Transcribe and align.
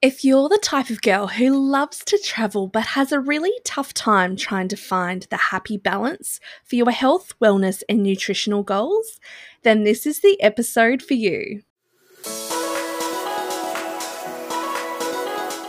If 0.00 0.24
you're 0.24 0.48
the 0.48 0.60
type 0.62 0.90
of 0.90 1.02
girl 1.02 1.26
who 1.26 1.58
loves 1.58 2.04
to 2.04 2.18
travel 2.18 2.68
but 2.68 2.84
has 2.84 3.10
a 3.10 3.18
really 3.18 3.50
tough 3.64 3.92
time 3.92 4.36
trying 4.36 4.68
to 4.68 4.76
find 4.76 5.26
the 5.28 5.36
happy 5.36 5.76
balance 5.76 6.38
for 6.62 6.76
your 6.76 6.92
health, 6.92 7.34
wellness, 7.42 7.82
and 7.88 8.00
nutritional 8.00 8.62
goals, 8.62 9.18
then 9.64 9.82
this 9.82 10.06
is 10.06 10.20
the 10.20 10.40
episode 10.40 11.02
for 11.02 11.14
you. 11.14 11.62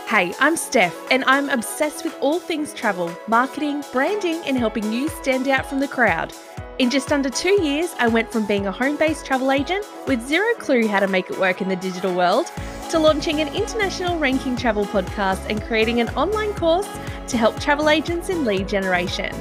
Hey, 0.06 0.32
I'm 0.38 0.56
Steph, 0.56 0.96
and 1.10 1.24
I'm 1.24 1.48
obsessed 1.48 2.04
with 2.04 2.16
all 2.20 2.38
things 2.38 2.72
travel, 2.72 3.10
marketing, 3.26 3.82
branding, 3.90 4.40
and 4.46 4.56
helping 4.56 4.92
you 4.92 5.08
stand 5.08 5.48
out 5.48 5.66
from 5.66 5.80
the 5.80 5.88
crowd. 5.88 6.32
In 6.78 6.88
just 6.88 7.12
under 7.12 7.30
two 7.30 7.60
years, 7.60 7.96
I 7.98 8.06
went 8.06 8.30
from 8.30 8.46
being 8.46 8.68
a 8.68 8.72
home 8.72 8.94
based 8.94 9.26
travel 9.26 9.50
agent 9.50 9.84
with 10.06 10.24
zero 10.24 10.54
clue 10.60 10.86
how 10.86 11.00
to 11.00 11.08
make 11.08 11.30
it 11.30 11.38
work 11.40 11.60
in 11.60 11.68
the 11.68 11.74
digital 11.74 12.14
world 12.14 12.46
to 12.90 12.98
launching 12.98 13.40
an 13.40 13.46
international 13.54 14.18
ranking 14.18 14.56
travel 14.56 14.84
podcast 14.84 15.48
and 15.48 15.62
creating 15.62 16.00
an 16.00 16.08
online 16.10 16.52
course 16.54 16.88
to 17.28 17.36
help 17.36 17.58
travel 17.60 17.88
agents 17.88 18.30
in 18.30 18.44
lead 18.44 18.66
generation. 18.66 19.32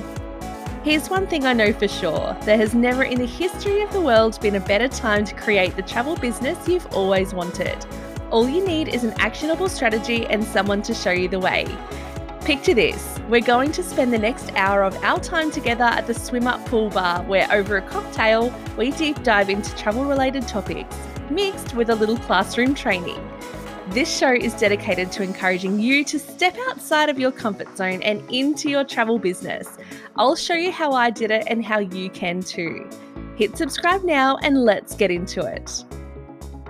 Here's 0.84 1.10
one 1.10 1.26
thing 1.26 1.48
I 1.48 1.54
know 1.54 1.74
for 1.74 1.88
sure 1.88 2.38
there 2.44 2.58
has 2.58 2.76
never 2.76 3.04
in 3.04 3.18
the 3.18 3.26
history 3.26 3.82
of 3.82 3.92
the 3.92 4.02
world 4.02 4.40
been 4.40 4.54
a 4.54 4.60
better 4.60 4.88
time 4.88 5.26
to 5.26 5.34
create 5.34 5.76
the 5.76 5.82
travel 5.82 6.16
business 6.16 6.68
you've 6.68 6.86
always 6.94 7.34
wanted. 7.34 7.84
All 8.30 8.48
you 8.48 8.64
need 8.64 8.88
is 8.88 9.04
an 9.04 9.14
actionable 9.18 9.68
strategy 9.68 10.28
and 10.28 10.44
someone 10.44 10.84
to 10.84 10.94
show 10.94 11.12
you 11.12 11.28
the 11.28 11.40
way. 11.40 11.66
Picture 12.42 12.76
this 12.76 13.20
we're 13.30 13.42
going 13.42 13.72
to 13.72 13.82
spend 13.82 14.14
the 14.14 14.20
next 14.20 14.52
hour 14.56 14.84
of 14.84 14.96
our 15.04 15.20
time 15.20 15.50
together 15.50 15.86
at 15.86 16.06
the 16.06 16.14
Swim 16.14 16.46
Up 16.46 16.64
Pool 16.68 16.90
Bar, 16.92 17.24
where 17.24 17.48
over 17.52 17.78
a 17.78 17.82
cocktail, 17.82 18.54
we 18.78 18.92
deep 18.92 19.24
dive 19.24 19.50
into 19.50 19.76
travel 19.76 20.06
related 20.06 20.48
topics, 20.48 20.96
mixed 21.30 21.76
with 21.76 21.90
a 21.90 21.96
little 21.96 22.18
classroom 22.18 22.74
training. 22.74 23.20
This 23.90 24.16
show 24.16 24.32
is 24.32 24.54
dedicated 24.54 25.12
to 25.14 25.24
encouraging 25.24 25.80
you 25.80 26.04
to 26.06 26.20
step 26.20 26.56
outside 26.68 27.10
of 27.10 27.18
your 27.18 27.32
comfort 27.32 27.76
zone 27.76 28.04
and 28.04 28.22
into 28.30 28.70
your 28.70 28.84
travel 28.84 29.18
business. 29.18 29.68
I'll 30.16 30.36
show 30.36 30.54
you 30.54 30.72
how 30.72 30.92
I 30.92 31.10
did 31.10 31.32
it 31.32 31.46
and 31.48 31.66
how 31.66 31.80
you 31.80 32.12
can 32.12 32.42
too. 32.42 32.88
Hit 33.36 33.58
subscribe 33.58 34.04
now 34.04 34.38
and 34.44 34.64
let's 34.64 34.94
get 34.96 35.10
into 35.10 35.42
it. 35.42 35.84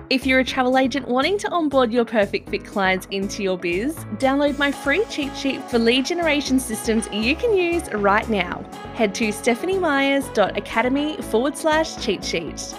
If 0.08 0.26
you're 0.26 0.40
a 0.40 0.44
travel 0.44 0.76
agent 0.76 1.06
wanting 1.06 1.38
to 1.38 1.48
onboard 1.50 1.92
your 1.92 2.04
perfect 2.04 2.48
fit 2.48 2.64
clients 2.64 3.06
into 3.12 3.44
your 3.44 3.56
biz, 3.56 3.94
download 4.18 4.58
my 4.58 4.72
free 4.72 5.04
cheat 5.10 5.36
sheet 5.36 5.62
for 5.70 5.78
lead 5.78 6.06
generation 6.06 6.58
systems 6.58 7.08
you 7.12 7.36
can 7.36 7.54
use 7.54 7.88
right 7.92 8.28
now. 8.28 8.64
Head 8.94 9.14
to 9.16 9.28
stephaniemyers.academy 9.28 11.16
forward 11.22 11.56
slash 11.56 12.02
cheat 12.02 12.24
sheet. 12.24 12.74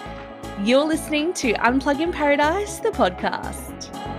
You're 0.59 0.85
listening 0.85 1.33
to 1.35 1.53
Unplug 1.53 2.01
in 2.01 2.11
Paradise, 2.11 2.77
the 2.77 2.89
podcast. 2.89 4.10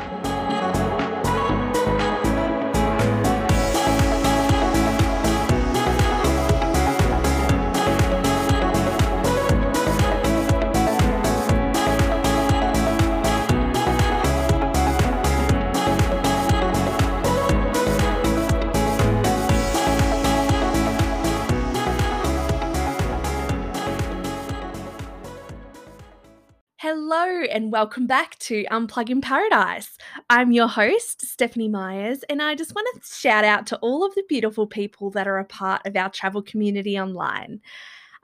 Hello, 27.25 27.43
and 27.53 27.71
welcome 27.71 28.09
back 28.09 28.37
to 28.41 28.65
Unplug 28.73 29.09
in 29.09 29.21
Paradise. 29.21 29.97
I'm 30.29 30.51
your 30.51 30.67
host, 30.67 31.25
Stephanie 31.25 31.69
Myers, 31.69 32.25
and 32.29 32.43
I 32.43 32.57
just 32.57 32.75
want 32.75 32.89
to 32.97 33.09
shout 33.09 33.45
out 33.45 33.65
to 33.69 33.77
all 33.77 34.05
of 34.05 34.13
the 34.17 34.25
beautiful 34.29 34.67
people 34.67 35.09
that 35.11 35.29
are 35.29 35.39
a 35.39 35.45
part 35.45 35.87
of 35.87 35.95
our 35.95 36.11
travel 36.11 36.43
community 36.43 36.99
online. 36.99 37.61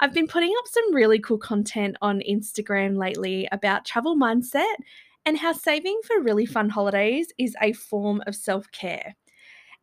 I've 0.01 0.13
been 0.13 0.27
putting 0.27 0.53
up 0.59 0.67
some 0.67 0.93
really 0.93 1.21
cool 1.21 1.39
content 1.39 1.97
on 2.03 2.25
Instagram 2.28 2.97
lately 2.97 3.47
about 3.53 3.84
travel 3.84 4.17
mindset 4.17 4.75
and 5.25 5.39
how 5.39 5.53
saving 5.53 6.01
for 6.05 6.21
really 6.21 6.45
fun 6.45 6.69
holidays 6.69 7.28
is 7.39 7.55
a 7.62 7.75
form 7.75 8.21
of 8.27 8.34
self 8.34 8.69
care. 8.72 9.15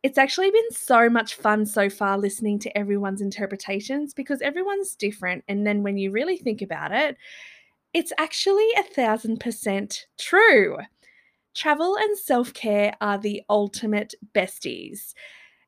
It's 0.02 0.18
actually 0.18 0.50
been 0.50 0.70
so 0.72 1.08
much 1.08 1.36
fun 1.36 1.64
so 1.64 1.88
far 1.88 2.18
listening 2.18 2.58
to 2.58 2.78
everyone's 2.78 3.22
interpretations 3.22 4.12
because 4.12 4.42
everyone's 4.42 4.94
different. 4.94 5.42
And 5.48 5.66
then 5.66 5.82
when 5.82 5.96
you 5.96 6.10
really 6.10 6.36
think 6.36 6.60
about 6.60 6.92
it, 6.92 7.16
it's 7.96 8.12
actually 8.18 8.68
a 8.78 8.82
thousand 8.82 9.40
percent 9.40 10.04
true. 10.18 10.76
Travel 11.54 11.96
and 11.96 12.18
self 12.18 12.52
care 12.52 12.92
are 13.00 13.16
the 13.16 13.42
ultimate 13.48 14.14
besties. 14.34 15.14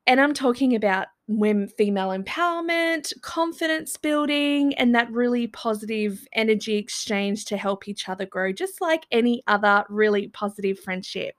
And 0.07 0.21
I'm 0.21 0.35
talking 0.35 0.75
about 0.75 1.07
women, 1.27 1.69
female 1.69 2.11
empowerment, 2.11 3.19
confidence 3.23 3.97
building, 3.97 4.75
and 4.75 4.95
that 4.95 5.11
really 5.11 5.47
positive 5.47 6.29
energy 6.35 6.77
exchange 6.77 7.47
to 7.47 7.57
help 7.57 7.89
each 7.89 8.11
other 8.11 8.27
grow, 8.27 8.53
just 8.53 8.83
like 8.83 9.07
any 9.11 9.43
other 9.47 9.85
really 9.89 10.29
positive 10.29 10.79
friendship. 10.79 11.35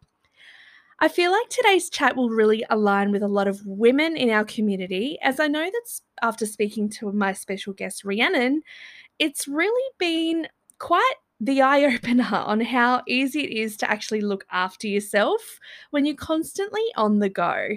I 1.01 1.07
feel 1.07 1.31
like 1.31 1.49
today's 1.49 1.91
chat 1.91 2.15
will 2.15 2.31
really 2.31 2.65
align 2.71 3.11
with 3.11 3.21
a 3.21 3.27
lot 3.27 3.47
of 3.47 3.61
women 3.63 4.17
in 4.17 4.31
our 4.31 4.43
community, 4.43 5.19
as 5.21 5.39
I 5.39 5.47
know 5.49 5.65
that 5.65 6.01
after 6.23 6.47
speaking 6.47 6.89
to 6.97 7.11
my 7.11 7.33
special 7.33 7.73
guest, 7.73 8.03
Rhiannon, 8.03 8.63
it's 9.19 9.47
really 9.47 9.91
been 9.99 10.47
quite 10.79 11.15
the 11.39 11.61
eye 11.61 11.83
opener 11.95 12.29
on 12.31 12.61
how 12.61 13.01
easy 13.07 13.41
it 13.41 13.61
is 13.61 13.77
to 13.77 13.89
actually 13.89 14.21
look 14.21 14.45
after 14.51 14.87
yourself 14.87 15.59
when 15.91 16.05
you're 16.05 16.15
constantly 16.15 16.83
on 16.95 17.19
the 17.19 17.29
go. 17.29 17.69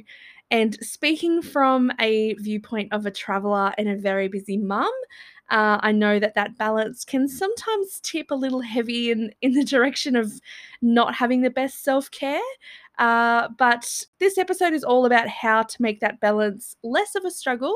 And 0.51 0.77
speaking 0.85 1.41
from 1.41 1.91
a 1.99 2.35
viewpoint 2.35 2.93
of 2.93 3.07
a 3.07 3.11
traveler 3.11 3.73
and 3.79 3.89
a 3.89 3.97
very 3.97 4.29
busy 4.29 4.59
mum, 4.59 4.93
uh, 5.51 5.79
I 5.81 5.93
know 5.93 6.19
that 6.19 6.35
that 6.35 6.59
balance 6.59 7.05
can 7.05 7.27
sometimes 7.27 8.01
tip 8.03 8.31
a 8.31 8.35
little 8.35 8.61
heavy 8.61 9.11
in, 9.11 9.33
in 9.41 9.53
the 9.53 9.65
direction 9.65 10.15
of 10.15 10.33
not 10.83 11.15
having 11.15 11.41
the 11.41 11.51
best 11.51 11.83
self 11.83 12.11
care. 12.11 12.41
Uh, 12.99 13.49
but 13.59 14.05
this 14.19 14.37
episode 14.37 14.75
is 14.75 14.85
all 14.85 15.07
about 15.07 15.29
how 15.29 15.63
to 15.63 15.83
make 15.83 16.01
that 16.01 16.21
balance 16.21 16.77
less 16.83 17.15
of 17.15 17.25
a 17.25 17.31
struggle 17.31 17.75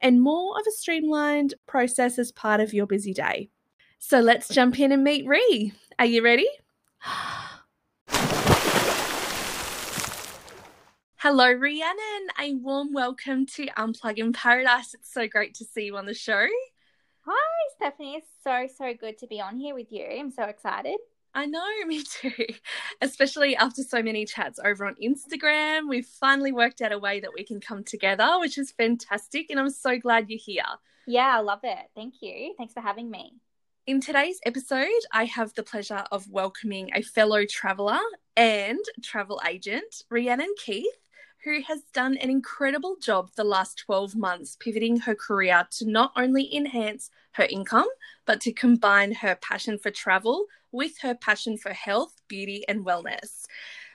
and 0.00 0.22
more 0.22 0.58
of 0.58 0.66
a 0.66 0.72
streamlined 0.72 1.54
process 1.66 2.18
as 2.18 2.32
part 2.32 2.60
of 2.60 2.72
your 2.72 2.86
busy 2.86 3.12
day. 3.12 3.50
So 4.06 4.20
let's 4.20 4.48
jump 4.48 4.78
in 4.78 4.92
and 4.92 5.02
meet 5.02 5.26
Ree. 5.26 5.72
Are 5.98 6.04
you 6.04 6.22
ready? 6.22 6.46
Hello, 11.16 11.50
Rhiannon. 11.50 12.28
A 12.38 12.52
warm 12.52 12.92
welcome 12.92 13.46
to 13.46 13.64
Unplug 13.78 14.18
in 14.18 14.34
Paradise. 14.34 14.92
It's 14.92 15.10
so 15.10 15.26
great 15.26 15.54
to 15.54 15.64
see 15.64 15.84
you 15.84 15.96
on 15.96 16.04
the 16.04 16.12
show. 16.12 16.46
Hi, 17.24 17.70
Stephanie. 17.76 18.16
It's 18.16 18.28
so, 18.44 18.68
so 18.76 18.92
good 18.92 19.16
to 19.20 19.26
be 19.26 19.40
on 19.40 19.56
here 19.56 19.74
with 19.74 19.90
you. 19.90 20.04
I'm 20.04 20.30
so 20.30 20.42
excited. 20.42 20.98
I 21.34 21.46
know, 21.46 21.64
me 21.86 22.02
too. 22.02 22.30
Especially 23.00 23.56
after 23.56 23.82
so 23.82 24.02
many 24.02 24.26
chats 24.26 24.60
over 24.62 24.84
on 24.84 24.96
Instagram. 25.02 25.88
We've 25.88 26.04
finally 26.04 26.52
worked 26.52 26.82
out 26.82 26.92
a 26.92 26.98
way 26.98 27.20
that 27.20 27.32
we 27.32 27.42
can 27.42 27.58
come 27.58 27.82
together, 27.82 28.32
which 28.38 28.58
is 28.58 28.70
fantastic. 28.70 29.46
And 29.48 29.58
I'm 29.58 29.70
so 29.70 29.98
glad 29.98 30.28
you're 30.28 30.38
here. 30.38 30.62
Yeah, 31.06 31.38
I 31.38 31.40
love 31.40 31.60
it. 31.62 31.86
Thank 31.94 32.16
you. 32.20 32.54
Thanks 32.58 32.74
for 32.74 32.80
having 32.80 33.10
me. 33.10 33.32
In 33.86 34.00
today's 34.00 34.40
episode, 34.46 34.88
I 35.12 35.26
have 35.26 35.52
the 35.52 35.62
pleasure 35.62 36.04
of 36.10 36.30
welcoming 36.30 36.88
a 36.94 37.02
fellow 37.02 37.44
traveller 37.44 38.00
and 38.34 38.78
travel 39.02 39.42
agent, 39.46 40.04
Rhiannon 40.08 40.54
Keith, 40.56 40.86
who 41.44 41.60
has 41.60 41.82
done 41.92 42.16
an 42.16 42.30
incredible 42.30 42.96
job 42.96 43.32
the 43.36 43.44
last 43.44 43.76
12 43.84 44.16
months 44.16 44.56
pivoting 44.58 45.00
her 45.00 45.14
career 45.14 45.68
to 45.72 45.84
not 45.84 46.12
only 46.16 46.56
enhance 46.56 47.10
her 47.32 47.44
income, 47.44 47.88
but 48.24 48.40
to 48.40 48.52
combine 48.52 49.12
her 49.16 49.34
passion 49.34 49.76
for 49.76 49.90
travel 49.90 50.46
with 50.72 51.00
her 51.02 51.14
passion 51.14 51.58
for 51.58 51.74
health, 51.74 52.22
beauty, 52.26 52.64
and 52.66 52.86
wellness. 52.86 53.44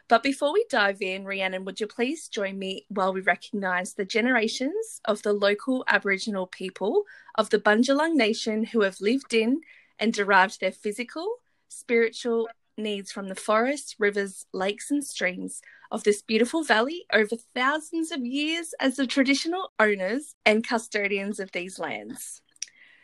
But 0.07 0.21
before 0.21 0.53
we 0.53 0.65
dive 0.69 1.01
in, 1.01 1.25
Rhiannon, 1.25 1.65
would 1.65 1.79
you 1.79 1.87
please 1.87 2.27
join 2.27 2.59
me 2.59 2.85
while 2.89 3.11
we 3.11 3.21
recognise 3.21 3.93
the 3.93 4.05
generations 4.05 5.01
of 5.05 5.23
the 5.23 5.33
local 5.33 5.83
Aboriginal 5.87 6.45
people 6.45 7.05
of 7.35 7.49
the 7.49 7.59
Bundjalung 7.59 8.13
Nation 8.13 8.65
who 8.65 8.81
have 8.81 9.01
lived 9.01 9.33
in 9.33 9.61
and 9.99 10.13
derived 10.13 10.59
their 10.59 10.71
physical, 10.71 11.37
spiritual 11.67 12.47
needs 12.77 13.11
from 13.11 13.27
the 13.27 13.35
forests, 13.35 13.95
rivers, 13.99 14.45
lakes, 14.53 14.89
and 14.89 15.05
streams 15.05 15.61
of 15.91 16.03
this 16.03 16.21
beautiful 16.21 16.63
valley 16.63 17.05
over 17.11 17.35
thousands 17.53 18.11
of 18.11 18.25
years 18.25 18.73
as 18.79 18.95
the 18.95 19.07
traditional 19.07 19.71
owners 19.79 20.35
and 20.45 20.67
custodians 20.67 21.39
of 21.39 21.51
these 21.51 21.79
lands. 21.79 22.41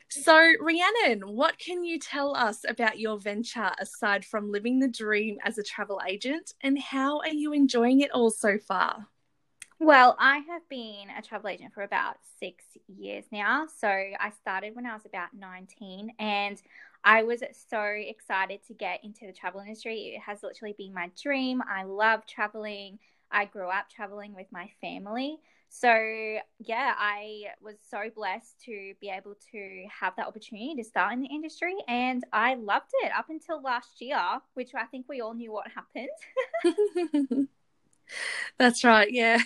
So, 0.10 0.54
Rhiannon, 0.62 1.22
what 1.22 1.58
can 1.58 1.84
you 1.84 2.00
tell 2.00 2.36
us 2.36 2.62
about 2.68 3.00
your 3.00 3.20
venture 3.20 3.72
aside 3.80 4.24
from 4.24 4.52
living 4.52 4.80
the 4.80 4.88
dream 4.88 5.38
as 5.44 5.58
a 5.58 5.64
travel 5.64 6.00
agent, 6.08 6.54
and 6.62 6.80
how 6.80 7.20
are 7.20 7.34
you 7.34 7.54
enjoying 7.54 8.02
it 8.02 8.12
all 8.12 8.30
so 8.30 8.58
far? 8.58 9.08
Well, 9.80 10.16
I 10.20 10.38
have 10.38 10.68
been 10.70 11.10
a 11.18 11.22
travel 11.22 11.50
agent 11.50 11.74
for 11.74 11.84
about 11.84 12.16
six 12.40 12.64
years 12.88 13.26
now. 13.32 13.68
So 13.68 13.88
I 13.88 14.32
started 14.40 14.74
when 14.76 14.86
I 14.86 14.94
was 14.94 15.06
about 15.06 15.30
19 15.38 16.12
and 16.18 16.62
I 17.04 17.24
was 17.24 17.44
so 17.70 17.82
excited 17.82 18.62
to 18.68 18.74
get 18.74 19.04
into 19.04 19.28
the 19.28 19.34
travel 19.34 19.60
industry. 19.62 20.16
It 20.16 20.22
has 20.22 20.44
literally 20.44 20.76
been 20.78 20.94
my 20.94 21.12
dream. 21.22 21.62
I 21.70 21.84
love 21.84 22.26
traveling. 22.26 23.00
I 23.32 23.46
grew 23.46 23.68
up 23.70 23.90
traveling 23.90 24.34
with 24.34 24.48
my 24.52 24.70
family. 24.82 25.40
So, 25.68 25.90
yeah, 26.60 26.94
I 26.98 27.44
was 27.62 27.76
so 27.90 28.04
blessed 28.16 28.62
to 28.66 28.94
be 29.02 29.10
able 29.10 29.36
to 29.52 29.86
have 30.00 30.16
that 30.16 30.28
opportunity 30.28 30.74
to 30.78 30.84
start 30.86 31.12
in 31.14 31.20
the 31.20 31.28
industry. 31.28 31.76
And 31.90 32.24
I 32.32 32.56
loved 32.56 32.92
it 33.04 33.12
up 33.16 33.30
until 33.30 33.62
last 33.62 34.00
year, 34.00 34.18
which 34.54 34.72
I 34.74 34.86
think 34.86 35.08
we 35.10 35.20
all 35.20 35.34
knew 35.34 35.52
what 35.52 35.68
happened. 35.68 36.10
That's 38.58 38.84
right. 38.84 39.12
Yeah. 39.12 39.40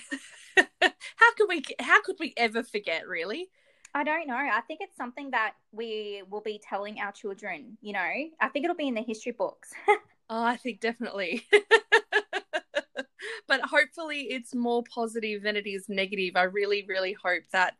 how 0.81 1.33
could 1.37 1.47
we 1.47 1.63
how 1.79 2.01
could 2.01 2.17
we 2.19 2.33
ever 2.37 2.63
forget 2.63 3.07
really? 3.07 3.49
I 3.93 4.03
don't 4.03 4.27
know. 4.27 4.35
I 4.35 4.61
think 4.67 4.81
it's 4.81 4.95
something 4.95 5.31
that 5.31 5.53
we 5.71 6.21
will 6.29 6.41
be 6.41 6.61
telling 6.63 6.99
our 6.99 7.11
children, 7.11 7.77
you 7.81 7.93
know. 7.93 8.11
I 8.39 8.47
think 8.49 8.63
it'll 8.63 8.75
be 8.75 8.87
in 8.87 8.93
the 8.93 9.01
history 9.01 9.31
books. 9.31 9.71
oh, 9.87 10.43
I 10.43 10.57
think 10.57 10.79
definitely. 10.79 11.43
but 13.47 13.61
hopefully 13.61 14.27
it's 14.29 14.53
more 14.53 14.83
positive 14.83 15.41
than 15.41 15.55
it 15.55 15.65
is 15.65 15.89
negative. 15.89 16.35
I 16.35 16.43
really, 16.43 16.85
really 16.87 17.13
hope 17.13 17.43
that 17.51 17.75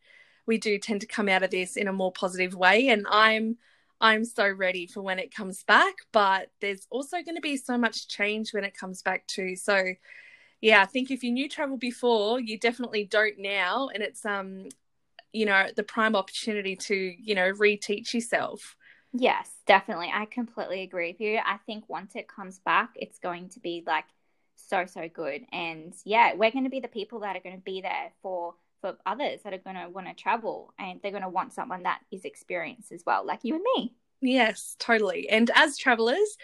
we 0.47 0.57
do 0.57 0.79
tend 0.79 1.01
to 1.01 1.07
come 1.07 1.29
out 1.29 1.43
of 1.43 1.51
this 1.51 1.77
in 1.77 1.87
a 1.87 1.93
more 1.93 2.11
positive 2.11 2.55
way. 2.55 2.87
And 2.87 3.05
I'm 3.09 3.57
I'm 4.01 4.25
so 4.25 4.49
ready 4.49 4.87
for 4.87 5.01
when 5.01 5.19
it 5.19 5.33
comes 5.33 5.63
back. 5.63 5.93
But 6.11 6.49
there's 6.59 6.87
also 6.89 7.21
going 7.21 7.35
to 7.35 7.41
be 7.41 7.57
so 7.57 7.77
much 7.77 8.07
change 8.07 8.51
when 8.51 8.63
it 8.63 8.75
comes 8.75 9.03
back 9.03 9.27
too. 9.27 9.55
So 9.55 9.93
yeah, 10.61 10.81
I 10.81 10.85
think 10.85 11.11
if 11.11 11.23
you 11.23 11.31
knew 11.31 11.47
travel 11.47 11.77
before, 11.77 12.39
you 12.39 12.57
definitely 12.57 13.05
don't 13.05 13.39
now. 13.39 13.89
And 13.93 14.03
it's 14.03 14.25
um 14.25 14.65
you 15.31 15.45
know 15.45 15.67
the 15.75 15.83
prime 15.83 16.15
opportunity 16.15 16.75
to 16.75 16.95
you 16.95 17.35
know 17.35 17.51
reteach 17.53 18.13
yourself. 18.13 18.75
Yes 19.13 19.49
definitely. 19.65 20.11
I 20.13 20.25
completely 20.25 20.81
agree 20.83 21.11
with 21.11 21.21
you. 21.21 21.39
I 21.45 21.57
think 21.65 21.87
once 21.87 22.15
it 22.15 22.27
comes 22.27 22.59
back 22.59 22.91
it's 22.95 23.19
going 23.19 23.49
to 23.49 23.59
be 23.59 23.83
like 23.85 24.05
so 24.55 24.85
so 24.85 25.07
good. 25.07 25.45
And 25.51 25.93
yeah 26.05 26.33
we're 26.35 26.51
going 26.51 26.65
to 26.65 26.69
be 26.69 26.79
the 26.79 26.87
people 26.87 27.19
that 27.21 27.35
are 27.35 27.41
going 27.41 27.55
to 27.57 27.61
be 27.61 27.81
there 27.81 28.11
for 28.21 28.55
for 28.81 28.97
others 29.05 29.41
that 29.43 29.53
are 29.53 29.57
going 29.57 29.75
to 29.75 29.89
want 29.89 30.07
to 30.07 30.13
travel 30.13 30.73
and 30.79 30.99
they're 31.01 31.11
going 31.11 31.23
to 31.23 31.29
want 31.29 31.53
someone 31.53 31.83
that 31.83 31.99
is 32.11 32.23
experienced 32.25 32.91
as 32.91 33.03
well 33.05 33.25
like 33.25 33.43
you 33.43 33.55
and 33.55 33.63
me 33.75 33.93
Yes, 34.21 34.75
totally. 34.79 35.29
And 35.29 35.49
as 35.55 35.77
travelers, 35.77 36.37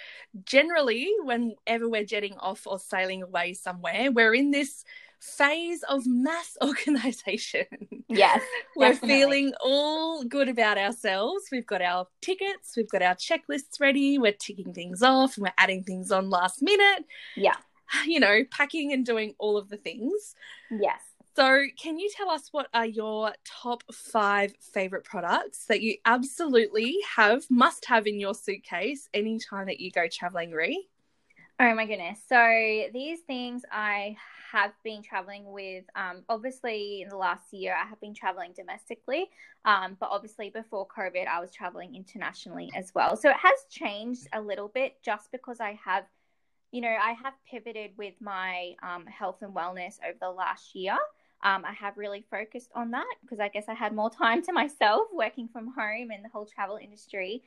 generally, 0.45 1.11
whenever 1.23 1.89
we're 1.89 2.05
jetting 2.05 2.35
off 2.37 2.65
or 2.65 2.79
sailing 2.79 3.21
away 3.21 3.53
somewhere, 3.53 4.11
we're 4.11 4.33
in 4.33 4.51
this 4.51 4.85
phase 5.19 5.83
of 5.83 6.05
mass 6.05 6.57
organization. 6.63 7.65
Yes. 8.07 8.41
We're 8.75 8.89
definitely. 8.91 9.15
feeling 9.15 9.53
all 9.63 10.23
good 10.23 10.49
about 10.49 10.77
ourselves. 10.77 11.45
We've 11.51 11.65
got 11.65 11.81
our 11.81 12.07
tickets, 12.21 12.73
we've 12.75 12.89
got 12.89 13.01
our 13.01 13.15
checklists 13.15 13.79
ready, 13.79 14.19
we're 14.19 14.33
ticking 14.33 14.73
things 14.73 15.01
off 15.01 15.37
and 15.37 15.43
we're 15.43 15.53
adding 15.57 15.83
things 15.83 16.11
on 16.11 16.29
last 16.29 16.61
minute. 16.61 17.05
Yeah. 17.35 17.55
You 18.05 18.19
know, 18.19 18.43
packing 18.51 18.91
and 18.93 19.05
doing 19.05 19.35
all 19.37 19.57
of 19.57 19.69
the 19.69 19.77
things. 19.77 20.35
Yes. 20.71 20.99
So, 21.35 21.65
can 21.77 21.99
you 21.99 22.09
tell 22.15 22.29
us 22.29 22.47
what 22.51 22.69
are 22.73 22.85
your 22.85 23.33
top 23.43 23.83
five 23.93 24.53
favorite 24.73 25.03
products 25.03 25.65
that 25.65 25.81
you 25.81 25.97
absolutely 26.05 26.97
have, 27.17 27.43
must 27.49 27.85
have 27.87 28.07
in 28.07 28.21
your 28.21 28.33
suitcase 28.33 29.09
anytime 29.13 29.65
that 29.65 29.81
you 29.81 29.91
go 29.91 30.07
traveling, 30.07 30.51
Ree? 30.51 30.87
Oh 31.59 31.75
my 31.75 31.85
goodness. 31.85 32.19
So 32.27 32.87
these 32.93 33.19
things 33.21 33.63
I 33.69 34.15
have 34.53 34.71
been 34.83 35.01
traveling 35.01 35.51
with, 35.51 35.83
um, 35.95 36.23
obviously 36.29 37.01
in 37.01 37.09
the 37.09 37.17
last 37.17 37.51
year, 37.51 37.75
I 37.75 37.85
have 37.85 37.99
been 37.99 38.13
traveling 38.13 38.53
domestically. 38.55 39.29
Um, 39.65 39.97
but 39.99 40.09
obviously 40.11 40.49
before 40.49 40.87
COVID, 40.87 41.27
I 41.27 41.41
was 41.41 41.51
traveling 41.51 41.95
internationally 41.95 42.71
as 42.75 42.93
well. 42.95 43.17
So 43.17 43.29
it 43.29 43.37
has 43.37 43.65
changed 43.69 44.27
a 44.31 44.39
little 44.39 44.69
bit 44.69 45.01
just 45.03 45.31
because 45.33 45.59
I 45.59 45.77
have, 45.83 46.05
you 46.71 46.79
know, 46.79 46.87
I 46.87 47.13
have 47.23 47.33
pivoted 47.49 47.91
with 47.97 48.13
my 48.21 48.73
um, 48.83 49.05
health 49.05 49.39
and 49.41 49.53
wellness 49.53 49.95
over 50.07 50.17
the 50.21 50.29
last 50.31 50.75
year. 50.75 50.95
Um, 51.43 51.63
I 51.65 51.73
have 51.73 51.97
really 51.97 52.25
focused 52.31 52.71
on 52.73 52.91
that 52.91 53.13
because 53.21 53.39
I 53.39 53.49
guess 53.49 53.65
I 53.67 53.73
had 53.73 53.93
more 53.93 54.09
time 54.23 54.41
to 54.43 54.53
myself 54.53 55.07
working 55.13 55.47
from 55.47 55.73
home 55.77 56.11
and 56.11 56.23
the 56.23 56.29
whole 56.29 56.45
travel 56.45 56.77
industry. 56.81 57.43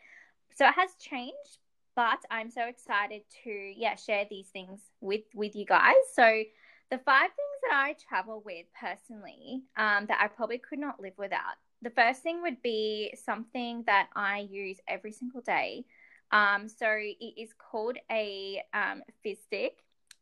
So 0.54 0.66
it 0.66 0.74
has 0.74 0.90
changed, 0.98 1.58
but 1.96 2.18
I'm 2.30 2.50
so 2.50 2.62
excited 2.62 3.22
to 3.44 3.50
yeah 3.50 3.96
share 3.96 4.24
these 4.28 4.48
things 4.48 4.80
with 5.00 5.22
with 5.34 5.54
you 5.56 5.66
guys. 5.66 5.94
So 6.14 6.42
the 6.90 6.98
five 6.98 7.30
things 7.30 7.58
that 7.68 7.76
I 7.76 7.96
travel 8.08 8.42
with 8.44 8.66
personally 8.78 9.62
um, 9.76 10.06
that 10.06 10.18
I 10.20 10.28
probably 10.28 10.58
could 10.58 10.78
not 10.78 11.00
live 11.00 11.12
without. 11.18 11.56
The 11.82 11.90
first 11.90 12.22
thing 12.22 12.42
would 12.42 12.60
be 12.62 13.14
something 13.24 13.84
that 13.86 14.08
I 14.16 14.48
use 14.50 14.78
every 14.88 15.12
single 15.12 15.42
day. 15.42 15.84
Um, 16.32 16.68
so 16.68 16.86
it 16.90 17.34
is 17.36 17.50
called 17.56 17.96
a 18.10 18.62
um, 18.74 19.02
fizz 19.22 19.38
stick, 19.46 19.78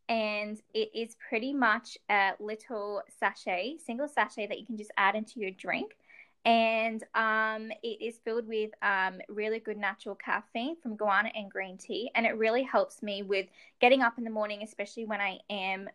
and 0.09 0.61
it 0.73 0.91
is 0.95 1.17
pretty 1.29 1.53
much 1.53 1.99
a 2.11 2.33
little 2.39 3.03
sachet, 3.19 3.79
single 3.85 4.09
sachet 4.09 4.47
that 4.47 4.59
you 4.61 4.67
can 4.67 4.77
just 4.77 4.93
add 4.97 5.15
into 5.15 5.41
your 5.41 5.51
drink. 5.51 5.97
And 6.45 7.03
um, 7.17 7.73
it 7.83 8.01
is 8.01 8.19
filled 8.25 8.47
with 8.47 8.71
um, 8.81 9.21
really 9.29 9.59
good 9.59 9.77
natural 9.77 10.15
caffeine 10.15 10.77
from 10.81 10.97
guarana 10.97 11.33
and 11.35 11.51
green 11.51 11.77
tea. 11.77 12.11
And 12.15 12.25
it 12.25 12.37
really 12.39 12.63
helps 12.63 13.03
me 13.03 13.23
with 13.23 13.47
getting 13.81 14.03
up 14.03 14.17
in 14.17 14.23
the 14.23 14.31
morning 14.31 14.63
especially 14.63 15.07
when 15.07 15.21
i 15.21 15.39
am 15.51 15.89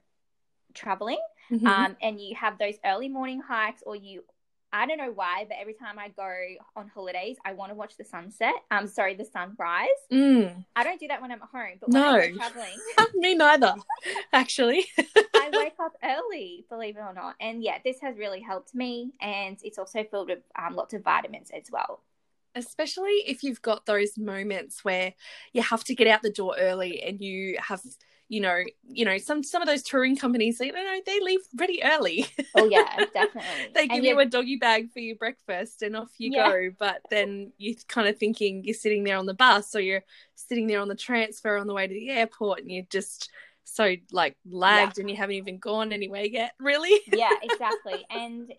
traveling. 0.74 1.20
Mm-hmm. 1.50 1.68
um, 1.68 1.98
and 2.02 2.20
you 2.20 2.36
have 2.36 2.58
those 2.58 2.76
early 2.86 3.10
morning 3.10 3.42
hikes 3.42 3.84
or 3.86 3.96
you 3.96 4.24
I 4.74 4.86
don't 4.86 4.98
know 4.98 5.12
why, 5.12 5.46
but 5.48 5.58
every 5.60 5.74
time 5.74 6.00
I 6.00 6.10
go 6.10 6.32
on 6.76 6.88
holidays, 6.88 7.38
I 7.46 7.54
want 7.54 7.72
to 7.72 7.76
watch 7.76 7.98
the 7.98 8.06
sunset. 8.06 8.54
I'm 8.70 8.84
um, 8.84 8.88
sorry, 8.88 9.16
the 9.16 9.26
sunrise. 9.26 9.88
Mm. 10.12 10.64
I 10.76 10.84
don't 10.84 11.00
do 11.00 11.08
that 11.10 11.22
when 11.22 11.32
I'm 11.32 11.42
at 11.42 11.50
home, 11.50 11.78
but 11.80 11.90
when 11.90 12.02
no. 12.02 12.18
I'm 12.18 12.38
traveling, 12.38 12.78
me 13.16 13.36
neither. 13.36 13.76
Actually, 14.34 14.86
I 15.36 15.50
wake 15.52 15.74
up 15.80 15.94
early, 16.04 16.66
believe 16.70 16.96
it 16.96 17.02
or 17.02 17.14
not, 17.14 17.36
and 17.42 17.62
yeah, 17.62 17.80
this 17.84 18.00
has 18.02 18.18
really 18.18 18.40
helped 18.40 18.74
me, 18.74 19.12
and 19.20 19.58
it's 19.64 19.78
also 19.78 20.06
filled 20.10 20.30
with 20.30 20.40
um, 20.58 20.76
lots 20.76 20.94
of 20.94 21.04
vitamins 21.04 21.52
as 21.52 21.66
well 21.72 22.02
especially 22.54 23.24
if 23.26 23.44
you've 23.44 23.62
got 23.62 23.86
those 23.86 24.18
moments 24.18 24.84
where 24.84 25.14
you 25.54 25.62
have 25.62 25.86
to 25.86 25.96
get 25.96 26.06
out 26.06 26.22
the 26.22 26.30
door 26.30 26.54
early 26.60 27.02
and 27.02 27.22
you 27.22 27.58
have 27.66 27.82
you 28.32 28.40
know, 28.40 28.64
you 28.88 29.04
know, 29.04 29.18
some 29.18 29.44
some 29.44 29.62
of 29.62 29.68
those 29.68 29.84
touring 29.84 30.16
companies, 30.16 30.62
you 30.62 30.72
know, 30.72 31.00
they 31.06 31.20
leave 31.20 31.42
pretty 31.58 31.84
early. 31.84 32.26
Oh 32.56 32.66
yeah, 32.66 33.06
definitely. 33.14 33.72
they 33.74 33.88
give 33.88 34.04
you 34.04 34.20
a 34.20 34.26
doggy 34.26 34.58
bag 34.58 34.92
for 34.92 35.00
your 35.00 35.16
breakfast 35.16 35.82
and 35.82 35.96
off 35.96 36.12
you 36.18 36.32
yeah. 36.34 36.50
go. 36.50 36.70
But 36.78 37.02
then 37.10 37.54
you're 37.58 37.76
kind 37.88 38.08
of 38.08 38.18
thinking 38.18 38.64
you're 38.64 38.74
sitting 38.74 39.04
there 39.04 39.18
on 39.18 39.26
the 39.26 39.34
bus 39.34 39.74
or 39.74 39.80
you're 39.80 40.04
sitting 40.36 40.68
there 40.68 40.82
on 40.82 40.90
the 40.90 40.96
transfer 40.96 41.58
on 41.58 41.68
the 41.68 41.74
way 41.74 41.88
to 41.88 41.94
the 41.94 42.10
airport 42.10 42.60
and 42.60 42.72
you're 42.72 42.86
just 42.90 43.30
so 43.64 43.96
like 44.12 44.36
lagged 44.46 44.98
yeah. 44.98 45.02
and 45.02 45.10
you 45.10 45.16
haven't 45.16 45.36
even 45.36 45.60
gone 45.60 45.94
anywhere 45.94 46.26
yet, 46.26 46.54
really. 46.60 47.00
yeah, 47.08 47.34
exactly. 47.42 48.06
And 48.10 48.54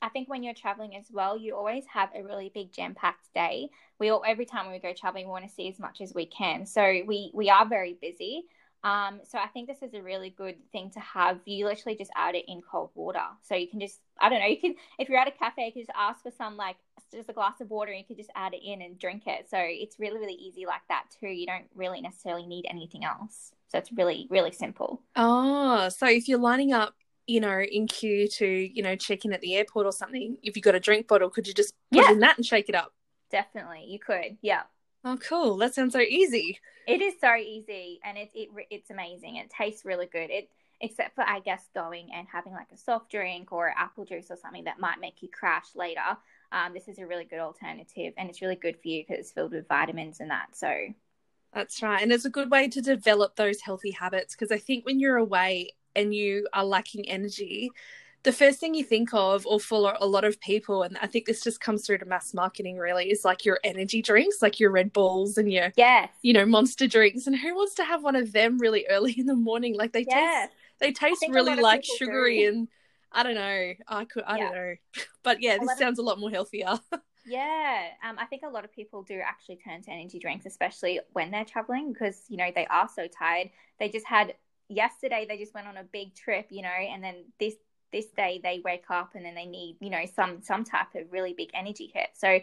I 0.00 0.08
think 0.08 0.28
when 0.28 0.42
you're 0.42 0.54
traveling 0.54 0.96
as 0.96 1.06
well, 1.12 1.36
you 1.36 1.56
always 1.56 1.84
have 1.86 2.10
a 2.14 2.22
really 2.22 2.50
big 2.54 2.72
jam 2.72 2.94
packed 2.94 3.32
day. 3.34 3.70
We 3.98 4.10
all 4.10 4.22
every 4.26 4.46
time 4.46 4.70
we 4.70 4.78
go 4.78 4.92
traveling, 4.92 5.26
we 5.26 5.32
want 5.32 5.48
to 5.48 5.54
see 5.54 5.68
as 5.68 5.78
much 5.78 6.00
as 6.00 6.14
we 6.14 6.26
can. 6.26 6.64
So 6.66 7.02
we 7.06 7.30
we 7.34 7.50
are 7.50 7.66
very 7.66 7.96
busy. 8.00 8.44
Um, 8.84 9.20
so 9.24 9.38
I 9.38 9.46
think 9.46 9.68
this 9.68 9.82
is 9.82 9.94
a 9.94 10.02
really 10.02 10.30
good 10.30 10.56
thing 10.72 10.90
to 10.90 11.00
have. 11.00 11.40
You 11.44 11.66
literally 11.66 11.96
just 11.96 12.10
add 12.16 12.34
it 12.34 12.44
in 12.48 12.62
cold 12.62 12.90
water. 12.94 13.24
So 13.42 13.54
you 13.54 13.68
can 13.68 13.80
just, 13.80 14.00
I 14.20 14.28
don't 14.28 14.40
know, 14.40 14.46
you 14.46 14.58
can, 14.58 14.74
if 14.98 15.08
you're 15.08 15.18
at 15.18 15.28
a 15.28 15.32
cafe, 15.32 15.66
you 15.66 15.72
can 15.72 15.82
just 15.82 15.92
ask 15.96 16.22
for 16.22 16.32
some 16.32 16.56
like 16.56 16.76
just 17.12 17.28
a 17.28 17.32
glass 17.32 17.60
of 17.60 17.70
water 17.70 17.92
and 17.92 18.00
you 18.00 18.04
can 18.04 18.16
just 18.16 18.30
add 18.34 18.54
it 18.54 18.62
in 18.64 18.82
and 18.82 18.98
drink 18.98 19.24
it. 19.26 19.48
So 19.48 19.58
it's 19.60 19.98
really, 20.00 20.18
really 20.18 20.34
easy 20.34 20.66
like 20.66 20.82
that 20.88 21.04
too. 21.20 21.28
You 21.28 21.46
don't 21.46 21.66
really 21.74 22.00
necessarily 22.00 22.46
need 22.46 22.66
anything 22.68 23.04
else. 23.04 23.52
So 23.68 23.78
it's 23.78 23.92
really, 23.92 24.26
really 24.30 24.52
simple. 24.52 25.02
Oh, 25.16 25.88
so 25.88 26.06
if 26.06 26.28
you're 26.28 26.38
lining 26.38 26.72
up, 26.72 26.94
you 27.26 27.40
know, 27.40 27.60
in 27.60 27.86
queue 27.86 28.26
to, 28.26 28.46
you 28.46 28.82
know, 28.82 28.96
check 28.96 29.24
in 29.24 29.32
at 29.32 29.40
the 29.40 29.54
airport 29.54 29.86
or 29.86 29.92
something, 29.92 30.36
if 30.42 30.56
you've 30.56 30.64
got 30.64 30.74
a 30.74 30.80
drink 30.80 31.06
bottle, 31.06 31.30
could 31.30 31.46
you 31.46 31.54
just 31.54 31.72
put 31.92 32.02
yeah. 32.02 32.10
in 32.10 32.18
that 32.18 32.36
and 32.36 32.44
shake 32.44 32.68
it 32.68 32.74
up? 32.74 32.92
Definitely, 33.30 33.86
you 33.86 34.00
could. 34.00 34.36
Yeah. 34.42 34.62
Oh, 35.04 35.16
cool. 35.16 35.56
That 35.56 35.74
sounds 35.74 35.92
so 35.92 36.00
easy. 36.00 36.60
It 36.86 37.00
is 37.00 37.14
so 37.20 37.34
easy 37.36 38.00
and 38.04 38.18
it's 38.18 38.32
it, 38.34 38.48
it's 38.70 38.90
amazing. 38.90 39.36
It 39.36 39.50
tastes 39.50 39.84
really 39.84 40.06
good. 40.06 40.30
It 40.30 40.48
except 40.80 41.14
for 41.14 41.22
I 41.22 41.40
guess 41.40 41.68
going 41.74 42.08
and 42.12 42.26
having 42.30 42.52
like 42.52 42.72
a 42.72 42.76
soft 42.76 43.10
drink 43.10 43.52
or 43.52 43.72
apple 43.76 44.04
juice 44.04 44.30
or 44.30 44.36
something 44.36 44.64
that 44.64 44.80
might 44.80 45.00
make 45.00 45.22
you 45.22 45.28
crash 45.28 45.74
later. 45.76 46.00
Um, 46.50 46.74
this 46.74 46.88
is 46.88 46.98
a 46.98 47.06
really 47.06 47.24
good 47.24 47.38
alternative 47.38 48.14
and 48.16 48.28
it's 48.28 48.42
really 48.42 48.56
good 48.56 48.76
for 48.82 48.88
you 48.88 49.02
because 49.02 49.20
it's 49.20 49.32
filled 49.32 49.52
with 49.52 49.68
vitamins 49.68 50.20
and 50.20 50.30
that. 50.30 50.56
So 50.56 50.88
that's 51.52 51.82
right. 51.82 52.02
And 52.02 52.12
it's 52.12 52.24
a 52.24 52.30
good 52.30 52.50
way 52.50 52.68
to 52.68 52.80
develop 52.80 53.36
those 53.36 53.60
healthy 53.60 53.90
habits 53.90 54.34
because 54.34 54.50
I 54.50 54.58
think 54.58 54.86
when 54.86 54.98
you're 55.00 55.16
away 55.16 55.70
and 55.94 56.14
you 56.14 56.48
are 56.52 56.64
lacking 56.64 57.08
energy, 57.08 57.70
the 58.24 58.32
first 58.32 58.60
thing 58.60 58.74
you 58.74 58.84
think 58.84 59.12
of, 59.12 59.46
or 59.46 59.58
for 59.58 59.96
a 60.00 60.06
lot 60.06 60.24
of 60.24 60.40
people, 60.40 60.82
and 60.82 60.96
I 61.02 61.06
think 61.06 61.26
this 61.26 61.42
just 61.42 61.60
comes 61.60 61.84
through 61.84 61.98
to 61.98 62.04
mass 62.04 62.32
marketing 62.32 62.78
really, 62.78 63.10
is 63.10 63.24
like 63.24 63.44
your 63.44 63.58
energy 63.64 64.00
drinks, 64.00 64.40
like 64.40 64.60
your 64.60 64.70
Red 64.70 64.92
Bulls 64.92 65.38
and 65.38 65.52
your, 65.52 65.72
yeah, 65.76 66.06
you 66.22 66.32
know, 66.32 66.46
monster 66.46 66.86
drinks. 66.86 67.26
And 67.26 67.36
who 67.36 67.54
wants 67.54 67.74
to 67.74 67.84
have 67.84 68.02
one 68.02 68.14
of 68.16 68.32
them 68.32 68.58
really 68.58 68.86
early 68.90 69.12
in 69.18 69.26
the 69.26 69.34
morning? 69.34 69.76
Like 69.76 69.92
they 69.92 70.04
yes. 70.08 70.48
taste, 70.48 70.56
they 70.80 70.92
taste 70.92 71.24
really 71.28 71.56
like 71.56 71.84
sugary 71.84 72.42
do. 72.42 72.48
and 72.48 72.68
I 73.10 73.22
don't 73.22 73.34
know. 73.34 73.72
I 73.88 74.04
could, 74.04 74.24
I 74.26 74.36
yeah. 74.36 74.44
don't 74.44 74.54
know. 74.54 74.74
But 75.24 75.40
yeah, 75.40 75.58
this 75.58 75.78
sounds 75.78 76.00
of, 76.00 76.04
a 76.04 76.08
lot 76.08 76.18
more 76.18 76.30
healthier. 76.30 76.78
Yeah, 77.24 77.86
um, 78.02 78.18
I 78.18 78.24
think 78.24 78.42
a 78.44 78.48
lot 78.48 78.64
of 78.64 78.72
people 78.72 79.04
do 79.04 79.20
actually 79.24 79.54
turn 79.56 79.80
to 79.82 79.92
energy 79.92 80.18
drinks, 80.18 80.44
especially 80.44 80.98
when 81.12 81.30
they're 81.30 81.44
traveling, 81.44 81.92
because 81.92 82.24
you 82.28 82.36
know 82.36 82.50
they 82.52 82.66
are 82.66 82.88
so 82.88 83.06
tired. 83.06 83.50
They 83.78 83.88
just 83.90 84.06
had 84.06 84.34
yesterday. 84.68 85.24
They 85.28 85.38
just 85.38 85.54
went 85.54 85.68
on 85.68 85.76
a 85.76 85.84
big 85.84 86.16
trip, 86.16 86.48
you 86.50 86.62
know, 86.62 86.68
and 86.68 87.02
then 87.02 87.26
this 87.38 87.54
this 87.92 88.06
day 88.16 88.40
they 88.42 88.60
wake 88.64 88.84
up 88.90 89.14
and 89.14 89.24
then 89.24 89.34
they 89.34 89.46
need 89.46 89.76
you 89.80 89.90
know 89.90 90.04
some 90.14 90.42
some 90.42 90.64
type 90.64 90.94
of 90.94 91.12
really 91.12 91.34
big 91.34 91.50
energy 91.54 91.90
hit. 91.94 92.08
So 92.14 92.40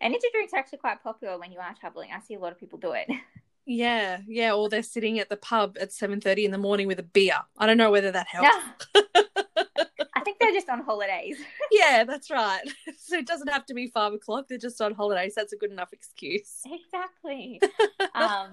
energy 0.00 0.26
drinks 0.32 0.52
are 0.52 0.58
actually 0.58 0.78
quite 0.78 1.02
popular 1.02 1.38
when 1.38 1.52
you 1.52 1.58
are 1.58 1.74
traveling. 1.78 2.10
I 2.14 2.20
see 2.20 2.34
a 2.34 2.38
lot 2.38 2.52
of 2.52 2.58
people 2.58 2.78
do 2.78 2.92
it. 2.92 3.08
Yeah, 3.66 4.18
yeah, 4.26 4.54
or 4.54 4.68
they're 4.68 4.82
sitting 4.82 5.20
at 5.20 5.28
the 5.28 5.36
pub 5.36 5.76
at 5.80 5.92
seven 5.92 6.20
thirty 6.20 6.44
in 6.44 6.50
the 6.50 6.58
morning 6.58 6.88
with 6.88 6.98
a 6.98 7.04
beer. 7.04 7.36
I 7.56 7.66
don't 7.66 7.76
know 7.76 7.90
whether 7.92 8.10
that 8.10 8.26
helps. 8.26 8.48
I 8.96 10.22
think 10.24 10.38
they're 10.40 10.50
just 10.50 10.68
on 10.68 10.80
holidays. 10.80 11.38
yeah, 11.70 12.02
that's 12.04 12.30
right. 12.30 12.62
So 12.98 13.16
it 13.16 13.26
doesn't 13.26 13.48
have 13.48 13.66
to 13.66 13.74
be 13.74 13.86
five 13.86 14.12
o'clock. 14.12 14.46
They're 14.48 14.58
just 14.58 14.80
on 14.80 14.94
holidays. 14.94 15.34
That's 15.36 15.52
a 15.52 15.56
good 15.56 15.70
enough 15.70 15.92
excuse. 15.92 16.62
Exactly. 16.66 17.60
um, 18.14 18.52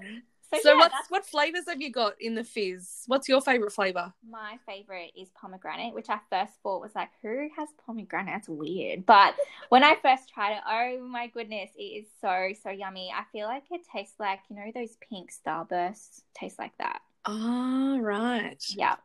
so, 0.53 0.57
So 0.57 0.69
yeah, 0.69 0.77
what's 0.77 1.09
what 1.09 1.25
flavors 1.25 1.65
have 1.67 1.81
you 1.81 1.91
got 1.91 2.13
in 2.21 2.35
the 2.35 2.43
fizz? 2.43 3.03
What's 3.07 3.27
your 3.29 3.41
favorite 3.41 3.71
flavor? 3.71 4.13
my 4.29 4.57
favorite 4.65 5.11
is 5.15 5.29
pomegranate, 5.29 5.93
which 5.93 6.09
I 6.09 6.19
first 6.29 6.53
thought 6.61 6.81
was 6.81 6.95
like, 6.95 7.09
who 7.21 7.49
has 7.57 7.69
pomegranate? 7.85 8.33
That's 8.33 8.49
weird. 8.49 9.05
But 9.05 9.35
when 9.69 9.83
I 9.83 9.95
first 9.95 10.29
tried 10.33 10.57
it, 10.57 10.63
oh 10.67 11.07
my 11.07 11.27
goodness, 11.27 11.71
it 11.77 11.81
is 11.81 12.07
so, 12.19 12.49
so 12.61 12.69
yummy. 12.69 13.11
I 13.15 13.23
feel 13.31 13.47
like 13.47 13.63
it 13.71 13.81
tastes 13.91 14.19
like, 14.19 14.39
you 14.49 14.55
know, 14.55 14.71
those 14.73 14.97
pink 15.09 15.31
starbursts 15.31 16.21
taste 16.33 16.59
like 16.59 16.77
that. 16.79 16.99
Oh, 17.25 17.99
right. 17.99 18.63
Yeah, 18.69 18.95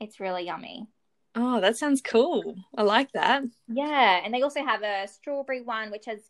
it's 0.00 0.20
really 0.20 0.44
yummy. 0.44 0.88
Oh, 1.34 1.60
that 1.60 1.76
sounds 1.76 2.00
cool. 2.00 2.56
I 2.76 2.82
like 2.82 3.12
that. 3.12 3.44
Yeah, 3.68 4.20
and 4.24 4.32
they 4.32 4.42
also 4.42 4.64
have 4.64 4.82
a 4.82 5.06
strawberry 5.08 5.62
one, 5.62 5.90
which 5.90 6.08
is 6.08 6.22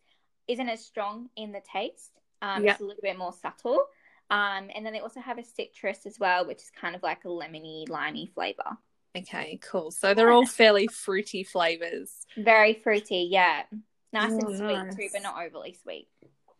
isn't 0.49 0.69
as 0.69 0.85
strong 0.85 1.29
in 1.37 1.53
the 1.53 1.61
taste. 1.73 2.13
Um, 2.43 2.65
Yeah. 2.65 2.73
It's 2.73 2.81
a 2.81 2.85
little 2.85 3.03
bit 3.03 3.19
more 3.19 3.33
subtle. 3.33 3.85
Um, 4.31 4.71
and 4.75 4.85
then 4.85 4.93
they 4.93 5.01
also 5.01 5.21
have 5.21 5.39
a 5.39 5.45
citrus 5.45 6.07
as 6.07 6.19
well, 6.19 6.47
which 6.47 6.59
is 6.63 6.71
kind 6.71 6.97
of 6.97 7.03
like 7.03 7.25
a 7.25 7.29
lemony, 7.29 7.89
limey 7.89 8.31
flavor. 8.35 8.79
Okay, 9.17 9.59
cool. 9.63 9.91
So 9.91 10.13
they're 10.15 10.31
all 10.31 10.47
fairly 10.47 10.89
fruity 10.89 11.43
flavors. 11.43 12.27
Very 12.37 12.75
fruity, 12.75 13.29
yeah. 13.31 13.65
Nice 14.13 14.39
Oh, 14.39 14.39
and 14.39 14.51
sweet 14.51 14.89
nice. 14.89 14.95
too, 14.95 15.09
but 15.13 15.23
not 15.23 15.43
overly 15.45 15.73
sweet. 15.75 16.09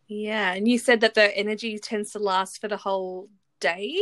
Yeah, 0.07 0.53
and 0.53 0.67
you 0.67 0.77
said 0.77 1.01
that 1.01 1.15
the 1.15 1.35
energy 1.37 1.77
tends 1.79 2.11
to 2.11 2.19
last 2.19 2.61
for 2.61 2.67
the 2.67 2.77
whole 2.77 3.29
day. 3.59 4.01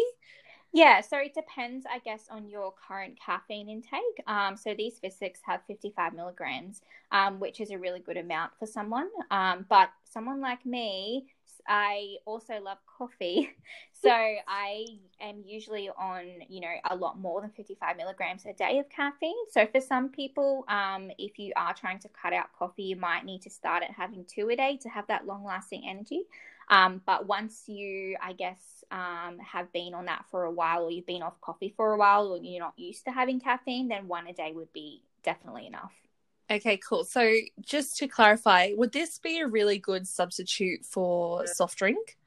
Yeah, 0.73 0.99
so 1.01 1.17
it 1.17 1.33
depends, 1.33 1.85
I 1.89 1.99
guess, 1.99 2.27
on 2.29 2.49
your 2.49 2.73
current 2.73 3.17
caffeine 3.23 3.69
intake. 3.69 4.21
Um, 4.27 4.57
so 4.57 4.73
these 4.73 4.99
fizz 4.99 5.15
sticks 5.15 5.39
have 5.45 5.61
55 5.67 6.13
milligrams, 6.13 6.81
um, 7.11 7.39
which 7.39 7.61
is 7.61 7.71
a 7.71 7.79
really 7.79 8.01
good 8.01 8.17
amount 8.17 8.51
for 8.59 8.65
someone. 8.65 9.09
Um, 9.31 9.65
but 9.69 9.89
someone 10.03 10.41
like 10.41 10.65
me, 10.65 11.27
I 11.67 12.17
also 12.25 12.59
love 12.61 12.77
coffee. 12.97 13.51
So 14.03 14.11
I 14.11 14.85
am 15.19 15.41
usually 15.43 15.89
on, 15.89 16.25
you 16.47 16.61
know, 16.61 16.73
a 16.91 16.95
lot 16.95 17.17
more 17.17 17.41
than 17.41 17.49
55 17.49 17.97
milligrams 17.97 18.45
a 18.45 18.53
day 18.53 18.77
of 18.77 18.87
caffeine. 18.87 19.33
So 19.49 19.65
for 19.65 19.81
some 19.81 20.09
people, 20.09 20.63
um, 20.67 21.09
if 21.17 21.39
you 21.39 21.53
are 21.55 21.73
trying 21.73 21.97
to 21.99 22.09
cut 22.09 22.31
out 22.31 22.53
coffee, 22.59 22.83
you 22.83 22.97
might 22.97 23.25
need 23.25 23.41
to 23.43 23.49
start 23.49 23.81
at 23.81 23.89
having 23.89 24.23
two 24.25 24.49
a 24.49 24.55
day 24.55 24.77
to 24.83 24.89
have 24.89 25.07
that 25.07 25.25
long 25.25 25.43
lasting 25.43 25.87
energy. 25.89 26.25
Um, 26.69 27.01
but 27.07 27.25
once 27.25 27.63
you, 27.67 28.15
I 28.21 28.33
guess, 28.33 28.83
um, 28.91 29.39
have 29.39 29.71
been 29.73 29.95
on 29.95 30.05
that 30.05 30.25
for 30.29 30.43
a 30.43 30.51
while, 30.51 30.83
or 30.83 30.91
you've 30.91 31.07
been 31.07 31.23
off 31.23 31.41
coffee 31.41 31.73
for 31.75 31.93
a 31.93 31.97
while, 31.97 32.27
or 32.27 32.37
you're 32.37 32.59
not 32.59 32.77
used 32.77 33.05
to 33.05 33.11
having 33.11 33.39
caffeine, 33.39 33.87
then 33.87 34.07
one 34.07 34.27
a 34.27 34.33
day 34.33 34.51
would 34.53 34.71
be 34.71 35.01
definitely 35.23 35.65
enough. 35.65 35.93
Okay, 36.49 36.77
cool. 36.77 37.03
So 37.05 37.33
just 37.61 37.97
to 37.97 38.07
clarify, 38.07 38.71
would 38.75 38.91
this 38.91 39.17
be 39.17 39.39
a 39.39 39.47
really 39.47 39.79
good 39.79 40.07
substitute 40.07 40.85
for 40.85 41.47
soft 41.47 41.77
drink? 41.77 42.17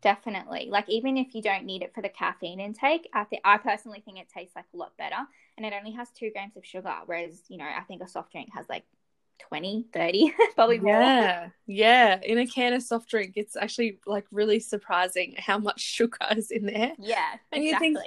Definitely. 0.00 0.68
Like 0.70 0.88
even 0.88 1.16
if 1.16 1.34
you 1.34 1.42
don't 1.42 1.64
need 1.64 1.82
it 1.82 1.92
for 1.92 2.02
the 2.02 2.08
caffeine 2.08 2.60
intake, 2.60 3.08
I 3.12 3.24
think 3.24 3.42
I 3.44 3.58
personally 3.58 4.00
think 4.04 4.18
it 4.18 4.28
tastes 4.28 4.54
like 4.54 4.66
a 4.72 4.76
lot 4.76 4.96
better, 4.96 5.16
and 5.56 5.66
it 5.66 5.72
only 5.76 5.90
has 5.92 6.10
two 6.12 6.30
grams 6.30 6.56
of 6.56 6.64
sugar, 6.64 6.94
whereas 7.06 7.42
you 7.48 7.58
know 7.58 7.64
I 7.64 7.82
think 7.82 8.00
a 8.02 8.06
soft 8.08 8.30
drink 8.30 8.50
has 8.54 8.68
like 8.68 8.84
20, 9.40 9.86
30, 9.92 10.32
probably 10.54 10.78
more. 10.78 11.12
Yeah, 11.16 11.50
yeah. 11.66 12.20
In 12.22 12.38
a 12.38 12.46
can 12.46 12.72
of 12.74 12.82
soft 12.82 13.08
drink, 13.08 13.34
it's 13.36 13.56
actually 13.56 14.00
like 14.06 14.26
really 14.30 14.60
surprising 14.60 15.34
how 15.38 15.58
much 15.58 15.80
sugar 15.80 16.18
is 16.36 16.50
in 16.50 16.66
there. 16.66 16.92
Yeah, 16.98 17.36
And 17.52 17.64
you 17.64 17.76
exactly. 17.76 17.76
think, 17.76 18.04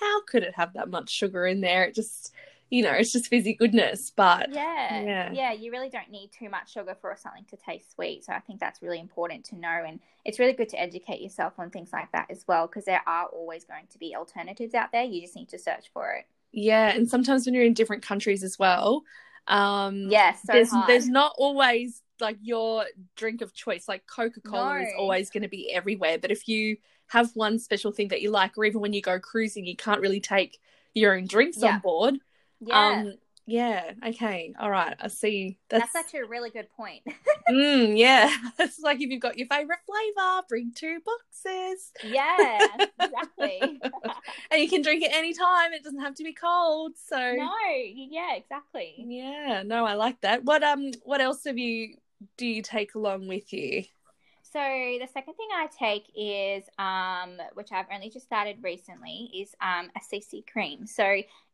how 0.00 0.22
could 0.24 0.42
it 0.42 0.54
have 0.56 0.74
that 0.74 0.90
much 0.90 1.10
sugar 1.10 1.46
in 1.46 1.60
there? 1.60 1.84
It 1.84 1.94
just, 1.94 2.32
you 2.70 2.82
know, 2.82 2.92
it's 2.92 3.12
just 3.12 3.26
fizzy 3.28 3.54
goodness. 3.54 4.10
But 4.10 4.50
Yeah, 4.52 5.04
Yeah. 5.04 5.32
yeah, 5.32 5.52
You 5.52 5.70
really 5.72 5.90
don't 5.90 6.10
need 6.10 6.30
too 6.32 6.48
much 6.48 6.72
sugar 6.72 6.96
for 7.00 7.14
something 7.16 7.44
to 7.46 7.56
taste 7.56 7.92
sweet. 7.92 8.24
So 8.24 8.32
I 8.32 8.40
think 8.40 8.60
that's 8.60 8.82
really 8.82 9.00
important 9.00 9.44
to 9.46 9.56
know, 9.56 9.84
and 9.86 10.00
it's 10.24 10.38
really 10.38 10.52
good 10.54 10.68
to 10.70 10.80
educate 10.80 11.20
yourself 11.20 11.58
on 11.58 11.70
things 11.70 11.92
like 11.92 12.10
that 12.12 12.30
as 12.30 12.44
well, 12.48 12.66
because 12.66 12.84
there 12.84 13.02
are 13.06 13.26
always 13.26 13.64
going 13.64 13.86
to 13.88 13.98
be 13.98 14.16
alternatives 14.16 14.74
out 14.74 14.92
there. 14.92 15.04
You 15.04 15.20
just 15.20 15.36
need 15.36 15.48
to 15.50 15.58
search 15.58 15.90
for 15.92 16.12
it. 16.12 16.26
yeah, 16.52 16.90
and 16.90 17.08
sometimes 17.08 17.46
when 17.46 17.54
you're 17.54 17.64
in 17.64 17.74
different 17.74 18.02
countries 18.02 18.42
as 18.42 18.58
well, 18.58 19.04
um, 19.46 20.08
Yeah, 20.10 20.34
so 20.34 20.52
there's 20.52 20.70
hard. 20.70 20.88
there's 20.88 21.08
not 21.08 21.34
always 21.38 22.02
like 22.20 22.38
your 22.42 22.84
drink 23.16 23.40
of 23.40 23.54
choice. 23.54 23.88
Like 23.88 24.06
Coca 24.06 24.40
Cola 24.40 24.80
is 24.80 24.92
always 24.98 25.30
going 25.30 25.42
to 25.42 25.48
be 25.48 25.72
everywhere. 25.72 26.18
But 26.18 26.30
if 26.32 26.48
you 26.48 26.76
have 27.08 27.30
one 27.34 27.58
special 27.58 27.92
thing 27.92 28.08
that 28.08 28.20
you 28.20 28.30
like, 28.30 28.58
or 28.58 28.64
even 28.64 28.80
when 28.80 28.92
you 28.92 29.00
go 29.02 29.18
cruising, 29.20 29.64
you 29.64 29.76
can't 29.76 30.00
really 30.00 30.20
take 30.20 30.58
your 30.94 31.16
own 31.16 31.26
drinks 31.26 31.62
Yeah. 31.62 31.74
on 31.74 31.78
board. 31.78 32.18
Yeah, 32.60 32.88
Um, 32.88 33.14
yeah. 33.46 33.92
Okay. 34.06 34.54
All 34.60 34.70
right. 34.70 34.94
I 35.00 35.08
see. 35.08 35.58
that's, 35.68 35.92
That's, 35.92 35.96
actually 35.96 36.20
a 36.20 36.26
really 36.26 36.50
good 36.50 36.68
point. 36.76 37.02
mm, 37.50 37.98
yeah. 37.98 38.32
It's 38.60 38.78
like 38.78 39.00
if 39.00 39.10
you've 39.10 39.20
got 39.20 39.38
your 39.38 39.48
favorite 39.48 39.80
flavor, 39.86 40.42
bring 40.48 40.72
two 40.74 41.00
boxes, 41.04 41.90
yeah, 42.04 42.58
exactly. 43.00 43.80
and 44.50 44.60
you 44.60 44.68
can 44.68 44.82
drink 44.82 45.02
it 45.02 45.12
anytime. 45.12 45.72
It 45.72 45.82
doesn't 45.82 46.00
have 46.00 46.14
to 46.16 46.24
be 46.24 46.34
cold. 46.34 46.92
So 47.08 47.16
no, 47.16 47.50
yeah, 47.74 48.34
exactly. 48.36 48.94
yeah. 48.98 49.62
No, 49.64 49.84
I 49.84 49.94
like 49.94 50.20
that. 50.20 50.44
What 50.44 50.62
um, 50.62 50.90
what 51.02 51.20
else 51.20 51.44
have 51.44 51.58
you? 51.58 51.96
Do 52.36 52.46
you 52.46 52.62
take 52.62 52.94
along 52.94 53.26
with 53.28 53.52
you? 53.52 53.84
So 54.52 54.58
the 54.58 55.06
second 55.06 55.34
thing 55.34 55.48
I 55.54 55.68
take 55.68 56.06
is, 56.16 56.64
um, 56.76 57.38
which 57.54 57.70
I've 57.70 57.86
only 57.94 58.10
just 58.10 58.26
started 58.26 58.56
recently, 58.62 59.30
is 59.32 59.54
um, 59.60 59.90
a 59.94 60.00
CC 60.00 60.44
cream. 60.44 60.86
So 60.86 61.04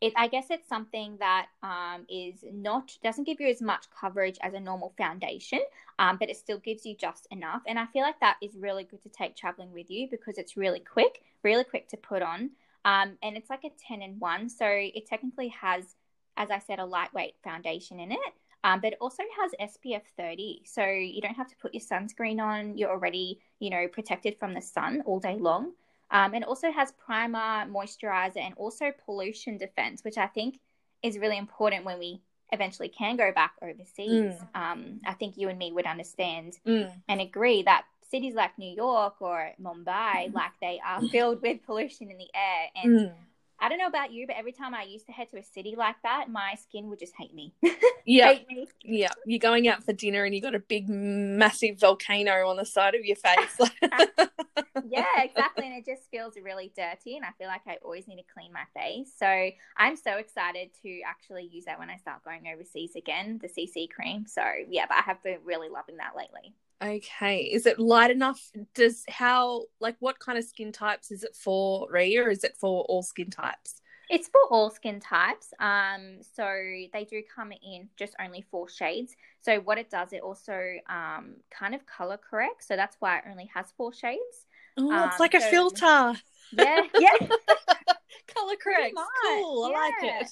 it, 0.00 0.14
I 0.16 0.28
guess 0.28 0.46
it's 0.48 0.66
something 0.66 1.18
that 1.18 1.48
um, 1.62 2.06
is 2.08 2.42
not 2.50 2.96
doesn't 3.02 3.24
give 3.24 3.38
you 3.38 3.48
as 3.48 3.60
much 3.60 3.84
coverage 3.90 4.38
as 4.40 4.54
a 4.54 4.60
normal 4.60 4.94
foundation, 4.96 5.60
um, 5.98 6.16
but 6.18 6.30
it 6.30 6.38
still 6.38 6.58
gives 6.58 6.86
you 6.86 6.96
just 6.96 7.26
enough. 7.30 7.60
And 7.66 7.78
I 7.78 7.84
feel 7.84 8.00
like 8.02 8.18
that 8.20 8.38
is 8.40 8.56
really 8.58 8.84
good 8.84 9.02
to 9.02 9.10
take 9.10 9.36
traveling 9.36 9.74
with 9.74 9.90
you 9.90 10.08
because 10.10 10.38
it's 10.38 10.56
really 10.56 10.80
quick, 10.80 11.20
really 11.42 11.64
quick 11.64 11.88
to 11.88 11.98
put 11.98 12.22
on, 12.22 12.50
um, 12.86 13.18
and 13.22 13.36
it's 13.36 13.50
like 13.50 13.64
a 13.64 13.72
ten 13.86 14.00
in 14.00 14.18
one. 14.18 14.48
So 14.48 14.64
it 14.66 15.06
technically 15.06 15.48
has, 15.48 15.96
as 16.38 16.50
I 16.50 16.60
said, 16.60 16.78
a 16.78 16.86
lightweight 16.86 17.34
foundation 17.44 18.00
in 18.00 18.10
it. 18.12 18.32
Um, 18.66 18.80
but 18.80 18.94
it 18.94 18.98
also 19.00 19.22
has 19.40 19.76
SPF 19.76 20.02
30, 20.16 20.62
so 20.64 20.84
you 20.84 21.20
don't 21.20 21.36
have 21.36 21.46
to 21.48 21.56
put 21.62 21.72
your 21.72 21.82
sunscreen 21.82 22.40
on. 22.42 22.76
You're 22.76 22.90
already, 22.90 23.38
you 23.60 23.70
know, 23.70 23.86
protected 23.86 24.36
from 24.40 24.54
the 24.54 24.60
sun 24.60 25.02
all 25.06 25.20
day 25.20 25.36
long. 25.38 25.66
Um, 26.10 26.34
and 26.34 26.42
it 26.42 26.48
also 26.48 26.72
has 26.72 26.92
primer, 26.92 27.70
moisturizer, 27.70 28.38
and 28.40 28.54
also 28.56 28.90
pollution 29.04 29.56
defense, 29.56 30.02
which 30.02 30.18
I 30.18 30.26
think 30.26 30.58
is 31.00 31.16
really 31.16 31.38
important 31.38 31.84
when 31.84 32.00
we 32.00 32.22
eventually 32.50 32.88
can 32.88 33.16
go 33.16 33.30
back 33.32 33.52
overseas. 33.62 34.34
Um, 34.54 35.00
I 35.06 35.12
think 35.12 35.36
you 35.36 35.48
and 35.48 35.58
me 35.58 35.70
would 35.70 35.86
understand 35.86 36.58
Mm. 36.66 36.92
and 37.08 37.20
agree 37.20 37.62
that 37.62 37.84
cities 38.02 38.34
like 38.34 38.58
New 38.58 38.74
York 38.74 39.16
or 39.20 39.52
Mumbai, 39.60 40.32
like 40.32 40.52
they 40.60 40.80
are 40.84 41.02
filled 41.12 41.40
with 41.40 41.62
pollution 41.64 42.10
in 42.10 42.18
the 42.18 42.30
air. 42.34 42.70
And 42.74 42.98
Mm. 42.98 43.14
I 43.58 43.68
don't 43.68 43.78
know 43.78 43.86
about 43.86 44.12
you, 44.12 44.26
but 44.26 44.36
every 44.36 44.52
time 44.52 44.74
I 44.74 44.82
used 44.82 45.06
to 45.06 45.12
head 45.12 45.30
to 45.30 45.38
a 45.38 45.42
city 45.42 45.74
like 45.76 45.96
that, 46.02 46.28
my 46.30 46.54
skin 46.60 46.88
would 46.88 46.98
just 46.98 47.14
hate 47.18 47.34
me. 47.34 47.54
Yeah, 48.08 48.34
hate 48.34 48.46
me. 48.46 48.68
yeah. 48.84 49.08
You're 49.26 49.40
going 49.40 49.66
out 49.66 49.82
for 49.82 49.92
dinner 49.92 50.22
and 50.22 50.32
you 50.32 50.40
got 50.40 50.54
a 50.54 50.60
big, 50.60 50.88
massive 50.88 51.80
volcano 51.80 52.48
on 52.48 52.56
the 52.56 52.64
side 52.64 52.94
of 52.94 53.04
your 53.04 53.16
face. 53.16 53.58
yeah, 54.86 55.22
exactly. 55.24 55.66
And 55.66 55.74
it 55.74 55.84
just 55.84 56.08
feels 56.08 56.34
really 56.40 56.70
dirty. 56.76 57.16
And 57.16 57.24
I 57.24 57.30
feel 57.36 57.48
like 57.48 57.62
I 57.66 57.78
always 57.84 58.06
need 58.06 58.18
to 58.18 58.32
clean 58.32 58.52
my 58.52 58.62
face. 58.80 59.10
So 59.18 59.50
I'm 59.76 59.96
so 59.96 60.18
excited 60.18 60.70
to 60.82 61.00
actually 61.04 61.48
use 61.50 61.64
that 61.64 61.80
when 61.80 61.90
I 61.90 61.96
start 61.96 62.22
going 62.22 62.44
overseas 62.46 62.94
again, 62.94 63.40
the 63.42 63.48
CC 63.48 63.90
cream. 63.90 64.24
So 64.28 64.42
yeah, 64.68 64.86
but 64.88 64.98
I 64.98 65.02
have 65.02 65.20
been 65.24 65.38
really 65.44 65.68
loving 65.68 65.96
that 65.96 66.14
lately. 66.16 66.54
Okay. 66.82 67.44
Is 67.52 67.66
it 67.66 67.78
light 67.78 68.10
enough? 68.10 68.40
Does 68.74 69.04
how 69.08 69.64
like 69.80 69.96
what 70.00 70.18
kind 70.18 70.38
of 70.38 70.44
skin 70.44 70.72
types 70.72 71.10
is 71.10 71.22
it 71.22 71.34
for, 71.34 71.88
Rhea, 71.90 72.22
or 72.24 72.30
is 72.30 72.44
it 72.44 72.56
for 72.58 72.84
all 72.84 73.02
skin 73.02 73.30
types? 73.30 73.80
It's 74.08 74.28
for 74.28 74.40
all 74.50 74.70
skin 74.70 75.00
types. 75.00 75.52
Um, 75.58 76.18
so 76.22 76.44
they 76.92 77.04
do 77.10 77.22
come 77.34 77.50
in 77.52 77.88
just 77.96 78.14
only 78.24 78.42
four 78.50 78.68
shades. 78.68 79.16
So 79.40 79.58
what 79.60 79.78
it 79.78 79.90
does, 79.90 80.12
it 80.12 80.22
also 80.22 80.76
um 80.88 81.36
kind 81.50 81.74
of 81.74 81.84
color 81.86 82.16
corrects. 82.18 82.68
So 82.68 82.76
that's 82.76 82.96
why 83.00 83.18
it 83.18 83.24
only 83.28 83.50
has 83.54 83.72
four 83.76 83.92
shades. 83.92 84.46
Oh, 84.76 85.04
it's 85.04 85.18
Um, 85.18 85.20
like 85.20 85.34
a 85.34 85.40
filter. 85.40 86.14
Yeah, 86.52 86.82
yeah. 86.96 87.10
Color 88.28 88.54
correct. 88.62 88.94
much, 88.94 89.06
Cool. 89.22 89.64
I 89.64 89.70
like 89.70 90.02
it. 90.02 90.28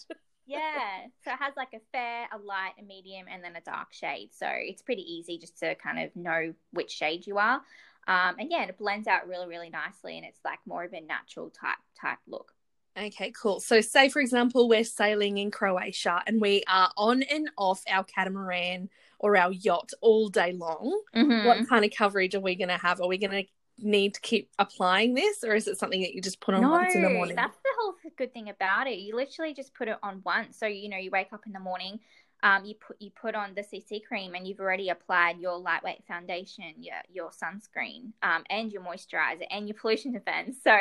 Yeah. 0.46 1.06
So 1.24 1.32
it 1.32 1.38
has 1.38 1.54
like 1.56 1.72
a 1.74 1.80
fair, 1.92 2.28
a 2.32 2.38
light, 2.38 2.72
a 2.78 2.82
medium, 2.82 3.26
and 3.30 3.42
then 3.42 3.56
a 3.56 3.60
dark 3.60 3.92
shade. 3.92 4.30
So 4.32 4.46
it's 4.50 4.82
pretty 4.82 5.02
easy 5.02 5.38
just 5.38 5.58
to 5.60 5.74
kind 5.76 5.98
of 5.98 6.14
know 6.16 6.54
which 6.72 6.90
shade 6.90 7.26
you 7.26 7.38
are. 7.38 7.60
Um, 8.06 8.36
and 8.38 8.50
yeah, 8.50 8.64
it 8.64 8.78
blends 8.78 9.08
out 9.08 9.26
really, 9.28 9.46
really 9.46 9.70
nicely, 9.70 10.16
and 10.16 10.26
it's 10.26 10.40
like 10.44 10.58
more 10.66 10.84
of 10.84 10.92
a 10.92 11.00
natural 11.00 11.50
type 11.50 11.78
type 12.00 12.18
look. 12.26 12.52
Okay, 12.96 13.32
cool. 13.32 13.60
So, 13.60 13.80
say 13.80 14.08
for 14.08 14.20
example, 14.20 14.68
we're 14.68 14.84
sailing 14.84 15.38
in 15.38 15.50
Croatia 15.50 16.22
and 16.26 16.40
we 16.40 16.62
are 16.68 16.90
on 16.96 17.22
and 17.22 17.50
off 17.58 17.82
our 17.90 18.04
catamaran 18.04 18.88
or 19.18 19.36
our 19.36 19.52
yacht 19.52 19.90
all 20.00 20.28
day 20.28 20.52
long. 20.52 21.00
Mm-hmm. 21.14 21.46
What 21.46 21.68
kind 21.68 21.84
of 21.84 21.90
coverage 21.90 22.34
are 22.34 22.40
we 22.40 22.54
going 22.54 22.68
to 22.68 22.76
have? 22.76 23.00
Are 23.00 23.08
we 23.08 23.18
going 23.18 23.44
to 23.44 23.44
need 23.78 24.14
to 24.14 24.20
keep 24.20 24.50
applying 24.58 25.14
this, 25.14 25.42
or 25.42 25.54
is 25.54 25.66
it 25.66 25.78
something 25.78 26.02
that 26.02 26.14
you 26.14 26.20
just 26.20 26.40
put 26.40 26.54
on 26.54 26.62
no, 26.62 26.70
once 26.70 26.94
in 26.94 27.02
the 27.02 27.10
morning? 27.10 27.34
That's 27.34 27.56
the 27.56 27.70
whole 27.80 27.94
good 28.16 28.32
thing 28.32 28.48
about 28.48 28.86
it. 28.86 28.98
You 28.98 29.16
literally 29.16 29.54
just 29.54 29.74
put 29.74 29.88
it 29.88 29.96
on 30.02 30.22
once. 30.24 30.58
So 30.58 30.66
you 30.66 30.88
know, 30.88 30.96
you 30.96 31.10
wake 31.10 31.32
up 31.32 31.46
in 31.46 31.52
the 31.52 31.60
morning, 31.60 32.00
um, 32.42 32.64
you 32.64 32.74
put 32.74 32.96
you 33.00 33.10
put 33.10 33.34
on 33.34 33.54
the 33.54 33.62
CC 33.62 34.04
cream, 34.04 34.34
and 34.34 34.46
you've 34.46 34.60
already 34.60 34.90
applied 34.90 35.38
your 35.38 35.58
lightweight 35.58 36.04
foundation, 36.06 36.74
your 36.78 36.96
your 37.10 37.30
sunscreen, 37.30 38.12
um, 38.22 38.44
and 38.50 38.72
your 38.72 38.82
moisturizer, 38.82 39.46
and 39.50 39.66
your 39.66 39.76
pollution 39.80 40.12
defense. 40.12 40.58
So 40.62 40.76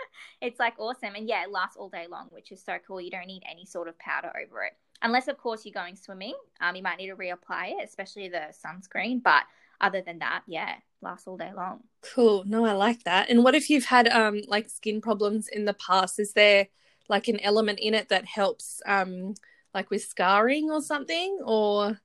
it's 0.40 0.60
like 0.60 0.74
awesome, 0.78 1.14
and 1.14 1.28
yeah, 1.28 1.44
it 1.44 1.50
lasts 1.50 1.76
all 1.76 1.88
day 1.88 2.06
long, 2.10 2.28
which 2.30 2.52
is 2.52 2.62
so 2.62 2.76
cool. 2.86 3.00
You 3.00 3.10
don't 3.10 3.26
need 3.26 3.42
any 3.50 3.64
sort 3.64 3.88
of 3.88 3.98
powder 3.98 4.28
over 4.28 4.64
it, 4.64 4.72
unless 5.02 5.28
of 5.28 5.38
course 5.38 5.64
you're 5.64 5.72
going 5.72 5.96
swimming. 5.96 6.34
Um, 6.60 6.76
you 6.76 6.82
might 6.82 6.98
need 6.98 7.08
to 7.08 7.16
reapply 7.16 7.80
it, 7.80 7.88
especially 7.88 8.28
the 8.28 8.52
sunscreen, 8.64 9.22
but 9.22 9.44
other 9.80 10.02
than 10.02 10.18
that, 10.20 10.42
yeah, 10.46 10.74
lasts 11.02 11.26
all 11.26 11.36
day 11.36 11.52
long. 11.54 11.80
Cool. 12.14 12.44
No, 12.46 12.64
I 12.64 12.72
like 12.72 13.04
that. 13.04 13.30
And 13.30 13.42
what 13.44 13.54
if 13.54 13.68
you've 13.70 13.84
had 13.86 14.08
um 14.08 14.42
like 14.48 14.68
skin 14.68 15.00
problems 15.00 15.48
in 15.48 15.64
the 15.64 15.74
past? 15.74 16.18
Is 16.18 16.32
there 16.32 16.68
like 17.08 17.28
an 17.28 17.40
element 17.40 17.78
in 17.80 17.94
it 17.94 18.08
that 18.08 18.24
helps 18.24 18.80
um 18.86 19.34
like 19.74 19.90
with 19.90 20.04
scarring 20.04 20.70
or 20.70 20.80
something 20.82 21.38
or 21.44 22.00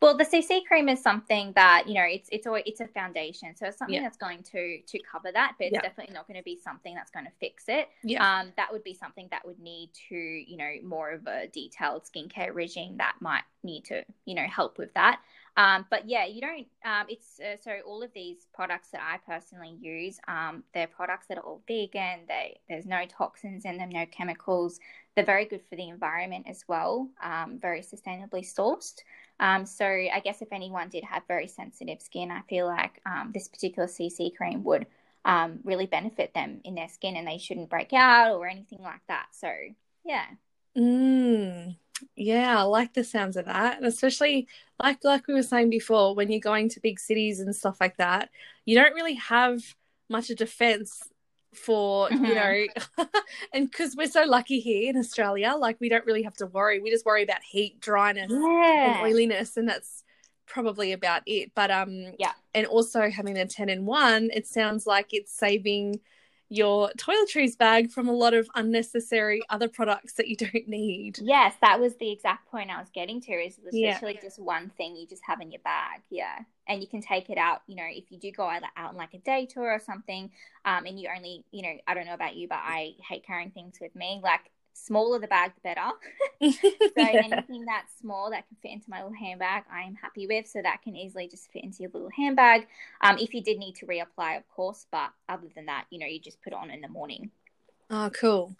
well 0.00 0.16
the 0.16 0.24
cc 0.24 0.64
cream 0.66 0.88
is 0.88 1.02
something 1.02 1.52
that 1.54 1.84
you 1.88 1.94
know 1.94 2.04
it's 2.04 2.28
it's 2.30 2.46
always, 2.46 2.62
it's 2.66 2.80
a 2.80 2.86
foundation 2.88 3.54
so 3.56 3.66
it's 3.66 3.78
something 3.78 3.94
Yeah. 3.96 4.02
that's 4.02 4.16
going 4.16 4.42
to 4.44 4.80
to 4.86 4.98
cover 5.10 5.32
that 5.32 5.54
but 5.58 5.66
it's 5.66 5.74
Yeah. 5.74 5.80
definitely 5.80 6.14
not 6.14 6.26
going 6.28 6.38
to 6.38 6.44
be 6.44 6.56
something 6.56 6.94
that's 6.94 7.10
going 7.10 7.24
to 7.24 7.32
fix 7.40 7.64
it 7.68 7.88
yeah. 8.04 8.40
um 8.40 8.52
that 8.56 8.70
would 8.72 8.84
be 8.84 8.94
something 8.94 9.26
that 9.30 9.44
would 9.46 9.58
need 9.58 9.90
to 10.08 10.14
you 10.16 10.56
know 10.56 10.72
more 10.84 11.10
of 11.10 11.26
a 11.26 11.48
detailed 11.48 12.04
skincare 12.04 12.54
regime 12.54 12.96
that 12.98 13.16
might 13.20 13.42
need 13.64 13.84
to 13.86 14.04
you 14.24 14.34
know 14.34 14.46
help 14.46 14.78
with 14.78 14.92
that 14.94 15.20
um, 15.58 15.86
but 15.90 16.08
yeah, 16.08 16.24
you 16.24 16.40
don't. 16.40 16.68
Um, 16.84 17.06
it's 17.08 17.40
uh, 17.40 17.56
so 17.60 17.72
all 17.84 18.00
of 18.04 18.12
these 18.14 18.46
products 18.54 18.90
that 18.90 19.00
I 19.02 19.18
personally 19.28 19.76
use, 19.80 20.20
um, 20.28 20.62
they're 20.72 20.86
products 20.86 21.26
that 21.26 21.36
are 21.36 21.42
all 21.42 21.62
vegan. 21.66 22.20
They 22.28 22.60
there's 22.68 22.86
no 22.86 23.04
toxins 23.06 23.64
in 23.64 23.76
them, 23.76 23.88
no 23.88 24.06
chemicals. 24.06 24.78
They're 25.16 25.24
very 25.24 25.46
good 25.46 25.62
for 25.68 25.74
the 25.74 25.88
environment 25.88 26.46
as 26.48 26.62
well. 26.68 27.08
Um, 27.20 27.58
very 27.60 27.80
sustainably 27.80 28.46
sourced. 28.46 29.00
Um, 29.40 29.66
so 29.66 29.84
I 29.84 30.20
guess 30.22 30.42
if 30.42 30.52
anyone 30.52 30.90
did 30.90 31.02
have 31.02 31.24
very 31.26 31.48
sensitive 31.48 32.00
skin, 32.00 32.30
I 32.30 32.42
feel 32.42 32.66
like 32.66 33.00
um, 33.04 33.32
this 33.34 33.48
particular 33.48 33.88
CC 33.88 34.36
cream 34.36 34.62
would 34.62 34.86
really 35.64 35.86
benefit 35.86 36.32
them 36.34 36.60
in 36.62 36.76
their 36.76 36.88
skin, 36.88 37.16
and 37.16 37.26
they 37.26 37.38
shouldn't 37.38 37.68
break 37.68 37.92
out 37.92 38.36
or 38.36 38.46
anything 38.46 38.80
like 38.80 39.00
that. 39.08 39.26
So 39.32 39.50
yeah. 40.04 40.26
Mm, 40.76 41.74
yeah, 42.16 42.58
I 42.60 42.62
like 42.62 42.94
the 42.94 43.04
sounds 43.04 43.36
of 43.36 43.46
that. 43.46 43.76
And 43.78 43.86
especially 43.86 44.48
like 44.82 45.02
like 45.04 45.26
we 45.26 45.34
were 45.34 45.42
saying 45.42 45.70
before, 45.70 46.14
when 46.14 46.30
you're 46.30 46.40
going 46.40 46.68
to 46.70 46.80
big 46.80 47.00
cities 47.00 47.40
and 47.40 47.54
stuff 47.54 47.78
like 47.80 47.96
that, 47.98 48.30
you 48.64 48.76
don't 48.76 48.94
really 48.94 49.14
have 49.14 49.62
much 50.08 50.30
of 50.30 50.36
defense 50.36 51.02
for, 51.54 52.10
you 52.20 52.34
Mhm. 52.34 52.68
know, 52.96 53.06
and 53.52 53.70
because 53.70 53.96
we're 53.96 54.06
so 54.08 54.24
lucky 54.24 54.60
here 54.60 54.90
in 54.90 54.96
Australia, 54.96 55.54
like 55.58 55.78
we 55.80 55.88
don't 55.88 56.06
really 56.06 56.22
have 56.22 56.36
to 56.36 56.46
worry. 56.46 56.80
We 56.80 56.90
just 56.90 57.06
worry 57.06 57.22
about 57.22 57.42
heat, 57.42 57.80
dryness, 57.80 58.32
and 58.82 58.96
oiliness, 58.96 59.56
and 59.56 59.68
that's 59.68 60.04
probably 60.46 60.92
about 60.92 61.22
it. 61.26 61.52
But 61.54 61.70
um 61.70 62.12
Yeah. 62.18 62.32
and 62.54 62.66
also 62.66 63.10
having 63.10 63.34
the 63.34 63.46
10 63.46 63.68
in 63.68 63.86
1, 63.86 64.30
it 64.32 64.46
sounds 64.46 64.86
like 64.86 65.12
it's 65.12 65.32
saving 65.32 66.00
your 66.48 66.90
toiletries 66.96 67.56
bag 67.58 67.90
from 67.90 68.08
a 68.08 68.12
lot 68.12 68.34
of 68.34 68.48
unnecessary 68.54 69.42
other 69.50 69.68
products 69.68 70.14
that 70.14 70.28
you 70.28 70.36
don't 70.44 70.68
need. 70.68 71.18
Yes, 71.20 71.54
that 71.62 71.80
was 71.80 71.96
the 71.96 72.10
exact 72.10 72.48
point 72.50 72.70
I 72.70 72.78
was 72.78 72.90
getting 72.90 73.20
to. 73.22 73.32
Is 73.32 73.58
it's 73.64 73.76
Yeah. 73.76 73.94
literally 73.94 74.18
just 74.22 74.38
one 74.38 74.70
thing 74.76 74.96
you 74.96 75.06
just 75.06 75.22
have 75.26 75.40
in 75.40 75.50
your 75.50 75.60
bag, 75.62 76.00
yeah, 76.10 76.38
and 76.68 76.80
you 76.80 76.86
can 76.88 77.02
take 77.02 77.28
it 77.28 77.38
out. 77.38 77.62
You 77.66 77.76
know, 77.76 77.86
if 77.88 78.10
you 78.10 78.18
do 78.18 78.30
go 78.30 78.44
out, 78.48 78.62
out 78.76 78.90
on 78.90 78.96
like 78.96 79.14
a 79.14 79.18
day 79.18 79.46
tour 79.46 79.70
or 79.70 79.80
something, 79.80 80.30
um, 80.64 80.86
and 80.86 80.98
you 80.98 81.08
only, 81.14 81.44
you 81.50 81.62
know, 81.62 81.74
I 81.86 81.94
don't 81.94 82.06
know 82.06 82.14
about 82.14 82.36
you, 82.36 82.48
but 82.48 82.58
I 82.62 82.92
hate 83.08 83.26
carrying 83.26 83.50
things 83.50 83.78
with 83.80 83.94
me. 83.96 84.20
Like 84.22 84.50
smaller 84.86 85.18
the 85.18 85.26
bag, 85.28 85.52
the 85.54 85.60
better. 85.62 85.90
So 86.96 87.04
Yeah. 87.04 87.22
anything 87.22 87.64
that's 87.64 87.96
small 88.00 88.30
that 88.30 88.46
can 88.48 88.56
fit 88.62 88.72
into 88.72 88.90
my 88.90 88.98
little 89.02 89.12
handbag, 89.16 89.64
I 89.72 89.82
am 89.82 89.94
happy 89.94 90.26
with. 90.26 90.48
So 90.48 90.60
that 90.62 90.82
can 90.82 90.96
easily 90.96 91.28
just 91.28 91.50
fit 91.52 91.62
into 91.64 91.82
your 91.82 91.90
little 91.92 92.10
handbag. 92.16 92.66
Um, 93.00 93.18
if 93.18 93.34
you 93.34 93.42
did 93.42 93.58
need 93.58 93.74
to 93.76 93.86
reapply, 93.86 94.36
of 94.36 94.48
course, 94.48 94.86
but 94.90 95.10
other 95.28 95.46
than 95.54 95.66
that, 95.66 95.84
you 95.90 95.98
know, 96.00 96.06
you 96.06 96.18
just 96.20 96.42
put 96.42 96.52
it 96.52 96.58
on 96.58 96.70
in 96.70 96.80
the 96.80 96.88
morning. 96.88 97.30
Oh, 97.90 98.10
cool. 98.12 98.56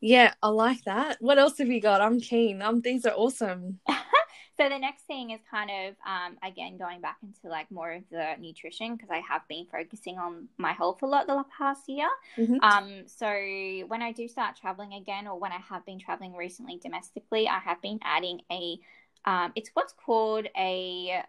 Yeah, 0.00 0.34
I 0.42 0.48
like 0.48 0.84
that. 0.84 1.18
What 1.20 1.38
else 1.38 1.58
have 1.58 1.68
you 1.68 1.80
got? 1.80 2.00
I'm 2.00 2.20
keen. 2.20 2.62
Um, 2.62 2.80
these 2.80 3.04
are 3.06 3.12
awesome. 3.14 3.80
So 4.60 4.68
the 4.68 4.78
next 4.78 5.04
thing 5.04 5.30
is 5.30 5.40
kind 5.50 5.70
of 5.70 5.94
um, 6.06 6.36
again 6.42 6.76
going 6.76 7.00
back 7.00 7.16
into 7.22 7.48
like 7.48 7.70
more 7.70 7.92
of 7.92 8.02
the 8.10 8.34
nutrition 8.38 8.94
because 8.94 9.08
I 9.08 9.22
have 9.26 9.40
been 9.48 9.64
focusing 9.72 10.18
on 10.18 10.48
my 10.58 10.72
health 10.72 11.00
a 11.00 11.06
lot 11.06 11.26
the 11.26 11.42
past 11.56 11.88
year. 11.88 12.08
Mhm. 12.36 12.62
Um, 12.62 13.08
so 13.08 13.26
when 13.88 14.02
I 14.02 14.12
do 14.12 14.28
start 14.28 14.56
traveling 14.56 14.92
again, 14.92 15.26
or 15.26 15.38
when 15.38 15.50
I 15.50 15.60
have 15.60 15.86
been 15.86 15.98
traveling 15.98 16.34
recently 16.34 16.76
domestically, 16.76 17.48
I 17.48 17.58
have 17.58 17.80
been 17.80 18.00
adding 18.02 18.42
a 18.52 18.78
um, 19.24 19.52
it's 19.54 19.70
what's 19.72 19.94
called 19.94 20.46
a 20.54 21.24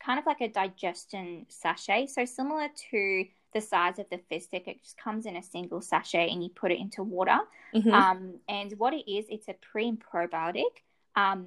kind 0.00 0.18
of 0.18 0.26
like 0.26 0.40
a 0.40 0.48
digestion 0.48 1.46
sachet. 1.48 2.08
So 2.08 2.24
similar 2.24 2.68
to 2.90 3.26
the 3.52 3.60
size 3.60 4.00
of 4.00 4.06
the 4.10 4.18
fizz 4.28 4.46
stick. 4.46 4.66
it 4.66 4.82
just 4.82 4.98
comes 4.98 5.26
in 5.26 5.36
a 5.36 5.42
single 5.42 5.80
sachet 5.80 6.28
and 6.30 6.42
you 6.42 6.48
put 6.50 6.72
it 6.72 6.80
into 6.80 7.04
water. 7.04 7.38
Mhm. 7.72 7.92
Um, 7.92 8.40
and 8.48 8.72
what 8.76 8.92
it 8.92 9.08
is, 9.08 9.26
it's 9.28 9.46
a 9.46 9.54
pre 9.54 9.86
and 9.86 10.04
probiotic, 10.04 10.82
um, 11.14 11.46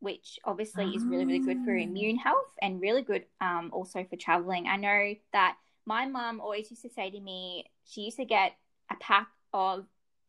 which 0.00 0.38
obviously 0.44 0.94
is 0.94 1.04
really, 1.04 1.24
really 1.24 1.38
good 1.38 1.58
for 1.64 1.74
Ah. 1.76 1.80
immune 1.80 2.16
health 2.16 2.50
and 2.60 2.80
really 2.80 3.02
good 3.02 3.24
um, 3.40 3.70
also 3.72 4.04
for 4.04 4.16
traveling. 4.16 4.66
I 4.66 4.76
know 4.76 5.14
that 5.32 5.56
my 5.86 6.06
mum 6.06 6.40
always 6.40 6.70
used 6.70 6.82
to 6.82 6.90
say 6.90 7.10
to 7.10 7.20
me, 7.20 7.64
she 7.84 8.02
used 8.02 8.16
to 8.18 8.24
get 8.24 8.56
a 8.90 8.96
pack 8.96 9.28
of 9.52 9.86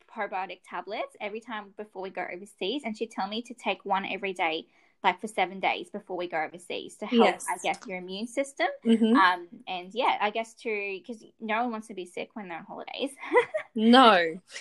probiotic 0.07 0.61
tablets 0.67 1.15
every 1.19 1.39
time 1.41 1.73
before 1.77 2.01
we 2.01 2.09
go 2.09 2.25
overseas, 2.33 2.83
and 2.85 2.97
she'd 2.97 3.11
tell 3.11 3.27
me 3.27 3.41
to 3.43 3.53
take 3.53 3.83
one 3.83 4.05
every 4.05 4.33
day, 4.33 4.65
like 5.03 5.19
for 5.19 5.27
seven 5.27 5.59
days 5.59 5.89
before 5.89 6.15
we 6.17 6.27
go 6.27 6.37
overseas 6.41 6.95
to 6.97 7.05
help, 7.05 7.25
Yes. 7.25 7.45
I 7.49 7.57
guess, 7.61 7.79
your 7.85 7.97
immune 7.97 8.25
system. 8.27 8.67
Mhm. 8.85 9.15
Um, 9.15 9.47
and 9.67 9.93
yeah, 9.93 10.17
I 10.21 10.29
guess 10.29 10.53
to 10.63 10.69
because 11.05 11.23
no 11.39 11.63
one 11.63 11.71
wants 11.71 11.87
to 11.89 11.93
be 11.93 12.05
sick 12.05 12.29
when 12.35 12.47
they're 12.47 12.59
on 12.59 12.65
holidays. 12.65 13.11
No, 13.75 14.13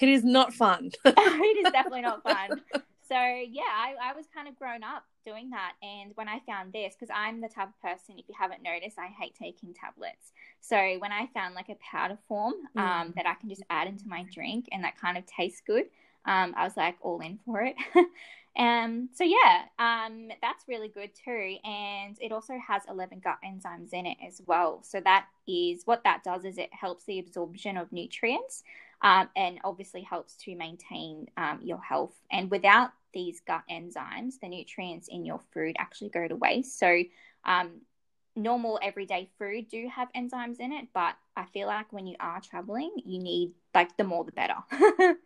it 0.02 0.08
is 0.10 0.24
not 0.24 0.52
fun. 0.52 0.90
it 1.06 1.66
is 1.66 1.72
definitely 1.72 2.02
not 2.02 2.22
fun. 2.22 2.60
So 3.08 3.14
yeah, 3.14 3.62
I, 3.62 3.94
I 4.10 4.12
was 4.14 4.26
kind 4.34 4.48
of 4.48 4.56
grown 4.56 4.82
up 4.82 5.04
doing 5.24 5.50
that, 5.50 5.72
and 5.82 6.12
when 6.16 6.28
I 6.28 6.40
found 6.46 6.72
this, 6.72 6.94
because 6.98 7.12
I'm 7.14 7.40
the 7.40 7.48
type 7.48 7.68
of 7.68 7.80
person, 7.82 8.16
if 8.18 8.28
you 8.28 8.34
haven't 8.38 8.62
noticed, 8.62 8.98
I 8.98 9.06
hate 9.06 9.34
taking 9.34 9.74
tablets. 9.74 10.32
So 10.60 10.76
when 10.98 11.12
I 11.12 11.28
found 11.34 11.54
like 11.54 11.68
a 11.68 11.76
powder 11.76 12.18
form 12.28 12.54
um, 12.76 13.12
Mm. 13.12 13.14
that 13.14 13.26
I 13.26 13.34
can 13.34 13.48
just 13.48 13.62
add 13.70 13.88
into 13.88 14.08
my 14.08 14.24
drink 14.32 14.66
and 14.72 14.82
that 14.84 14.98
kind 15.00 15.16
of 15.18 15.26
tastes 15.26 15.62
good, 15.66 15.86
um, 16.24 16.54
I 16.56 16.64
was 16.64 16.76
like 16.76 16.96
all 17.00 17.20
in 17.20 17.38
for 17.44 17.62
it. 17.62 17.76
um, 18.58 19.08
so 19.14 19.24
yeah, 19.24 19.62
um, 19.78 20.28
that's 20.42 20.64
really 20.66 20.88
good 20.88 21.10
too, 21.14 21.56
and 21.64 22.16
it 22.20 22.32
also 22.32 22.58
has 22.66 22.82
11 22.88 23.20
gut 23.20 23.38
enzymes 23.44 23.92
in 23.92 24.06
it 24.06 24.16
as 24.26 24.40
well. 24.46 24.80
So 24.82 25.00
that 25.00 25.26
is 25.46 25.82
what 25.84 26.02
that 26.04 26.24
does 26.24 26.44
is 26.44 26.58
it 26.58 26.70
helps 26.72 27.04
the 27.04 27.18
absorption 27.20 27.76
of 27.76 27.92
nutrients 27.92 28.64
um, 29.02 29.28
and 29.36 29.58
obviously 29.64 30.02
helps 30.02 30.36
to 30.44 30.54
maintain 30.54 31.26
um, 31.36 31.60
your 31.62 31.78
health. 31.78 32.14
And 32.30 32.50
without 32.50 32.90
these 33.12 33.40
gut 33.46 33.62
enzymes, 33.70 34.40
the 34.40 34.48
nutrients 34.48 35.08
in 35.08 35.24
your 35.24 35.40
food 35.52 35.76
actually 35.78 36.10
go 36.10 36.26
to 36.26 36.36
waste. 36.36 36.78
So, 36.78 37.02
um, 37.44 37.80
normal 38.34 38.78
everyday 38.82 39.30
food 39.38 39.68
do 39.68 39.88
have 39.94 40.08
enzymes 40.14 40.60
in 40.60 40.72
it, 40.72 40.88
but 40.92 41.14
I 41.36 41.46
feel 41.46 41.68
like 41.68 41.92
when 41.92 42.06
you 42.06 42.16
are 42.20 42.40
traveling, 42.40 42.92
you 43.04 43.22
need 43.22 43.52
like 43.74 43.96
the 43.96 44.04
more 44.04 44.24
the 44.24 44.32
better. 44.32 44.56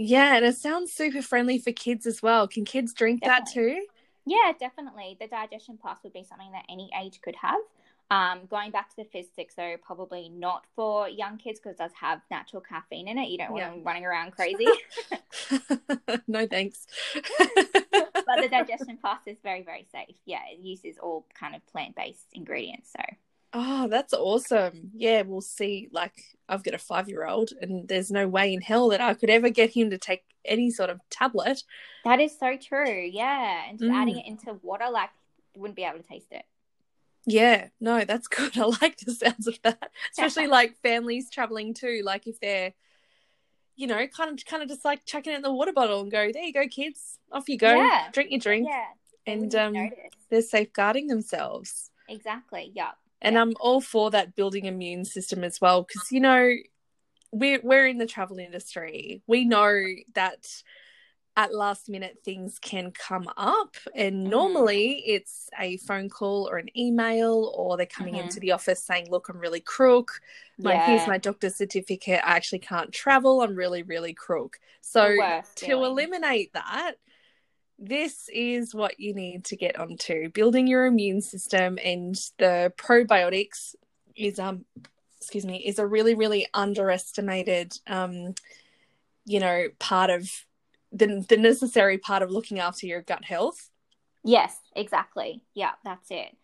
Yeah, 0.00 0.36
and 0.36 0.44
it 0.44 0.56
sounds 0.56 0.92
super 0.92 1.22
friendly 1.22 1.58
for 1.58 1.72
kids 1.72 2.06
as 2.06 2.22
well. 2.22 2.46
Can 2.46 2.64
kids 2.64 2.94
drink 2.94 3.24
that 3.24 3.48
too? 3.52 3.84
yeah, 4.24 4.52
definitely. 4.58 5.16
The 5.20 5.26
Digestion 5.26 5.76
Plus 5.76 5.98
would 6.04 6.12
be 6.12 6.22
something 6.22 6.52
that 6.52 6.66
any 6.70 6.88
age 7.02 7.20
could 7.20 7.34
have. 7.42 7.58
Um, 8.10 8.46
going 8.48 8.70
back 8.70 8.88
to 8.90 8.96
the 8.96 9.04
fizz 9.04 9.26
sticks, 9.32 9.54
though, 9.54 9.76
probably 9.82 10.30
not 10.30 10.64
for 10.74 11.08
young 11.08 11.36
kids 11.36 11.60
because 11.60 11.72
it 11.74 11.78
does 11.78 11.92
have 12.00 12.22
natural 12.30 12.62
caffeine 12.62 13.06
in 13.06 13.18
it. 13.18 13.28
You 13.28 13.36
don't 13.38 13.50
want 13.52 13.60
Yeah. 13.64 13.70
them 13.70 13.84
running 13.84 14.06
around 14.06 14.30
crazy. 14.36 14.66
no 16.26 16.46
thanks. 16.46 16.86
but 17.38 18.40
the 18.42 18.48
digestion 18.50 18.98
plus 19.00 19.20
is 19.26 19.38
very 19.42 19.62
very 19.62 19.86
safe 19.90 20.16
yeah 20.26 20.40
it 20.52 20.58
uses 20.60 20.96
all 20.98 21.24
kind 21.32 21.54
of 21.54 21.66
plant-based 21.68 22.26
ingredients 22.34 22.90
so 22.96 23.02
Oh, 23.54 23.88
that's 23.88 24.12
awesome. 24.12 24.90
Yeah, 24.94 25.22
we'll 25.22 25.40
see. 25.40 25.88
Like, 25.90 26.12
I've 26.50 26.62
got 26.62 26.74
a 26.74 26.78
five 26.78 27.08
year 27.08 27.26
old, 27.26 27.52
and 27.62 27.88
there's 27.88 28.10
no 28.10 28.28
way 28.28 28.52
in 28.52 28.60
hell 28.60 28.90
that 28.90 29.00
I 29.00 29.14
could 29.14 29.30
ever 29.30 29.48
get 29.48 29.70
him 29.70 29.88
to 29.88 29.96
take 29.96 30.22
any 30.44 30.70
sort 30.70 30.90
of 30.90 31.00
tablet. 31.08 31.62
That 32.04 32.20
is 32.20 32.38
so 32.38 32.58
true. 32.58 33.00
Yeah. 33.10 33.62
And 33.66 33.78
just 33.78 33.90
Mm. 33.90 33.94
adding 34.02 34.18
it 34.18 34.26
into 34.26 34.52
water, 34.62 34.90
like, 34.90 35.08
wouldn't 35.56 35.76
be 35.76 35.84
able 35.84 35.96
to 35.96 36.04
taste 36.06 36.30
it. 36.30 36.44
Yeah, 37.26 37.68
no, 37.80 38.04
that's 38.04 38.28
good. 38.36 38.56
I 38.58 38.64
like 38.80 38.96
the 38.98 39.12
sounds 39.12 39.46
of 39.46 39.58
that. 39.62 39.90
Especially 40.12 40.46
like 40.46 40.80
families 40.82 41.30
traveling 41.30 41.74
too. 41.74 42.02
Like, 42.04 42.26
if 42.26 42.40
they're, 42.40 42.72
you 43.76 43.86
know, 43.86 44.06
kind 44.08 44.30
of, 44.38 44.44
kind 44.46 44.62
of 44.62 44.68
just 44.68 44.84
like 44.84 45.04
chucking 45.04 45.32
it 45.32 45.36
in 45.36 45.42
the 45.42 45.52
water 45.52 45.72
bottle 45.72 46.00
and 46.00 46.10
go, 46.10 46.30
there 46.32 46.42
you 46.42 46.52
go, 46.52 46.66
kids, 46.66 47.18
off 47.30 47.48
you 47.48 47.58
go, 47.58 47.74
Yeah. 47.74 48.08
drink 48.12 48.30
your 48.30 48.40
drink. 48.40 48.66
Yeah. 48.68 48.84
and 49.26 49.54
um, 49.54 49.72
notice. 49.74 49.98
they're 50.30 50.42
safeguarding 50.42 51.06
themselves. 51.08 51.90
Exactly. 52.08 52.72
Yeah. 52.74 52.92
and 53.20 53.36
I'm 53.38 53.52
all 53.60 53.80
for 53.82 54.10
that 54.12 54.34
building 54.34 54.64
immune 54.64 55.04
system 55.04 55.44
as 55.44 55.60
well 55.60 55.82
because 55.82 56.10
you 56.10 56.20
know 56.20 56.54
we're 57.32 57.60
we're 57.62 57.86
in 57.86 57.98
the 57.98 58.06
travel 58.06 58.38
industry. 58.38 59.22
We 59.26 59.44
know 59.44 59.82
that 60.14 60.46
at 61.38 61.54
last 61.54 61.88
minute 61.88 62.18
things 62.24 62.58
can 62.58 62.90
come 62.90 63.30
up, 63.36 63.76
and 63.94 64.26
Mhm. 64.26 64.30
normally 64.30 65.04
it's 65.06 65.48
a 65.58 65.76
phone 65.78 66.08
call 66.08 66.48
or 66.50 66.58
an 66.58 66.68
email, 66.76 67.52
or 67.56 67.76
they're 67.76 67.86
coming 67.86 68.16
Mhm. 68.16 68.20
into 68.24 68.40
the 68.40 68.50
office 68.52 68.82
saying, 68.82 69.08
"Look, 69.08 69.28
I'm 69.28 69.38
really 69.38 69.60
crook. 69.60 70.20
My 70.58 70.74
yeah. 70.74 70.86
here's 70.86 71.06
my 71.06 71.16
doctor's 71.16 71.54
certificate. 71.54 72.20
I 72.24 72.36
actually 72.36 72.58
can't 72.58 72.92
travel. 72.92 73.40
I'm 73.42 73.54
really 73.54 73.84
really 73.84 74.12
crook." 74.14 74.58
So 74.80 75.16
to 75.56 75.66
feeling. 75.66 75.84
eliminate 75.84 76.52
that 76.54 76.94
this 77.78 78.28
is 78.32 78.74
what 78.74 78.98
you 78.98 79.14
need 79.14 79.44
to 79.44 79.56
get 79.56 79.78
onto 79.78 80.28
building 80.30 80.66
your 80.66 80.86
immune 80.86 81.20
system 81.20 81.78
and 81.84 82.16
the 82.38 82.72
probiotics 82.76 83.76
is 84.16 84.40
um 84.40 84.64
excuse 85.18 85.46
me 85.46 85.58
is 85.64 85.78
a 85.78 85.86
really 85.86 86.14
really 86.16 86.48
underestimated 86.54 87.72
um 87.86 88.34
you 89.24 89.38
know 89.38 89.68
part 89.78 90.10
of 90.10 90.28
the, 90.92 91.24
the 91.28 91.36
necessary 91.36 91.98
part 91.98 92.22
of 92.22 92.30
looking 92.30 92.58
after 92.58 92.86
your 92.86 93.02
gut 93.02 93.24
health 93.24 93.70
Yes, 94.24 94.56
exactly. 94.74 95.42
Yeah, 95.54 95.72
that's 95.84 96.10
it. 96.10 96.36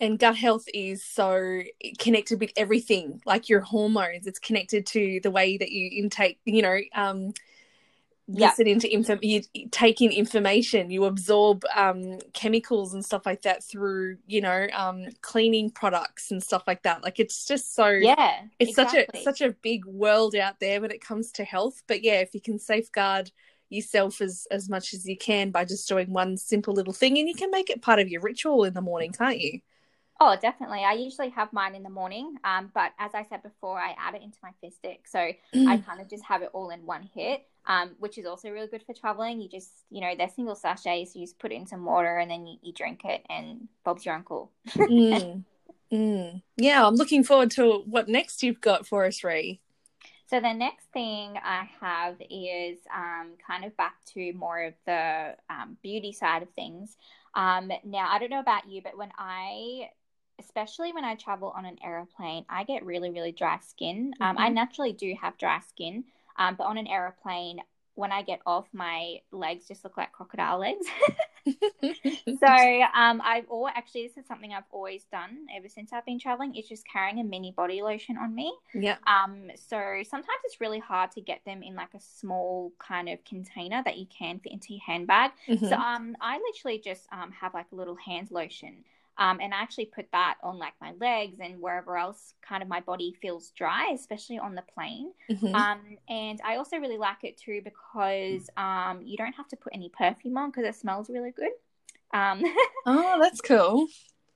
and 0.00 0.18
gut 0.18 0.36
health 0.36 0.64
is 0.74 1.02
so 1.04 1.62
connected 1.98 2.38
with 2.40 2.52
everything 2.56 3.20
like 3.24 3.48
your 3.48 3.60
hormones 3.60 4.26
it's 4.26 4.38
connected 4.38 4.84
to 4.86 5.20
the 5.22 5.30
way 5.30 5.56
that 5.56 5.70
you 5.70 5.88
intake 6.02 6.38
you 6.44 6.60
know 6.62 6.78
um 6.94 7.32
Yeah. 8.28 8.48
listen 8.48 8.66
into 8.66 8.92
info 8.92 9.18
you 9.22 9.42
take 9.70 10.00
in 10.00 10.10
information 10.10 10.90
you 10.90 11.04
absorb 11.04 11.64
um 11.74 12.18
chemicals 12.32 12.94
and 12.94 13.04
stuff 13.04 13.26
like 13.26 13.42
that 13.42 13.62
through 13.64 14.16
you 14.26 14.40
know 14.40 14.66
um 14.74 15.04
cleaning 15.22 15.70
products 15.70 16.30
and 16.30 16.42
stuff 16.42 16.62
like 16.66 16.82
that 16.82 17.02
like 17.02 17.18
it's 17.20 17.44
just 17.46 17.74
so 17.74 17.88
Yeah. 17.88 18.42
it's 18.58 18.74
such 18.74 18.94
a 18.94 19.06
such 19.22 19.40
a 19.40 19.50
big 19.62 19.84
world 19.86 20.34
out 20.34 20.60
there 20.60 20.80
when 20.80 20.90
it 20.90 21.00
comes 21.00 21.30
to 21.32 21.44
health 21.44 21.82
but 21.86 22.02
yeah 22.02 22.20
if 22.20 22.34
you 22.34 22.40
can 22.40 22.58
safeguard 22.58 23.30
yourself 23.72 24.20
as 24.20 24.46
as 24.50 24.68
much 24.68 24.94
as 24.94 25.06
you 25.06 25.16
can 25.16 25.50
by 25.50 25.64
just 25.64 25.88
doing 25.88 26.12
one 26.12 26.36
simple 26.36 26.74
little 26.74 26.92
thing 26.92 27.18
and 27.18 27.28
you 27.28 27.34
can 27.34 27.50
make 27.50 27.70
it 27.70 27.82
part 27.82 27.98
of 27.98 28.08
your 28.08 28.20
ritual 28.20 28.64
in 28.64 28.74
the 28.74 28.80
morning 28.80 29.12
can't 29.12 29.40
you 29.40 29.60
Oh, 30.24 30.36
definitely. 30.40 30.84
I 30.84 30.92
usually 30.92 31.30
have 31.30 31.52
mine 31.52 31.74
in 31.74 31.82
the 31.82 31.90
morning. 31.90 32.36
Um, 32.44 32.70
but 32.72 32.92
as 33.00 33.10
I 33.12 33.24
said 33.24 33.42
before, 33.42 33.80
I 33.80 33.96
add 33.98 34.14
it 34.14 34.22
into 34.22 34.38
my 34.40 34.50
fizz 34.60 34.76
stick. 34.76 35.08
So 35.08 35.18
I 35.66 35.78
kind 35.78 36.00
of 36.00 36.08
just 36.08 36.22
have 36.22 36.42
it 36.42 36.50
all 36.52 36.70
in 36.70 36.86
one 36.86 37.10
hit, 37.12 37.44
um, 37.66 37.96
which 37.98 38.18
is 38.18 38.24
also 38.24 38.48
really 38.50 38.68
good 38.68 38.84
for 38.84 38.94
traveling. 38.94 39.40
You 39.40 39.48
just, 39.48 39.70
you 39.90 40.00
know, 40.00 40.14
they're 40.16 40.28
single 40.28 40.54
sachets. 40.54 41.16
You 41.16 41.22
just 41.22 41.40
put 41.40 41.50
it 41.50 41.56
in 41.56 41.66
some 41.66 41.84
water 41.84 42.18
and 42.18 42.30
then 42.30 42.46
you, 42.46 42.56
you 42.62 42.72
drink 42.72 43.00
it, 43.04 43.26
and 43.28 43.66
Bob's 43.82 44.06
your 44.06 44.14
uncle. 44.14 44.52
Mm. 44.76 45.42
Mm. 45.92 46.42
Yeah, 46.56 46.86
I'm 46.86 46.94
looking 46.94 47.24
forward 47.24 47.50
to 47.52 47.82
what 47.84 48.08
next 48.08 48.44
you've 48.44 48.60
got 48.60 48.86
for 48.86 49.04
us, 49.04 49.24
Ree. 49.24 49.60
So 50.32 50.40
the 50.40 50.54
next 50.54 50.86
thing 50.94 51.36
I 51.44 51.68
have 51.82 52.16
is 52.30 52.78
um, 52.90 53.32
kind 53.46 53.66
of 53.66 53.76
back 53.76 53.96
to 54.14 54.32
more 54.32 54.62
of 54.62 54.72
the 54.86 55.36
um, 55.50 55.76
beauty 55.82 56.10
side 56.10 56.42
of 56.42 56.48
things. 56.54 56.96
Um, 57.34 57.70
now, 57.84 58.08
I 58.10 58.18
don't 58.18 58.30
know 58.30 58.40
about 58.40 58.66
you, 58.66 58.80
but 58.80 58.96
when 58.96 59.10
I, 59.18 59.90
especially 60.38 60.90
when 60.94 61.04
I 61.04 61.16
travel 61.16 61.52
on 61.54 61.66
an 61.66 61.76
aeroplane, 61.84 62.46
I 62.48 62.64
get 62.64 62.82
really, 62.82 63.10
really 63.10 63.32
dry 63.32 63.58
skin. 63.58 64.14
Um, 64.22 64.38
I 64.38 64.48
Mhm. 64.48 64.54
naturally 64.54 64.94
do 64.94 65.14
have 65.20 65.36
dry 65.36 65.60
skin, 65.60 66.04
um, 66.38 66.54
but 66.54 66.64
on 66.64 66.78
an 66.78 66.86
aeroplane, 66.86 67.62
when 67.94 68.10
I 68.10 68.22
get 68.22 68.40
off, 68.46 68.72
my 68.72 69.20
legs 69.32 69.68
just 69.68 69.84
look 69.84 69.98
like 69.98 70.12
crocodile 70.12 70.56
legs. 70.56 70.86
so 72.40 72.46
um, 72.46 73.20
I've 73.24 73.48
all 73.48 73.68
actually 73.68 74.06
this 74.08 74.16
is 74.16 74.26
something 74.26 74.52
I've 74.52 74.64
always 74.70 75.04
done 75.04 75.46
ever 75.56 75.68
since 75.68 75.92
I've 75.92 76.04
been 76.04 76.18
traveling. 76.18 76.54
Is 76.54 76.68
just 76.68 76.84
carrying 76.90 77.18
a 77.20 77.24
mini 77.24 77.52
body 77.52 77.82
lotion 77.82 78.16
on 78.16 78.34
me. 78.34 78.52
yeah. 78.74 78.98
Um, 79.06 79.50
so 79.56 80.02
sometimes 80.08 80.38
it's 80.44 80.60
really 80.60 80.78
hard 80.78 81.10
to 81.12 81.20
get 81.20 81.40
them 81.44 81.62
in 81.62 81.74
like 81.74 81.94
a 81.94 82.00
small 82.00 82.72
kind 82.78 83.08
of 83.08 83.24
container 83.24 83.82
that 83.84 83.98
you 83.98 84.06
can 84.06 84.38
fit 84.38 84.52
into 84.52 84.74
your 84.74 84.82
handbag. 84.86 85.32
So 85.60 85.74
Mhm. 85.74 85.76
um, 85.76 86.16
I 86.20 86.38
literally 86.38 86.78
just 86.78 87.06
um 87.12 87.32
have 87.32 87.54
like 87.54 87.66
a 87.72 87.76
little 87.76 87.96
hand 87.96 88.30
lotion. 88.30 88.84
Um, 89.22 89.38
and 89.40 89.54
I 89.54 89.62
actually 89.62 89.86
put 89.86 90.06
that 90.10 90.38
on 90.42 90.58
like 90.58 90.72
my 90.80 90.94
legs 91.00 91.38
and 91.40 91.60
wherever 91.60 91.96
else 91.96 92.34
kind 92.42 92.60
of 92.60 92.68
my 92.68 92.80
body 92.80 93.14
feels 93.22 93.50
dry, 93.50 93.92
especially 93.94 94.40
on 94.40 94.56
the 94.56 94.64
plane. 94.74 95.12
Mhm. 95.30 95.54
Um, 95.54 95.80
and 96.08 96.40
I 96.44 96.56
also 96.56 96.78
really 96.78 96.98
like 96.98 97.22
it 97.22 97.36
too 97.36 97.60
because 97.62 98.50
um, 98.56 99.02
you 99.04 99.16
don't 99.16 99.34
have 99.34 99.46
to 99.48 99.56
put 99.56 99.74
any 99.74 99.90
perfume 99.90 100.36
on 100.38 100.50
because 100.50 100.64
it 100.64 100.74
smells 100.74 101.08
really 101.08 101.30
good. 101.30 101.52
Um, 102.12 102.42
oh, 102.86 103.20
that's 103.22 103.40
cool. 103.40 103.86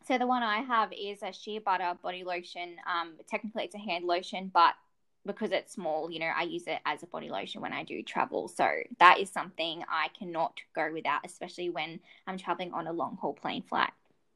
so 0.07 0.19
the 0.19 0.27
one 0.27 0.45
I 0.45 0.59
have 0.59 0.93
is 0.93 1.21
a 1.25 1.33
shea 1.33 1.59
butter 1.59 1.95
body 2.01 2.23
lotion. 2.23 2.77
Um, 2.87 3.15
technically 3.29 3.65
it's 3.65 3.75
a 3.75 3.79
hand 3.79 4.05
lotion, 4.05 4.53
but 4.55 4.75
because 5.27 5.51
it's 5.51 5.73
small, 5.73 6.13
you 6.13 6.21
know, 6.21 6.31
I 6.33 6.43
use 6.43 6.69
it 6.69 6.79
as 6.87 7.03
a 7.03 7.07
body 7.09 7.29
lotion 7.29 7.61
when 7.61 7.73
I 7.73 7.83
do 7.83 8.05
travel. 8.05 8.47
So 8.47 8.69
that 9.01 9.19
is 9.19 9.31
something 9.31 9.83
I 9.89 10.11
cannot 10.17 10.61
go 10.77 10.93
without, 10.93 11.23
especially 11.25 11.71
when 11.71 11.99
I'm 12.29 12.39
traveling 12.39 12.73
on 12.73 12.87
a 12.87 12.93
long 12.93 13.19
haul 13.21 13.35
plane 13.35 13.65
flight. 13.69 13.91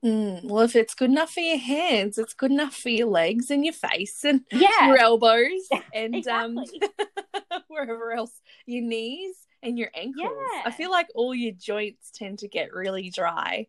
Mm. 0.04 0.44
Well, 0.44 0.64
if 0.64 0.74
it's 0.76 0.94
good 0.94 1.10
enough 1.10 1.32
for 1.32 1.40
your 1.40 1.58
hands, 1.58 2.16
it's 2.16 2.32
good 2.32 2.50
enough 2.50 2.74
for 2.74 2.88
your 2.88 3.08
legs 3.08 3.50
and 3.50 3.64
your 3.64 3.74
face 3.74 4.24
and 4.24 4.42
Yeah, 4.50 4.88
your 4.88 4.98
elbows 4.98 5.68
and 5.92 6.14
exactly. 6.14 6.80
um 6.80 7.62
wherever 7.68 8.12
else 8.12 8.40
your 8.66 8.82
knees 8.82 9.36
and 9.62 9.78
your 9.78 9.90
ankles. 9.94 10.24
I 10.64 10.70
feel 10.70 10.90
like 10.90 11.08
all 11.14 11.34
your 11.34 11.52
joints 11.52 12.10
tend 12.12 12.38
to 12.38 12.48
get 12.48 12.72
really 12.72 13.10
dry, 13.10 13.66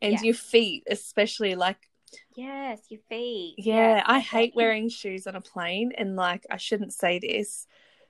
and 0.00 0.12
Yeah. 0.14 0.22
your 0.22 0.34
feet, 0.34 0.84
especially. 0.88 1.56
Like, 1.56 1.78
yes, 2.36 2.80
your 2.88 3.00
feet. 3.08 3.54
yeah, 3.58 4.02
I 4.06 4.20
hate 4.20 4.52
wearing 4.54 4.88
shoes 4.88 5.26
on 5.26 5.34
a 5.34 5.40
plane, 5.40 5.92
and 5.98 6.14
like 6.14 6.46
I 6.48 6.58
shouldn't 6.58 6.92
say 6.92 7.18
this 7.18 7.66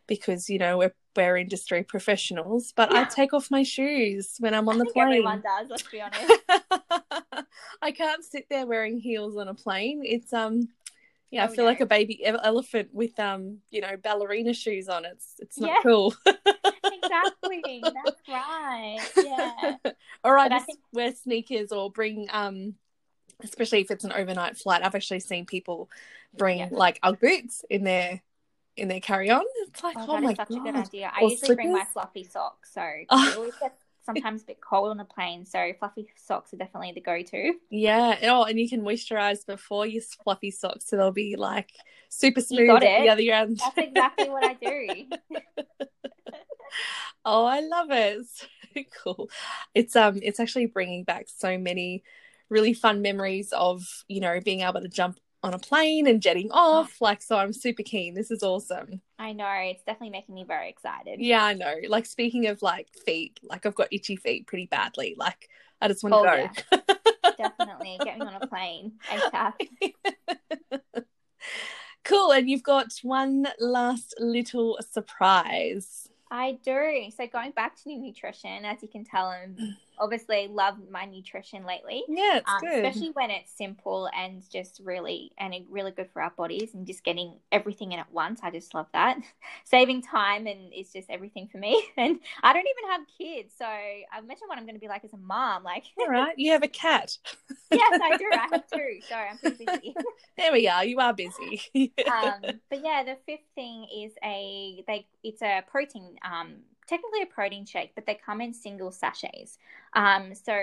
because 0.07 0.51
you 0.51 0.59
know 0.59 0.77
we're 0.79 0.95
we're 1.16 1.37
industry 1.37 1.83
professionals, 1.83 2.72
but 2.76 2.92
I 2.94 3.05
take 3.05 3.33
off 3.33 3.50
my 3.50 3.62
shoes 3.62 4.37
when 4.38 4.55
I'm 4.55 4.68
on 4.68 4.76
I 4.76 4.85
the 4.85 4.90
plane. 4.92 5.05
everyone 5.09 5.42
does. 5.42 5.68
Let's 5.70 5.83
be 5.85 6.00
honest. 6.00 6.33
I 7.83 7.90
can't 7.92 8.24
sit 8.24 8.46
there 8.48 8.66
wearing 8.66 8.98
heels 8.98 9.37
on 9.37 9.48
a 9.48 9.55
plane. 9.55 10.02
It's 10.05 10.33
um 10.33 10.68
yeah, 11.31 11.44
I 11.44 11.48
Oh, 11.48 11.52
feel 11.52 11.64
like 11.64 11.81
a 11.81 11.87
baby 11.87 12.24
elephant 12.24 12.90
with 12.92 13.18
um, 13.18 13.59
you 13.70 13.81
know, 13.81 13.96
ballerina 13.96 14.55
shoes 14.55 14.88
on. 14.88 15.05
It's 15.05 15.35
it's 15.40 15.59
not 15.59 15.68
Yeah. 15.70 15.81
cool. 15.83 16.14
exactly. 16.85 17.83
That's 17.83 18.20
right. 18.29 18.98
Yeah. 19.16 19.74
All 20.24 20.33
right, 20.33 20.52
I 20.52 20.61
think- 20.61 20.79
wear 20.92 21.12
sneakers 21.14 21.72
or 21.72 21.90
bring 21.90 22.29
um 22.33 22.74
especially 23.42 23.81
if 23.81 23.90
it's 23.90 24.05
an 24.05 24.12
overnight 24.12 24.57
flight. 24.57 24.83
I've 24.85 24.94
actually 24.94 25.20
seen 25.20 25.44
people 25.46 25.90
bring 26.37 26.59
Yeah. 26.61 26.68
like 26.70 26.98
Ugg 27.02 27.20
boots 27.20 27.64
in 27.68 27.85
their 27.85 28.22
in 28.77 28.89
their 28.89 29.01
carry 29.01 29.31
on. 29.31 29.43
It's 29.69 29.83
like, 29.83 29.97
Oh, 29.99 30.07
oh, 30.09 30.21
my 30.21 30.33
is 30.33 30.37
such 30.37 30.51
god. 30.51 30.59
a 30.59 30.61
good 30.61 30.75
idea. 30.77 31.11
I 31.15 31.23
Or 31.23 31.31
usually 31.31 31.55
bring 31.55 31.73
my 31.73 31.85
fluffy 31.85 32.25
socks, 32.25 32.73
so 32.75 32.83
Oh. 33.11 33.31
it 33.33 33.37
always 33.37 33.55
gets 33.61 33.81
sometimes 34.05 34.43
a 34.43 34.47
bit 34.47 34.61
cold 34.61 34.91
on 34.91 34.97
the 34.99 35.05
plane. 35.05 35.45
So 35.47 35.73
fluffy 35.79 36.09
socks 36.17 36.53
are 36.55 36.57
definitely 36.57 36.93
the 36.93 37.01
go-to. 37.01 37.55
Yeah. 37.71 38.19
Oh, 38.25 38.45
and 38.45 38.59
you 38.59 38.69
can 38.69 38.83
moisturize 38.83 39.45
before 39.47 39.87
your 39.87 40.03
fluffy 40.25 40.51
socks, 40.51 40.87
so 40.89 40.97
they'll 40.97 41.11
be 41.11 41.37
like 41.37 41.71
super 42.09 42.41
smooth 42.41 42.71
at 42.71 42.81
the 42.81 43.09
other 43.09 43.23
end. 43.33 43.59
That's 43.59 43.79
exactly 43.79 44.29
what 44.29 44.45
I 44.45 44.55
do. 44.55 45.05
Oh, 47.25 47.45
I 47.45 47.61
love 47.61 47.91
it. 47.91 48.27
So 48.75 48.83
cool. 49.03 49.31
It's 49.75 49.97
um 49.97 50.21
it's 50.23 50.39
actually 50.39 50.67
bringing 50.67 51.05
back 51.05 51.29
so 51.35 51.57
many 51.57 52.03
really 52.51 52.75
fun 52.75 53.01
memories 53.01 53.51
of, 53.53 54.05
you 54.07 54.21
know, 54.21 54.39
being 54.45 54.61
able 54.61 54.83
to 54.83 54.89
jump 54.89 55.19
on 55.42 55.55
a 55.55 55.59
plane 55.59 56.07
and 56.07 56.20
jetting 56.22 56.51
off. 56.51 56.96
Oh. 57.01 57.05
Like 57.05 57.22
so 57.22 57.37
I'm 57.37 57.53
super 57.53 57.83
keen. 57.83 58.14
This 58.14 58.31
is 58.31 58.42
awesome. 58.42 59.01
I 59.18 59.33
know 59.33 59.51
it's 59.51 59.83
definitely 59.85 60.11
making 60.11 60.35
me 60.35 60.44
very 60.44 60.68
excited. 60.68 61.20
Yeah, 61.20 61.44
I 61.44 61.55
know. 61.55 61.75
Like 61.88 62.07
speaking 62.07 62.46
of 62.46 62.62
like 62.62 62.88
feet, 63.05 63.38
like 63.42 63.66
I've 63.66 63.75
got 63.75 63.88
itchy 63.92 64.16
feet 64.16 64.46
pretty 64.46 64.66
badly. 64.66 65.14
Like 65.16 65.49
I 65.81 65.88
just 65.88 66.03
want 66.03 66.14
to 66.14 66.51
Oh, 66.72 66.79
go. 66.79 66.94
Definitely 67.38 67.99
get 68.03 68.18
me 68.18 68.27
on 68.27 68.42
a 68.42 68.46
plane 68.46 68.92
cool. 72.05 72.33
And 72.33 72.49
you've 72.49 72.62
got 72.62 72.92
one 73.03 73.46
last 73.59 74.14
little 74.18 74.79
surprise. 74.90 76.09
I 76.31 76.59
do. 76.64 77.11
So 77.16 77.27
going 77.27 77.53
back 77.53 77.77
to 77.83 77.88
new 77.88 78.01
nutrition, 78.01 78.64
as 78.64 78.83
you 78.83 78.88
can 78.88 79.05
tell, 79.05 79.27
I'm 79.27 79.57
obviously 79.99 80.49
love 80.49 80.77
my 80.91 81.05
nutrition 81.05 81.65
lately. 81.65 82.05
Yeah, 82.09 82.39
it's 82.39 82.51
um, 82.51 82.61
good. 82.61 82.85
especially 82.85 83.11
when 83.11 83.31
it's 83.31 83.57
simple 83.57 84.09
and 84.17 84.43
just 84.51 84.81
really 84.85 85.33
and 85.39 85.55
really 85.71 85.91
good 85.91 86.09
for 86.13 86.23
our 86.23 86.31
bodies 86.31 86.75
and 86.75 86.87
just 86.87 87.05
getting 87.05 87.39
everything 87.53 87.93
in 87.93 87.99
at 87.99 88.13
once. 88.13 88.41
I 88.43 88.51
just 88.51 88.75
love 88.75 88.87
that. 88.93 89.19
Saving 89.65 90.03
time 90.03 90.47
and 90.47 90.73
it's 90.73 90.93
just 90.93 91.11
everything 91.11 91.49
for 91.51 91.59
me. 91.59 91.83
And 91.99 92.19
I 92.43 92.53
don't 92.53 92.67
even 92.67 92.91
have 92.91 93.01
kids, 93.19 93.55
so 93.57 93.65
I 93.65 94.21
mentioned 94.21 94.49
what 94.49 94.59
I'm 94.59 94.65
going 94.65 94.75
to 94.75 94.81
be 94.81 94.89
like 94.89 95.05
as 95.05 95.13
a 95.13 95.17
mom. 95.17 95.65
Like, 95.65 95.85
all 95.99 96.09
right, 96.09 96.35
you 96.37 96.53
have 96.53 96.63
a 96.63 96.69
cat. 96.69 97.17
yes, 97.71 98.01
I 98.03 98.17
do. 98.17 98.25
I 98.33 98.49
have 98.51 98.65
two. 98.73 98.99
Sorry, 99.09 99.29
I'm 99.31 99.39
pretty 99.39 99.65
busy. 99.65 99.95
there 100.37 100.53
we 100.53 100.69
are. 100.69 100.85
You 100.85 101.01
are 101.01 101.15
busy. 101.15 101.93
um, 102.11 102.43
but 102.69 102.85
yeah, 102.85 103.03
the 103.05 103.17
fifth 103.25 103.47
thing 103.55 103.87
is 103.97 104.13
a 104.23 104.85
they. 104.87 105.07
It's 105.23 105.43
a 105.43 105.63
protein 105.71 106.17
um 106.23 106.57
technically 106.87 107.22
a 107.22 107.27
protein 107.27 107.66
shake, 107.66 107.94
but 107.94 108.07
they 108.07 108.14
come 108.14 108.40
in 108.40 108.53
single 108.53 108.90
sachets. 108.90 109.59
Um, 109.94 110.35
so 110.35 110.55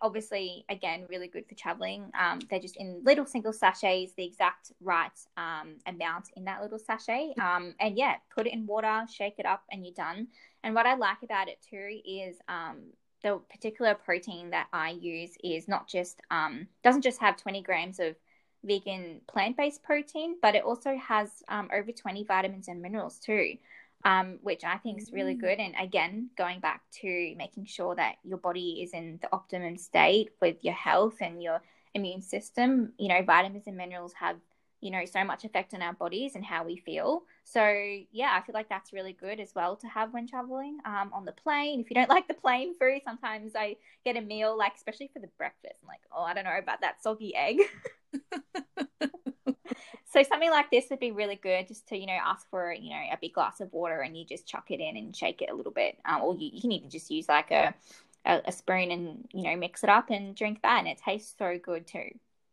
obviously, 0.00 0.64
again, 0.68 1.06
really 1.08 1.28
good 1.28 1.46
for 1.46 1.54
traveling. 1.54 2.10
Um, 2.18 2.40
they're 2.48 2.60
just 2.60 2.76
in 2.76 3.02
little 3.04 3.26
single 3.26 3.52
sachets, 3.52 4.12
the 4.16 4.24
exact 4.24 4.72
right 4.80 5.10
um, 5.36 5.76
amount 5.86 6.30
in 6.36 6.44
that 6.44 6.62
little 6.62 6.78
sachet. 6.78 7.34
Um, 7.40 7.74
and 7.80 7.96
yeah, 7.96 8.16
put 8.34 8.46
it 8.46 8.52
in 8.52 8.66
water, 8.66 9.04
shake 9.12 9.38
it 9.38 9.46
up, 9.46 9.64
and 9.70 9.84
you're 9.84 9.94
done. 9.94 10.28
And 10.62 10.74
what 10.74 10.86
I 10.86 10.94
like 10.94 11.22
about 11.22 11.48
it 11.48 11.58
too 11.68 12.00
is 12.04 12.36
um, 12.48 12.78
the 13.22 13.40
particular 13.50 13.94
protein 13.94 14.50
that 14.50 14.68
I 14.72 14.90
use 14.90 15.32
is 15.42 15.68
not 15.68 15.88
just 15.88 16.20
um, 16.30 16.68
doesn't 16.84 17.02
just 17.02 17.20
have 17.20 17.36
20 17.36 17.62
grams 17.62 17.98
of 18.00 18.14
vegan 18.64 19.20
plant-based 19.28 19.82
protein, 19.84 20.36
but 20.42 20.56
it 20.56 20.64
also 20.64 20.96
has 20.96 21.30
over 21.50 21.92
20 21.92 22.24
vitamins 22.24 22.68
and 22.68 22.82
minerals 22.82 23.18
too 23.18 23.54
um, 24.04 24.38
which 24.42 24.64
I 24.64 24.76
think 24.78 25.00
is 25.00 25.12
really 25.12 25.34
mm. 25.34 25.40
good. 25.40 25.58
And 25.58 25.74
again, 25.80 26.30
going 26.36 26.60
back 26.60 26.82
to 27.00 27.34
making 27.36 27.66
sure 27.66 27.94
that 27.96 28.16
your 28.22 28.38
body 28.38 28.80
is 28.82 28.92
in 28.92 29.18
the 29.20 29.28
optimum 29.32 29.76
state 29.76 30.30
with 30.40 30.56
your 30.62 30.74
health 30.74 31.16
and 31.20 31.42
your 31.42 31.60
immune 31.94 32.22
system. 32.22 32.92
You 32.98 33.08
know, 33.08 33.22
vitamins 33.22 33.66
and 33.66 33.76
minerals 33.76 34.12
have 34.14 34.36
you 34.80 34.90
know 34.90 35.04
so 35.04 35.24
much 35.24 35.44
effect 35.44 35.74
on 35.74 35.82
our 35.82 35.92
bodies 35.92 36.34
and 36.34 36.44
how 36.44 36.64
we 36.64 36.76
feel 36.76 37.22
so 37.44 37.62
yeah 38.12 38.38
i 38.38 38.46
feel 38.46 38.54
like 38.54 38.68
that's 38.68 38.92
really 38.92 39.12
good 39.12 39.40
as 39.40 39.52
well 39.54 39.74
to 39.76 39.88
have 39.88 40.12
when 40.12 40.26
traveling 40.26 40.78
um, 40.84 41.10
on 41.12 41.24
the 41.24 41.32
plane 41.32 41.80
if 41.80 41.90
you 41.90 41.94
don't 41.94 42.08
like 42.16 42.28
the 42.28 42.34
plane 42.34 42.74
food 42.78 43.00
sometimes 43.04 43.52
i 43.56 43.74
get 44.04 44.16
a 44.16 44.20
meal 44.20 44.56
like 44.56 44.74
especially 44.76 45.10
for 45.12 45.18
the 45.18 45.28
breakfast 45.36 45.80
I'm 45.82 45.88
like 45.88 46.00
oh 46.16 46.22
i 46.22 46.34
don't 46.34 46.44
know 46.44 46.56
about 46.56 46.80
that 46.82 47.02
soggy 47.02 47.34
egg 47.34 47.58
so 50.10 50.22
something 50.22 50.50
like 50.50 50.70
this 50.70 50.86
would 50.90 51.00
be 51.00 51.12
really 51.12 51.36
good 51.36 51.68
just 51.68 51.86
to 51.88 51.96
you 51.96 52.06
know 52.06 52.18
ask 52.24 52.48
for 52.50 52.72
you 52.72 52.90
know 52.90 53.02
a 53.12 53.18
big 53.20 53.34
glass 53.34 53.60
of 53.60 53.72
water 53.72 54.00
and 54.00 54.16
you 54.16 54.24
just 54.24 54.46
chuck 54.46 54.70
it 54.70 54.80
in 54.80 54.96
and 54.96 55.14
shake 55.14 55.42
it 55.42 55.50
a 55.50 55.54
little 55.54 55.72
bit. 55.72 55.98
Um, 56.04 56.22
or 56.22 56.34
you, 56.34 56.50
you 56.52 56.60
can 56.60 56.72
even 56.72 56.90
just 56.90 57.10
use 57.10 57.28
like 57.28 57.50
a, 57.50 57.74
a, 58.24 58.40
a 58.46 58.52
spoon 58.52 58.90
and 58.90 59.28
you 59.32 59.44
know 59.44 59.56
mix 59.56 59.84
it 59.84 59.90
up 59.90 60.10
and 60.10 60.34
drink 60.34 60.62
that 60.62 60.78
and 60.78 60.88
it 60.88 60.98
tastes 61.04 61.34
so 61.38 61.58
good 61.62 61.86
too. 61.86 62.08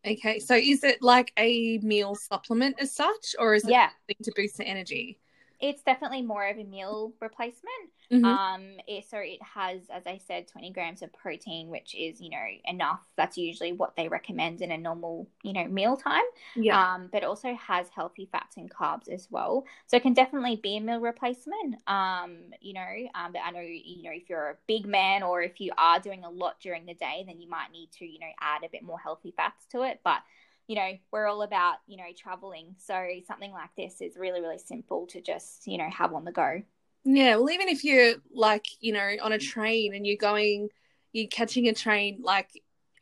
Okay 0.05 0.39
so 0.39 0.55
is 0.55 0.83
it 0.83 1.01
like 1.01 1.31
a 1.37 1.79
meal 1.79 2.15
supplement 2.15 2.75
as 2.79 2.91
such 2.91 3.35
or 3.39 3.55
is 3.55 3.63
it 3.65 3.71
yeah. 3.71 3.89
to 4.21 4.31
boost 4.35 4.57
the 4.57 4.63
energy 4.63 5.17
it's 5.59 5.81
definitely 5.83 6.21
more 6.21 6.47
of 6.47 6.57
a 6.57 6.63
meal 6.63 7.13
replacement. 7.21 7.73
Mm-hmm. 8.11 8.25
Um, 8.25 8.61
it, 8.87 9.05
so 9.09 9.17
it 9.17 9.41
has, 9.41 9.81
as 9.89 10.05
I 10.05 10.19
said, 10.27 10.47
20 10.47 10.71
grams 10.71 11.01
of 11.01 11.11
protein, 11.13 11.69
which 11.69 11.95
is, 11.95 12.21
you 12.21 12.29
know, 12.29 12.43
enough. 12.65 13.01
That's 13.15 13.37
usually 13.37 13.73
what 13.73 13.95
they 13.95 14.07
recommend 14.07 14.61
in 14.61 14.71
a 14.71 14.77
normal, 14.77 15.27
you 15.43 15.53
know, 15.53 15.65
meal 15.65 15.97
time. 15.97 16.23
Yeah. 16.55 16.93
Um, 16.93 17.09
but 17.11 17.23
also 17.23 17.55
has 17.55 17.87
healthy 17.89 18.27
fats 18.31 18.57
and 18.57 18.69
carbs 18.69 19.09
as 19.09 19.27
well. 19.31 19.65
So 19.87 19.97
it 19.97 20.03
can 20.03 20.13
definitely 20.13 20.57
be 20.57 20.77
a 20.77 20.81
meal 20.81 20.99
replacement. 20.99 21.75
Um, 21.87 22.37
you 22.61 22.73
know, 22.73 23.09
um, 23.15 23.31
but 23.31 23.41
I 23.43 23.51
know, 23.51 23.61
you 23.61 24.03
know, 24.03 24.11
if 24.13 24.29
you're 24.29 24.51
a 24.51 24.57
big 24.67 24.85
man 24.85 25.23
or 25.23 25.41
if 25.41 25.59
you 25.59 25.71
are 25.77 25.99
doing 25.99 26.23
a 26.23 26.29
lot 26.29 26.59
during 26.59 26.85
the 26.85 26.93
day, 26.93 27.23
then 27.25 27.41
you 27.41 27.49
might 27.49 27.71
need 27.71 27.89
to, 27.99 28.05
you 28.05 28.19
know, 28.19 28.31
add 28.39 28.63
a 28.63 28.69
bit 28.69 28.83
more 28.83 28.99
healthy 28.99 29.33
fats 29.35 29.65
to 29.71 29.81
it. 29.83 30.01
But 30.03 30.19
you 30.67 30.75
know, 30.75 30.91
we're 31.11 31.27
all 31.27 31.43
about, 31.43 31.75
you 31.87 31.97
know, 31.97 32.05
traveling. 32.17 32.75
So 32.77 33.07
something 33.27 33.51
like 33.51 33.69
this 33.77 34.01
is 34.01 34.17
really, 34.17 34.41
really 34.41 34.57
simple 34.57 35.07
to 35.07 35.21
just, 35.21 35.67
you 35.67 35.77
know, 35.77 35.89
have 35.89 36.13
on 36.13 36.25
the 36.25 36.31
go. 36.31 36.61
Yeah. 37.03 37.35
Well, 37.35 37.51
even 37.51 37.69
if 37.69 37.83
you're 37.83 38.15
like, 38.33 38.65
you 38.79 38.93
know, 38.93 39.11
on 39.21 39.31
a 39.31 39.37
train 39.37 39.93
and 39.93 40.05
you're 40.07 40.17
going, 40.17 40.69
you're 41.13 41.27
catching 41.27 41.67
a 41.67 41.73
train 41.73 42.19
like 42.23 42.49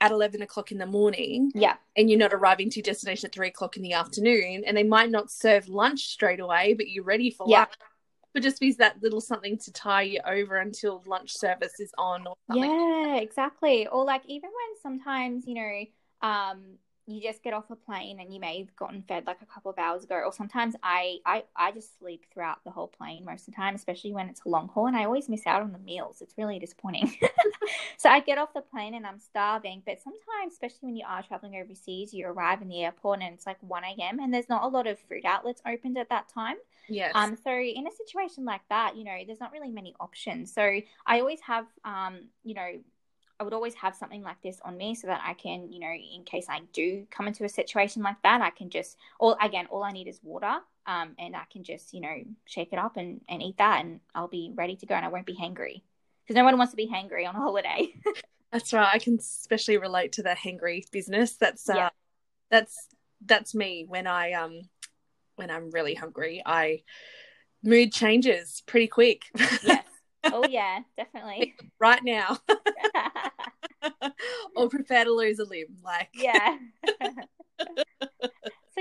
at 0.02 0.12
11 0.12 0.42
o'clock 0.42 0.74
in 0.74 0.78
the 0.78 0.86
morning. 0.86 1.52
Yeah. 1.56 1.76
And 1.96 2.10
you're 2.10 2.20
not 2.20 2.34
arriving 2.34 2.70
to 2.72 2.80
your 2.80 2.84
destination 2.84 3.28
at 3.28 3.34
three 3.34 3.48
o'clock 3.48 3.78
in 3.78 3.84
the 3.84 3.94
afternoon. 3.94 4.64
And 4.68 4.76
they 4.76 4.84
might 4.84 5.10
not 5.10 5.32
serve 5.32 5.70
lunch 5.70 6.08
straight 6.08 6.42
away, 6.42 6.74
but 6.74 6.90
you're 6.90 7.06
ready 7.06 7.32
for 7.32 7.46
yeah. 7.48 7.60
lunch. 7.60 7.74
But 8.34 8.44
just 8.44 8.60
be 8.60 8.74
that 8.74 9.02
little 9.02 9.22
something 9.22 9.58
to 9.60 9.72
tie 9.72 10.02
you 10.02 10.20
over 10.28 10.58
until 10.58 11.04
lunch 11.06 11.38
service 11.38 11.80
is 11.80 11.94
on 11.98 12.28
or 12.28 12.36
something. 12.48 12.70
Yeah, 12.70 13.18
exactly. 13.18 13.88
Or 13.88 14.04
like 14.04 14.24
even 14.26 14.50
when 14.50 14.82
sometimes, 14.82 15.46
you 15.48 15.54
know, 15.54 16.28
um, 16.28 16.78
you 17.06 17.22
just 17.22 17.44
get 17.44 17.54
off 17.54 17.70
a 17.70 17.76
plane 17.76 18.20
and 18.20 18.34
you 18.34 18.40
may 18.40 18.60
have 18.60 18.76
gotten 18.76 19.04
fed 19.08 19.26
like 19.28 19.42
a 19.42 19.46
couple 19.46 19.70
of 19.70 19.78
hours 19.78 20.04
ago 20.04 20.16
or 20.16 20.32
sometimes 20.32 20.76
I, 20.82 21.18
I 21.26 21.44
i 21.56 21.72
just 21.72 22.00
sleep 22.00 22.26
throughout 22.34 22.64
the 22.64 22.72
whole 22.72 22.88
plane 22.88 23.26
most 23.26 23.42
of 23.42 23.54
the 23.54 23.58
time 23.58 23.76
especially 23.76 24.14
when 24.14 24.30
it's 24.30 24.42
a 24.46 24.50
long 24.50 24.70
haul 24.70 24.88
and 24.88 24.96
i 24.96 25.04
always 25.04 25.28
miss 25.28 25.46
out 25.46 25.62
on 25.62 25.72
the 25.72 25.80
meals 25.80 26.22
it's 26.22 26.38
really 26.38 26.60
disappointing 26.60 27.14
so 27.98 28.10
i 28.10 28.20
get 28.20 28.38
off 28.38 28.54
the 28.54 28.62
plane 28.62 28.94
and 28.94 29.06
i'm 29.06 29.20
starving 29.20 29.82
but 29.86 30.02
sometimes 30.02 30.54
especially 30.54 30.80
when 30.82 30.96
you 30.96 31.06
are 31.08 31.24
traveling 31.24 31.56
overseas 31.56 32.14
you 32.14 32.26
arrive 32.26 32.62
in 32.62 32.70
the 32.70 32.84
airport 32.84 33.22
and 33.22 33.34
it's 33.34 33.46
like 33.46 33.58
1 33.62 33.84
a.m 33.84 34.20
and 34.20 34.34
there's 34.34 34.50
not 34.50 34.64
a 34.64 34.68
lot 34.68 34.88
of 34.88 34.98
food 35.00 35.26
outlets 35.26 35.62
opened 35.66 35.98
at 35.98 36.10
that 36.10 36.30
time 36.30 36.56
Yes. 36.90 37.14
Um, 37.16 37.38
so 37.42 37.52
in 37.52 37.88
a 37.88 37.92
situation 37.92 38.46
like 38.46 38.62
that, 38.70 38.98
you 38.98 39.04
know, 39.04 39.18
there's 39.26 39.40
not 39.40 39.52
really 39.52 39.72
many 39.72 39.96
options. 40.00 40.54
So 40.54 40.82
I 41.06 41.20
always 41.20 41.40
have, 41.42 41.66
um, 41.86 42.28
you 42.44 42.54
know, 42.54 42.74
I 43.44 43.46
would 43.46 43.54
always 43.54 43.76
have 43.76 43.94
something 43.94 44.24
like 44.24 44.42
this 44.42 44.62
on 44.64 44.78
me 44.78 44.96
so 44.96 45.08
that 45.08 45.22
I 45.22 45.34
can, 45.34 45.70
you 45.70 45.82
know, 45.82 45.92
in 45.92 46.24
case 46.24 46.46
I 46.48 46.62
do 46.72 47.06
come 47.12 47.28
into 47.28 47.44
a 47.44 47.50
situation 47.50 48.02
like 48.02 48.16
that, 48.24 48.40
I 48.40 48.52
can 48.52 48.70
just, 48.70 48.96
all 49.20 49.36
again, 49.42 49.68
all 49.70 49.84
I 49.84 49.92
need 49.92 50.08
is 50.08 50.22
water, 50.24 50.60
um, 50.86 51.14
and 51.20 51.36
I 51.36 51.44
can 51.52 51.62
just, 51.62 51.94
you 51.94 52.00
know, 52.00 52.16
shake 52.46 52.72
it 52.72 52.80
up 52.80 52.96
and, 52.96 53.20
and 53.28 53.44
eat 53.44 53.58
that, 53.58 53.84
and 53.84 54.00
I'll 54.16 54.30
be 54.30 54.54
ready 54.56 54.78
to 54.78 54.86
go, 54.86 54.96
and 54.96 55.04
I 55.04 55.10
won't 55.10 55.26
be 55.26 55.36
hangry 55.36 55.82
because 56.24 56.38
no 56.38 56.46
one 56.46 56.58
wants 56.58 56.72
to 56.72 56.78
be 56.78 56.88
hangry 56.88 57.28
on 57.28 57.36
a 57.36 57.40
holiday. 57.40 57.94
that's 58.54 58.72
right. 58.72 58.88
I 58.94 58.98
can 58.98 59.18
especially 59.20 59.78
relate 59.78 60.14
to 60.14 60.24
the 60.24 60.30
hangry 60.30 60.90
business. 60.90 61.36
That's 61.36 61.70
uh, 61.70 61.76
yeah. 61.76 61.90
that's 62.50 62.88
that's 63.26 63.54
me 63.54 63.84
when 63.86 64.08
I 64.08 64.32
um 64.32 64.62
when 65.36 65.52
I'm 65.52 65.70
really 65.70 65.96
hungry. 65.96 66.42
I 66.46 66.84
mood 67.62 67.92
changes 67.92 68.64
pretty 68.66 68.88
quick. 68.88 69.24
yes. 69.64 69.84
Oh 70.24 70.48
yeah, 70.50 70.80
definitely. 70.96 71.56
right 71.78 72.02
now. 72.06 72.38
or 74.56 74.70
prepare 74.70 75.06
to 75.06 75.12
lose 75.14 75.40
a 75.40 75.46
limb. 75.46 75.78
Like 75.84 76.10
Yeah. 76.14 76.58
so 76.88 77.02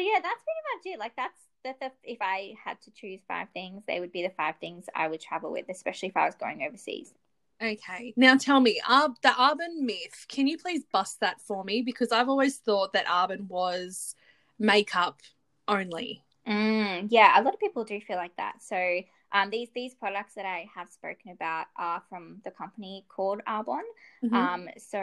yeah, 0.00 0.20
that's 0.22 0.42
pretty 0.42 0.62
much 0.74 0.86
it. 0.86 0.98
Like 0.98 1.16
that's 1.16 1.38
that 1.64 1.78
the, 1.80 1.90
if 2.02 2.18
I 2.20 2.54
had 2.62 2.80
to 2.82 2.90
choose 2.90 3.20
five 3.26 3.48
things, 3.54 3.82
they 3.86 4.00
would 4.00 4.12
be 4.12 4.22
the 4.22 4.30
five 4.30 4.56
things 4.60 4.86
I 4.94 5.08
would 5.08 5.20
travel 5.20 5.52
with, 5.52 5.66
especially 5.68 6.08
if 6.08 6.16
I 6.16 6.26
was 6.26 6.34
going 6.34 6.62
overseas. 6.66 7.12
Okay. 7.62 8.12
Now 8.16 8.36
tell 8.36 8.60
me, 8.60 8.80
uh, 8.88 9.10
the 9.22 9.28
Arbonne 9.28 9.82
myth, 9.82 10.26
can 10.28 10.48
you 10.48 10.58
please 10.58 10.84
bust 10.92 11.20
that 11.20 11.40
for 11.40 11.62
me? 11.62 11.82
Because 11.82 12.10
I've 12.10 12.28
always 12.28 12.56
thought 12.56 12.92
that 12.94 13.06
Arbonne 13.06 13.48
was 13.48 14.16
makeup 14.58 15.20
only. 15.68 16.24
Mm, 16.46 17.06
yeah, 17.10 17.40
a 17.40 17.42
lot 17.42 17.54
of 17.54 17.60
people 17.60 17.84
do 17.84 18.00
feel 18.00 18.16
like 18.16 18.36
that. 18.36 18.62
So 18.62 19.00
um, 19.32 19.50
these 19.50 19.68
these 19.74 19.94
products 19.94 20.34
that 20.34 20.44
I 20.44 20.68
have 20.74 20.90
spoken 20.90 21.30
about 21.30 21.66
are 21.76 22.02
from 22.08 22.40
the 22.44 22.50
company 22.50 23.04
called 23.08 23.40
Arbonne. 23.46 23.80
Mm-hmm. 24.24 24.34
Um, 24.34 24.68
so 24.76 25.02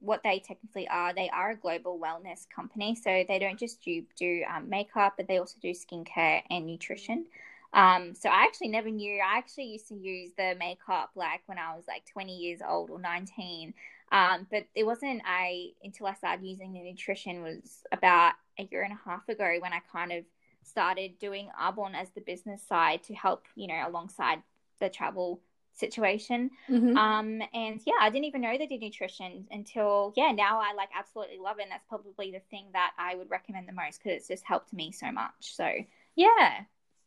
what 0.00 0.22
they 0.24 0.40
technically 0.40 0.88
are, 0.88 1.14
they 1.14 1.28
are 1.28 1.50
a 1.50 1.56
global 1.56 1.98
wellness 1.98 2.46
company. 2.54 2.94
So 2.94 3.24
they 3.28 3.38
don't 3.38 3.58
just 3.58 3.82
do 3.82 4.02
do 4.16 4.42
um, 4.52 4.68
makeup, 4.68 5.14
but 5.16 5.28
they 5.28 5.38
also 5.38 5.56
do 5.60 5.70
skincare 5.70 6.42
and 6.50 6.66
nutrition. 6.66 7.26
Um, 7.74 8.14
so 8.14 8.30
I 8.30 8.44
actually 8.44 8.68
never 8.68 8.90
knew. 8.90 9.20
I 9.20 9.36
actually 9.36 9.66
used 9.66 9.88
to 9.88 9.94
use 9.94 10.32
the 10.36 10.56
makeup 10.58 11.10
like 11.14 11.42
when 11.46 11.58
I 11.58 11.76
was 11.76 11.84
like 11.86 12.06
20 12.06 12.34
years 12.34 12.60
old 12.66 12.90
or 12.90 12.98
19. 12.98 13.74
Um, 14.10 14.46
but 14.50 14.64
it 14.74 14.84
wasn't 14.84 15.20
I 15.26 15.72
until 15.84 16.06
I 16.06 16.14
started 16.14 16.46
using 16.46 16.72
the 16.72 16.80
nutrition 16.80 17.42
was 17.42 17.84
about 17.92 18.32
a 18.58 18.66
year 18.70 18.82
and 18.82 18.92
a 18.92 19.08
half 19.08 19.28
ago 19.28 19.56
when 19.60 19.74
I 19.74 19.80
kind 19.92 20.12
of 20.12 20.24
started 20.62 21.18
doing 21.18 21.48
Arbonne 21.60 21.94
as 21.94 22.10
the 22.10 22.20
business 22.20 22.62
side 22.62 23.02
to 23.04 23.14
help, 23.14 23.46
you 23.54 23.66
know, 23.66 23.82
alongside 23.86 24.42
the 24.80 24.88
travel 24.88 25.40
situation. 25.74 26.50
Mm-hmm. 26.68 26.96
Um, 26.96 27.42
and 27.54 27.80
yeah, 27.86 27.94
I 28.00 28.10
didn't 28.10 28.24
even 28.24 28.40
know 28.40 28.56
they 28.58 28.66
did 28.66 28.80
nutrition 28.80 29.46
until 29.50 30.12
yeah, 30.16 30.32
now 30.32 30.60
I 30.60 30.74
like 30.74 30.90
absolutely 30.96 31.38
love 31.38 31.58
it. 31.58 31.62
And 31.62 31.72
that's 31.72 31.86
probably 31.88 32.30
the 32.30 32.42
thing 32.50 32.66
that 32.72 32.92
I 32.98 33.14
would 33.14 33.30
recommend 33.30 33.68
the 33.68 33.72
most 33.72 34.02
because 34.02 34.18
it's 34.18 34.28
just 34.28 34.44
helped 34.44 34.72
me 34.72 34.92
so 34.92 35.10
much. 35.12 35.32
So 35.40 35.70
yeah. 36.16 36.60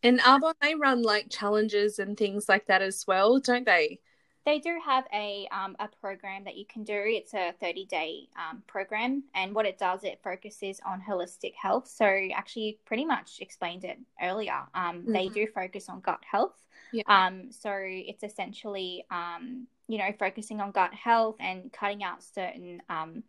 And 0.04 0.20
Arbonne, 0.20 0.54
they 0.62 0.76
run 0.76 1.04
like 1.04 1.30
challenges 1.30 2.00
and 2.00 2.18
things 2.18 2.50
like 2.50 2.68
that 2.68 2.82
as 2.82 3.06
well, 3.08 3.40
don't 3.40 3.66
they? 3.66 4.00
They 4.46 4.60
do 4.60 4.80
have 4.84 5.06
a 5.14 5.48
um, 5.52 5.76
a 5.80 5.88
program 6.02 6.44
that 6.46 6.58
you 6.58 6.66
can 6.66 6.84
do. 6.84 6.94
It's 6.96 7.34
a 7.34 7.54
30 7.60 7.86
day 7.86 8.30
um, 8.36 8.64
program, 8.68 9.24
and 9.36 9.54
what 9.54 9.66
it 9.66 9.78
does, 9.78 10.04
it 10.04 10.20
focuses 10.24 10.80
on 10.86 11.02
holistic 11.02 11.54
health. 11.56 11.88
So, 11.88 12.06
actually, 12.06 12.80
pretty 12.86 13.06
much 13.06 13.40
explained 13.40 13.84
it 13.84 14.00
earlier. 14.22 14.64
Um, 14.74 15.02
mm-hmm. 15.02 15.14
They 15.14 15.28
do 15.28 15.48
focus 15.54 15.90
on 15.90 16.00
gut 16.02 16.22
health. 16.30 16.56
Yeah. 16.92 17.04
Um, 17.08 17.52
so 17.52 17.72
it's 17.74 18.24
essentially 18.24 19.06
um, 19.12 19.68
you 19.92 19.98
know, 19.98 20.14
focusing 20.18 20.62
on 20.62 20.72
gut 20.72 20.94
health 20.94 21.36
and 21.42 21.72
cutting 21.74 22.02
out 22.02 22.24
certain 22.24 22.82
um, 22.90 23.24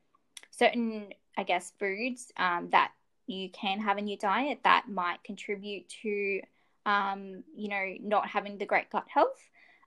certain, 0.53 1.09
I 1.37 1.42
guess, 1.42 1.72
foods 1.81 2.31
um, 2.37 2.68
that 2.70 2.92
you 3.27 3.51
can 3.51 3.81
have 3.81 3.98
in 3.98 4.07
your 4.07 4.18
diet 4.18 4.61
that 4.62 4.85
might 4.88 5.25
contribute 5.25 5.88
to, 6.03 6.40
um, 6.87 7.42
you 7.57 7.68
know, 7.68 7.94
not 8.01 8.29
having 8.29 8.59
the 8.59 8.66
great 8.66 8.90
gut 8.90 9.07
health. 9.09 9.40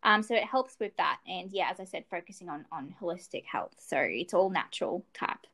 Um, 0.04 0.22
so 0.22 0.36
it 0.36 0.44
helps 0.44 0.76
with 0.80 0.96
that. 0.98 1.20
And 1.28 1.52
yeah, 1.52 1.70
as 1.72 1.80
I 1.80 1.86
said, 1.86 2.06
focusing 2.10 2.50
on 2.50 2.66
on 2.72 2.96
holistic 3.02 3.46
health. 3.46 3.76
So 3.80 3.98
it's 4.00 4.34
all 4.34 4.50
natural 4.50 5.06
type. 5.14 5.48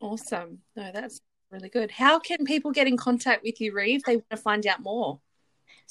Awesome. 0.00 0.58
No, 0.76 0.90
that's 0.92 1.20
really 1.50 1.68
good. 1.68 1.90
How 1.90 2.18
can 2.18 2.44
people 2.44 2.70
get 2.70 2.86
in 2.86 2.96
contact 2.96 3.42
with 3.44 3.60
you, 3.60 3.74
Reeve? 3.74 4.02
they 4.04 4.16
want 4.16 4.30
to 4.30 4.36
find 4.36 4.66
out 4.66 4.80
more? 4.80 5.20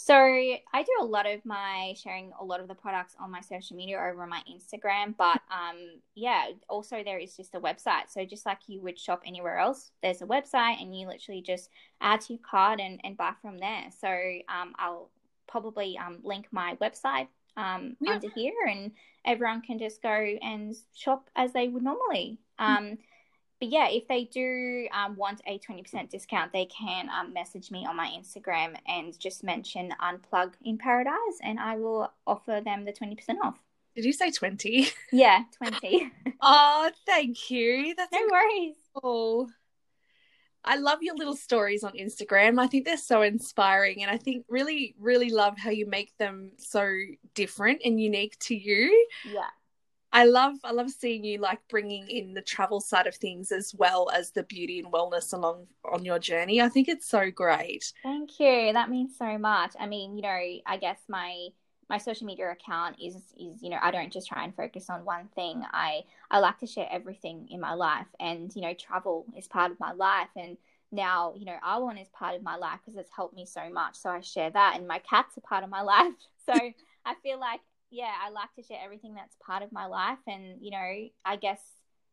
So 0.02 0.16
I 0.16 0.84
do 0.84 0.92
a 1.02 1.04
lot 1.04 1.30
of 1.30 1.46
my 1.46 1.94
sharing 2.02 2.32
a 2.40 2.44
lot 2.44 2.62
of 2.62 2.70
the 2.70 2.74
products 2.74 3.16
on 3.20 3.32
my 3.32 3.42
social 3.42 3.76
media 3.76 3.98
over 3.98 4.24
on 4.24 4.30
my 4.30 4.42
Instagram, 4.50 5.14
but 5.18 5.42
um, 5.52 6.00
yeah, 6.16 6.46
also 6.70 7.04
there 7.04 7.20
is 7.20 7.36
just 7.36 7.54
a 7.54 7.60
website. 7.60 8.10
So 8.10 8.24
just 8.24 8.46
like 8.46 8.60
you 8.68 8.82
would 8.82 8.98
shop 8.98 9.22
anywhere 9.26 9.58
else, 9.58 9.92
there's 10.02 10.22
a 10.22 10.26
website, 10.26 10.82
and 10.82 10.98
you 10.98 11.06
literally 11.06 11.42
just 11.42 11.70
add 12.00 12.22
to 12.22 12.34
your 12.34 12.42
cart 12.50 12.80
and, 12.80 13.02
and 13.04 13.18
buy 13.18 13.34
from 13.42 13.58
there. 13.58 13.88
So 14.00 14.08
um, 14.08 14.74
I'll 14.80 15.10
probably 15.50 15.98
um, 15.98 16.20
link 16.24 16.48
my 16.52 16.78
website 16.82 17.28
um, 17.60 17.98
yeah. 18.00 18.14
under 18.14 18.30
here, 18.30 18.54
and 18.68 18.92
everyone 19.26 19.62
can 19.62 19.80
just 19.80 20.02
go 20.02 20.10
and 20.10 20.76
shop 20.96 21.30
as 21.36 21.54
they 21.54 21.68
would 21.68 21.84
normally. 21.84 22.40
Um, 22.58 22.98
but 23.60 23.70
yeah, 23.70 23.90
if 23.90 24.08
they 24.08 24.24
do 24.24 24.88
um, 24.94 25.18
want 25.18 25.42
a 25.46 25.60
20% 25.60 26.10
discount, 26.10 26.54
they 26.54 26.66
can 26.66 27.10
um, 27.10 27.34
message 27.34 27.72
me 27.72 27.86
on 27.86 27.96
my 27.98 28.08
Instagram 28.08 28.76
and 28.88 29.18
just 29.20 29.44
mention 29.44 29.94
Unplug 30.02 30.54
in 30.64 30.78
Paradise, 30.78 31.40
and 31.44 31.60
I 31.60 31.76
will 31.76 32.12
offer 32.26 32.62
them 32.64 32.86
the 32.86 32.94
20% 32.94 33.18
off. 33.44 33.60
Did 33.96 34.06
you 34.06 34.14
say 34.14 34.32
20? 34.32 34.88
Yeah, 35.12 35.44
20. 35.58 36.12
oh, 36.42 36.90
thank 37.06 37.52
you. 37.52 37.96
That's 37.96 38.14
no 38.14 38.28
worries. 38.32 38.76
I 40.64 40.78
love 40.78 41.00
your 41.02 41.16
little 41.16 41.36
stories 41.36 41.84
on 41.84 41.94
Instagram. 41.94 42.60
I 42.60 42.68
think 42.68 42.86
they're 42.86 42.98
so 42.98 43.22
inspiring, 43.22 44.02
and 44.02 44.12
I 44.12 44.18
think 44.18 44.46
really, 44.50 44.96
really 45.00 45.30
love 45.30 45.58
how 45.58 45.70
you 45.70 45.86
make 45.86 46.16
them 46.18 46.52
so 46.58 46.92
different 47.34 47.82
and 47.86 48.00
unique 48.00 48.38
to 48.40 48.56
you. 48.56 49.08
Yeah. 49.26 49.48
I 50.12 50.26
love 50.26 50.56
I 50.64 50.72
love 50.72 50.90
seeing 50.90 51.24
you 51.24 51.38
like 51.38 51.60
bringing 51.70 52.10
in 52.10 52.34
the 52.34 52.42
travel 52.42 52.82
side 52.82 53.06
of 53.06 53.16
things 53.16 53.52
as 53.52 53.76
well 53.76 54.10
as 54.12 54.32
the 54.32 54.44
beauty 54.44 54.80
and 54.80 54.92
wellness 54.92 55.34
along 55.34 55.68
on 55.86 56.04
your 56.04 56.18
journey. 56.18 56.62
I 56.62 56.70
think 56.70 56.88
it's 56.88 57.08
so 57.08 57.30
great. 57.30 57.94
Thank 58.02 58.40
you. 58.40 58.74
That 58.74 58.90
means 58.90 59.16
so 59.18 59.38
much. 59.38 59.76
I 59.80 59.86
mean, 59.86 60.16
you 60.16 60.24
know, 60.24 60.40
I 60.66 60.78
guess 60.82 61.00
my 61.08 61.50
my 61.90 61.98
social 61.98 62.28
media 62.28 62.52
account 62.52 62.98
is 63.02 63.16
is 63.38 63.62
you 63.62 63.70
know 63.70 63.80
I 63.82 63.92
don't 63.92 64.14
just 64.14 64.28
try 64.28 64.44
and 64.44 64.56
focus 64.56 64.90
on 64.90 65.06
one 65.06 65.28
thing. 65.36 65.64
I 65.72 66.04
I 66.30 66.40
like 66.40 66.60
to 66.60 66.68
share 66.68 66.88
everything 66.92 67.48
in 67.50 67.60
my 67.60 67.74
life, 67.74 68.08
and 68.20 68.56
you 68.56 68.62
know 68.62 68.74
travel 68.74 69.26
is 69.36 69.48
part 69.48 69.72
of 69.72 69.80
my 69.80 69.92
life, 69.94 70.30
and 70.36 70.58
now 70.92 71.34
you 71.36 71.46
know 71.46 71.58
Arbonne 71.66 72.02
is 72.02 72.10
part 72.10 72.36
of 72.36 72.44
my 72.44 72.56
life 72.56 72.80
because 72.86 72.98
it's 72.98 73.12
helped 73.16 73.36
me 73.36 73.46
so 73.46 73.70
much. 73.72 73.96
So 73.96 74.10
I 74.10 74.22
share 74.22 74.52
that, 74.52 74.76
and 74.78 74.88
my 74.88 75.00
cats 75.00 75.38
are 75.38 75.42
part 75.42 75.64
of 75.64 75.70
my 75.70 75.82
life. 75.94 76.14
So 76.46 76.54
I 76.54 77.16
feel 77.24 77.40
like 77.40 77.62
yeah, 77.92 78.14
I 78.24 78.30
like 78.30 78.54
to 78.56 78.62
share 78.62 78.80
everything 78.84 79.16
that's 79.16 79.36
part 79.44 79.64
of 79.64 79.72
my 79.72 79.88
life, 79.88 80.20
and 80.28 80.58
you 80.62 80.72
know 80.72 81.10
I 81.26 81.36
guess 81.38 81.60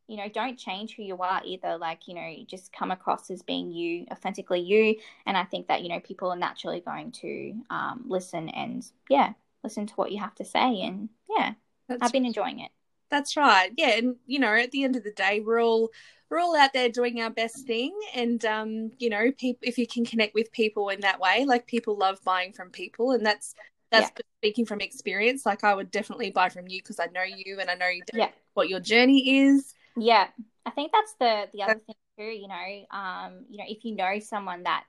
you 0.08 0.16
know 0.16 0.28
don't 0.28 0.56
change 0.56 0.94
who 0.94 1.02
you 1.02 1.16
are 1.18 1.42
either 1.44 1.76
like 1.76 2.06
you 2.06 2.14
know 2.14 2.34
just 2.46 2.72
come 2.72 2.90
across 2.90 3.30
as 3.30 3.42
being 3.42 3.72
you 3.72 4.06
authentically 4.12 4.60
you 4.60 4.94
and 5.26 5.36
i 5.36 5.42
think 5.42 5.66
that 5.66 5.82
you 5.82 5.88
know 5.88 5.98
people 5.98 6.30
are 6.30 6.36
naturally 6.36 6.80
going 6.80 7.10
to 7.10 7.52
um, 7.70 8.04
listen 8.06 8.48
and 8.50 8.86
yeah 9.08 9.32
listen 9.66 9.86
to 9.86 9.94
what 9.94 10.12
you 10.12 10.18
have 10.18 10.34
to 10.34 10.44
say 10.44 10.82
and 10.82 11.08
yeah 11.28 11.52
that's, 11.88 12.02
i've 12.02 12.12
been 12.12 12.24
enjoying 12.24 12.60
it 12.60 12.70
that's 13.10 13.36
right 13.36 13.72
yeah 13.76 13.96
and 13.96 14.16
you 14.26 14.38
know 14.38 14.54
at 14.54 14.70
the 14.70 14.84
end 14.84 14.94
of 14.94 15.02
the 15.02 15.12
day 15.12 15.40
we're 15.40 15.60
all 15.60 15.90
we're 16.30 16.40
all 16.40 16.56
out 16.56 16.72
there 16.72 16.88
doing 16.88 17.20
our 17.20 17.30
best 17.30 17.66
thing 17.66 17.92
and 18.14 18.44
um 18.44 18.90
you 18.98 19.10
know 19.10 19.32
people 19.32 19.60
if 19.62 19.76
you 19.78 19.86
can 19.86 20.04
connect 20.04 20.34
with 20.34 20.50
people 20.52 20.88
in 20.88 21.00
that 21.00 21.20
way 21.20 21.44
like 21.44 21.66
people 21.66 21.96
love 21.96 22.22
buying 22.24 22.52
from 22.52 22.70
people 22.70 23.10
and 23.10 23.26
that's 23.26 23.54
that's 23.90 24.10
yeah. 24.16 24.22
speaking 24.40 24.66
from 24.66 24.80
experience 24.80 25.44
like 25.44 25.64
i 25.64 25.74
would 25.74 25.90
definitely 25.90 26.30
buy 26.30 26.48
from 26.48 26.68
you 26.68 26.80
because 26.80 27.00
i 27.00 27.06
know 27.06 27.22
you 27.22 27.58
and 27.60 27.70
i 27.70 27.74
know 27.74 27.90
yeah. 28.12 28.30
what 28.54 28.68
your 28.68 28.80
journey 28.80 29.40
is 29.40 29.74
yeah 29.96 30.28
i 30.64 30.70
think 30.70 30.92
that's 30.92 31.14
the 31.18 31.48
the 31.52 31.62
other 31.62 31.80
thing 31.86 31.94
too 32.18 32.24
you 32.24 32.48
know 32.48 32.96
um 32.96 33.44
you 33.48 33.58
know 33.58 33.64
if 33.68 33.84
you 33.84 33.94
know 33.94 34.18
someone 34.20 34.62
that 34.62 34.84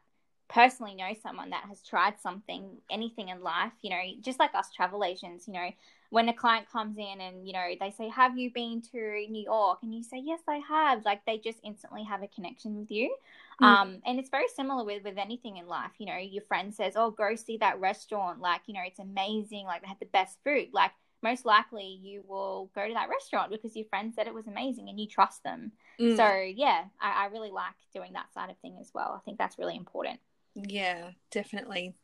personally 0.49 0.95
know 0.95 1.13
someone 1.21 1.49
that 1.49 1.65
has 1.67 1.81
tried 1.81 2.19
something, 2.21 2.77
anything 2.89 3.29
in 3.29 3.41
life, 3.41 3.73
you 3.81 3.89
know, 3.89 4.01
just 4.21 4.39
like 4.39 4.55
us 4.55 4.71
travel 4.71 5.03
agents, 5.03 5.47
you 5.47 5.53
know, 5.53 5.69
when 6.09 6.29
a 6.29 6.33
client 6.33 6.69
comes 6.71 6.97
in 6.97 7.19
and, 7.19 7.45
you 7.45 7.51
know, 7.51 7.67
they 7.79 7.91
say, 7.91 8.07
Have 8.09 8.37
you 8.37 8.51
been 8.53 8.81
to 8.93 9.25
New 9.29 9.43
York? 9.43 9.79
And 9.83 9.93
you 9.93 10.03
say, 10.03 10.21
Yes, 10.23 10.39
I 10.47 10.61
have. 10.67 11.03
Like 11.03 11.25
they 11.25 11.37
just 11.37 11.59
instantly 11.63 12.03
have 12.03 12.23
a 12.23 12.27
connection 12.27 12.77
with 12.77 12.89
you. 12.89 13.13
Mm. 13.61 13.65
Um, 13.65 13.97
and 14.05 14.19
it's 14.19 14.29
very 14.29 14.47
similar 14.55 14.85
with, 14.85 15.03
with 15.03 15.17
anything 15.17 15.57
in 15.57 15.67
life. 15.67 15.91
You 15.97 16.05
know, 16.05 16.17
your 16.17 16.43
friend 16.43 16.73
says, 16.73 16.93
Oh, 16.95 17.11
go 17.11 17.35
see 17.35 17.57
that 17.57 17.79
restaurant. 17.79 18.39
Like, 18.39 18.61
you 18.67 18.73
know, 18.73 18.83
it's 18.85 18.99
amazing. 18.99 19.65
Like 19.65 19.81
they 19.81 19.87
had 19.87 19.99
the 19.99 20.05
best 20.05 20.37
food. 20.45 20.69
Like, 20.71 20.91
most 21.23 21.45
likely 21.45 21.99
you 22.01 22.23
will 22.27 22.69
go 22.75 22.87
to 22.87 22.93
that 22.93 23.09
restaurant 23.09 23.51
because 23.51 23.75
your 23.75 23.87
friend 23.87 24.13
said 24.13 24.27
it 24.27 24.33
was 24.33 24.47
amazing 24.47 24.87
and 24.87 24.99
you 24.99 25.07
trust 25.07 25.43
them. 25.43 25.71
Mm. 25.99 26.15
So 26.15 26.39
yeah, 26.55 26.85
I, 27.01 27.23
I 27.23 27.25
really 27.27 27.51
like 27.51 27.73
doing 27.93 28.13
that 28.13 28.31
side 28.33 28.49
of 28.49 28.57
thing 28.59 28.77
as 28.79 28.91
well. 28.93 29.15
I 29.17 29.25
think 29.25 29.37
that's 29.37 29.57
really 29.57 29.75
important. 29.75 30.19
Yeah, 30.65 31.11
definitely. 31.31 31.95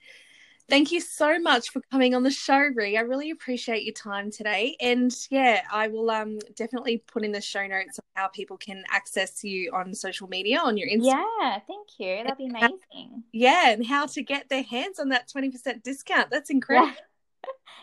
Thank 0.70 0.94
you 0.94 1.02
so 1.02 1.40
much 1.40 1.72
for 1.72 1.82
coming 1.92 2.16
on 2.16 2.24
the 2.24 2.32
show, 2.32 2.58
Ree. 2.58 2.98
I 2.98 3.02
really 3.02 3.32
appreciate 3.32 3.84
your 3.84 3.94
time 3.94 4.32
today. 4.32 4.78
And 4.80 5.14
yeah, 5.30 5.62
I 5.72 5.90
will 5.90 6.10
um 6.10 6.40
definitely 6.56 7.04
put 7.06 7.26
in 7.26 7.34
the 7.34 7.42
show 7.42 7.68
notes 7.68 7.98
of 7.98 8.06
how 8.16 8.28
people 8.30 8.56
can 8.58 8.84
access 8.90 9.44
you 9.44 9.72
on 9.74 9.94
social 9.94 10.30
media 10.30 10.60
on 10.60 10.78
your 10.78 10.88
Instagram. 10.88 11.24
Yeah, 11.42 11.60
thank 11.68 11.88
you. 12.00 12.24
That'd 12.24 12.38
be 12.38 12.46
amazing. 12.46 13.24
yeah, 13.34 13.72
and 13.72 13.86
how 13.86 14.06
to 14.06 14.22
get 14.24 14.48
their 14.48 14.64
hands 14.64 15.00
on 15.00 15.10
that 15.10 15.28
20% 15.28 15.84
discount. 15.84 16.30
That's 16.32 16.50
incredible. 16.50 16.90
Yeah. 16.90 16.96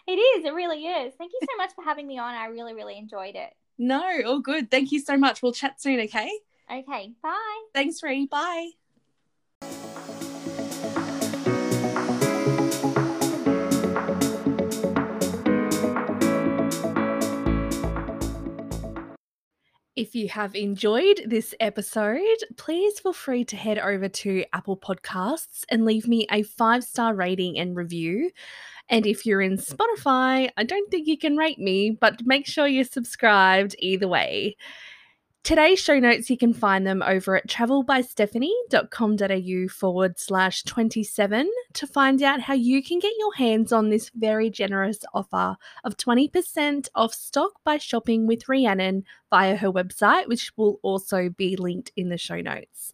It 0.06 0.12
is. 0.12 0.44
It 0.46 0.54
really 0.54 0.86
is. 0.86 1.12
Thank 1.18 1.32
you 1.32 1.40
so 1.42 1.56
much 1.58 1.72
for 1.74 1.84
having 1.84 2.06
me 2.06 2.18
on. 2.18 2.34
I 2.34 2.46
really, 2.46 2.72
really 2.72 2.96
enjoyed 2.96 3.36
it. 3.36 3.52
No, 3.78 4.02
all 4.26 4.40
good. 4.40 4.70
Thank 4.70 4.90
you 4.92 4.98
so 4.98 5.16
much. 5.16 5.42
We'll 5.42 5.52
chat 5.52 5.80
soon, 5.80 6.00
okay? 6.00 6.30
Okay. 6.72 7.12
Bye. 7.22 7.62
Thanks, 7.74 8.02
Ree. 8.02 8.26
Bye. 8.26 8.70
If 20.00 20.14
you 20.14 20.30
have 20.30 20.54
enjoyed 20.54 21.20
this 21.26 21.54
episode, 21.60 22.38
please 22.56 22.98
feel 23.00 23.12
free 23.12 23.44
to 23.44 23.54
head 23.54 23.78
over 23.78 24.08
to 24.08 24.46
Apple 24.54 24.78
Podcasts 24.78 25.66
and 25.68 25.84
leave 25.84 26.08
me 26.08 26.26
a 26.30 26.42
five 26.42 26.84
star 26.84 27.14
rating 27.14 27.58
and 27.58 27.76
review. 27.76 28.30
And 28.88 29.04
if 29.04 29.26
you're 29.26 29.42
in 29.42 29.58
Spotify, 29.58 30.48
I 30.56 30.64
don't 30.64 30.90
think 30.90 31.06
you 31.06 31.18
can 31.18 31.36
rate 31.36 31.58
me, 31.58 31.90
but 31.90 32.24
make 32.24 32.46
sure 32.46 32.66
you're 32.66 32.84
subscribed 32.84 33.76
either 33.78 34.08
way. 34.08 34.56
Today's 35.42 35.78
show 35.78 35.98
notes, 35.98 36.28
you 36.28 36.36
can 36.36 36.52
find 36.52 36.86
them 36.86 37.02
over 37.02 37.34
at 37.34 37.48
travelbystephanie.com.au 37.48 39.68
forward 39.68 40.18
slash 40.18 40.62
27 40.64 41.50
to 41.72 41.86
find 41.86 42.22
out 42.22 42.42
how 42.42 42.52
you 42.52 42.82
can 42.82 42.98
get 42.98 43.14
your 43.18 43.32
hands 43.34 43.72
on 43.72 43.88
this 43.88 44.10
very 44.14 44.50
generous 44.50 44.98
offer 45.14 45.56
of 45.82 45.96
20% 45.96 46.88
off 46.94 47.14
stock 47.14 47.52
by 47.64 47.78
shopping 47.78 48.26
with 48.26 48.50
Rhiannon 48.50 49.04
via 49.30 49.56
her 49.56 49.72
website, 49.72 50.28
which 50.28 50.52
will 50.58 50.78
also 50.82 51.30
be 51.30 51.56
linked 51.56 51.90
in 51.96 52.10
the 52.10 52.18
show 52.18 52.42
notes. 52.42 52.92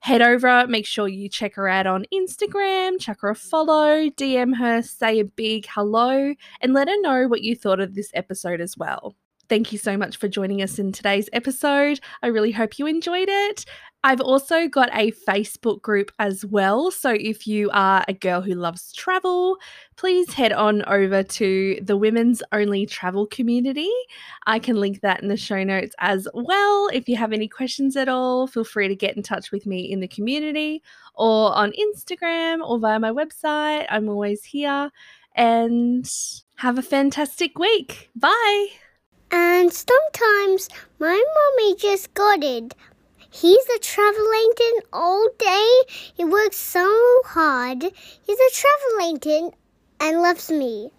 Head 0.00 0.20
over, 0.20 0.66
make 0.66 0.86
sure 0.86 1.06
you 1.06 1.28
check 1.28 1.54
her 1.54 1.68
out 1.68 1.86
on 1.86 2.06
Instagram, 2.12 2.98
check 2.98 3.20
her 3.20 3.30
a 3.30 3.36
follow, 3.36 4.10
DM 4.10 4.56
her, 4.56 4.82
say 4.82 5.20
a 5.20 5.24
big 5.24 5.68
hello, 5.70 6.34
and 6.60 6.74
let 6.74 6.88
her 6.88 7.00
know 7.00 7.28
what 7.28 7.42
you 7.42 7.54
thought 7.54 7.78
of 7.78 7.94
this 7.94 8.10
episode 8.14 8.60
as 8.60 8.76
well. 8.76 9.14
Thank 9.48 9.72
you 9.72 9.78
so 9.78 9.96
much 9.96 10.16
for 10.16 10.28
joining 10.28 10.62
us 10.62 10.78
in 10.78 10.92
today's 10.92 11.28
episode. 11.32 12.00
I 12.22 12.28
really 12.28 12.52
hope 12.52 12.78
you 12.78 12.86
enjoyed 12.86 13.28
it. 13.28 13.64
I've 14.02 14.20
also 14.20 14.68
got 14.68 14.90
a 14.92 15.12
Facebook 15.26 15.80
group 15.80 16.12
as 16.18 16.44
well. 16.44 16.90
So 16.90 17.10
if 17.10 17.46
you 17.46 17.70
are 17.72 18.04
a 18.06 18.12
girl 18.12 18.42
who 18.42 18.52
loves 18.52 18.92
travel, 18.92 19.56
please 19.96 20.34
head 20.34 20.52
on 20.52 20.84
over 20.84 21.22
to 21.22 21.78
the 21.80 21.96
Women's 21.96 22.42
Only 22.52 22.84
Travel 22.84 23.26
Community. 23.26 23.90
I 24.46 24.58
can 24.58 24.76
link 24.76 25.00
that 25.00 25.22
in 25.22 25.28
the 25.28 25.38
show 25.38 25.64
notes 25.64 25.94
as 26.00 26.28
well. 26.34 26.88
If 26.92 27.08
you 27.08 27.16
have 27.16 27.32
any 27.32 27.48
questions 27.48 27.96
at 27.96 28.08
all, 28.08 28.46
feel 28.46 28.64
free 28.64 28.88
to 28.88 28.94
get 28.94 29.16
in 29.16 29.22
touch 29.22 29.50
with 29.50 29.64
me 29.64 29.90
in 29.90 30.00
the 30.00 30.08
community 30.08 30.82
or 31.14 31.54
on 31.54 31.72
Instagram 31.72 32.60
or 32.60 32.78
via 32.78 32.98
my 32.98 33.10
website. 33.10 33.86
I'm 33.88 34.10
always 34.10 34.44
here. 34.44 34.90
And 35.36 36.08
have 36.56 36.78
a 36.78 36.82
fantastic 36.82 37.58
week. 37.58 38.10
Bye. 38.14 38.66
And 39.36 39.72
sometimes 39.72 40.68
my 41.00 41.20
mommy 41.34 41.74
just 41.74 42.14
got 42.14 42.44
it. 42.44 42.72
He's 43.32 43.66
a 43.74 43.80
travel 43.80 44.28
agent 44.32 44.84
all 44.92 45.28
day. 45.36 45.70
He 46.16 46.24
works 46.24 46.56
so 46.56 46.86
hard. 47.24 47.82
He's 47.82 48.38
a 48.38 48.50
travel 48.52 49.00
agent 49.02 49.54
and 49.98 50.22
loves 50.22 50.52
me. 50.52 50.92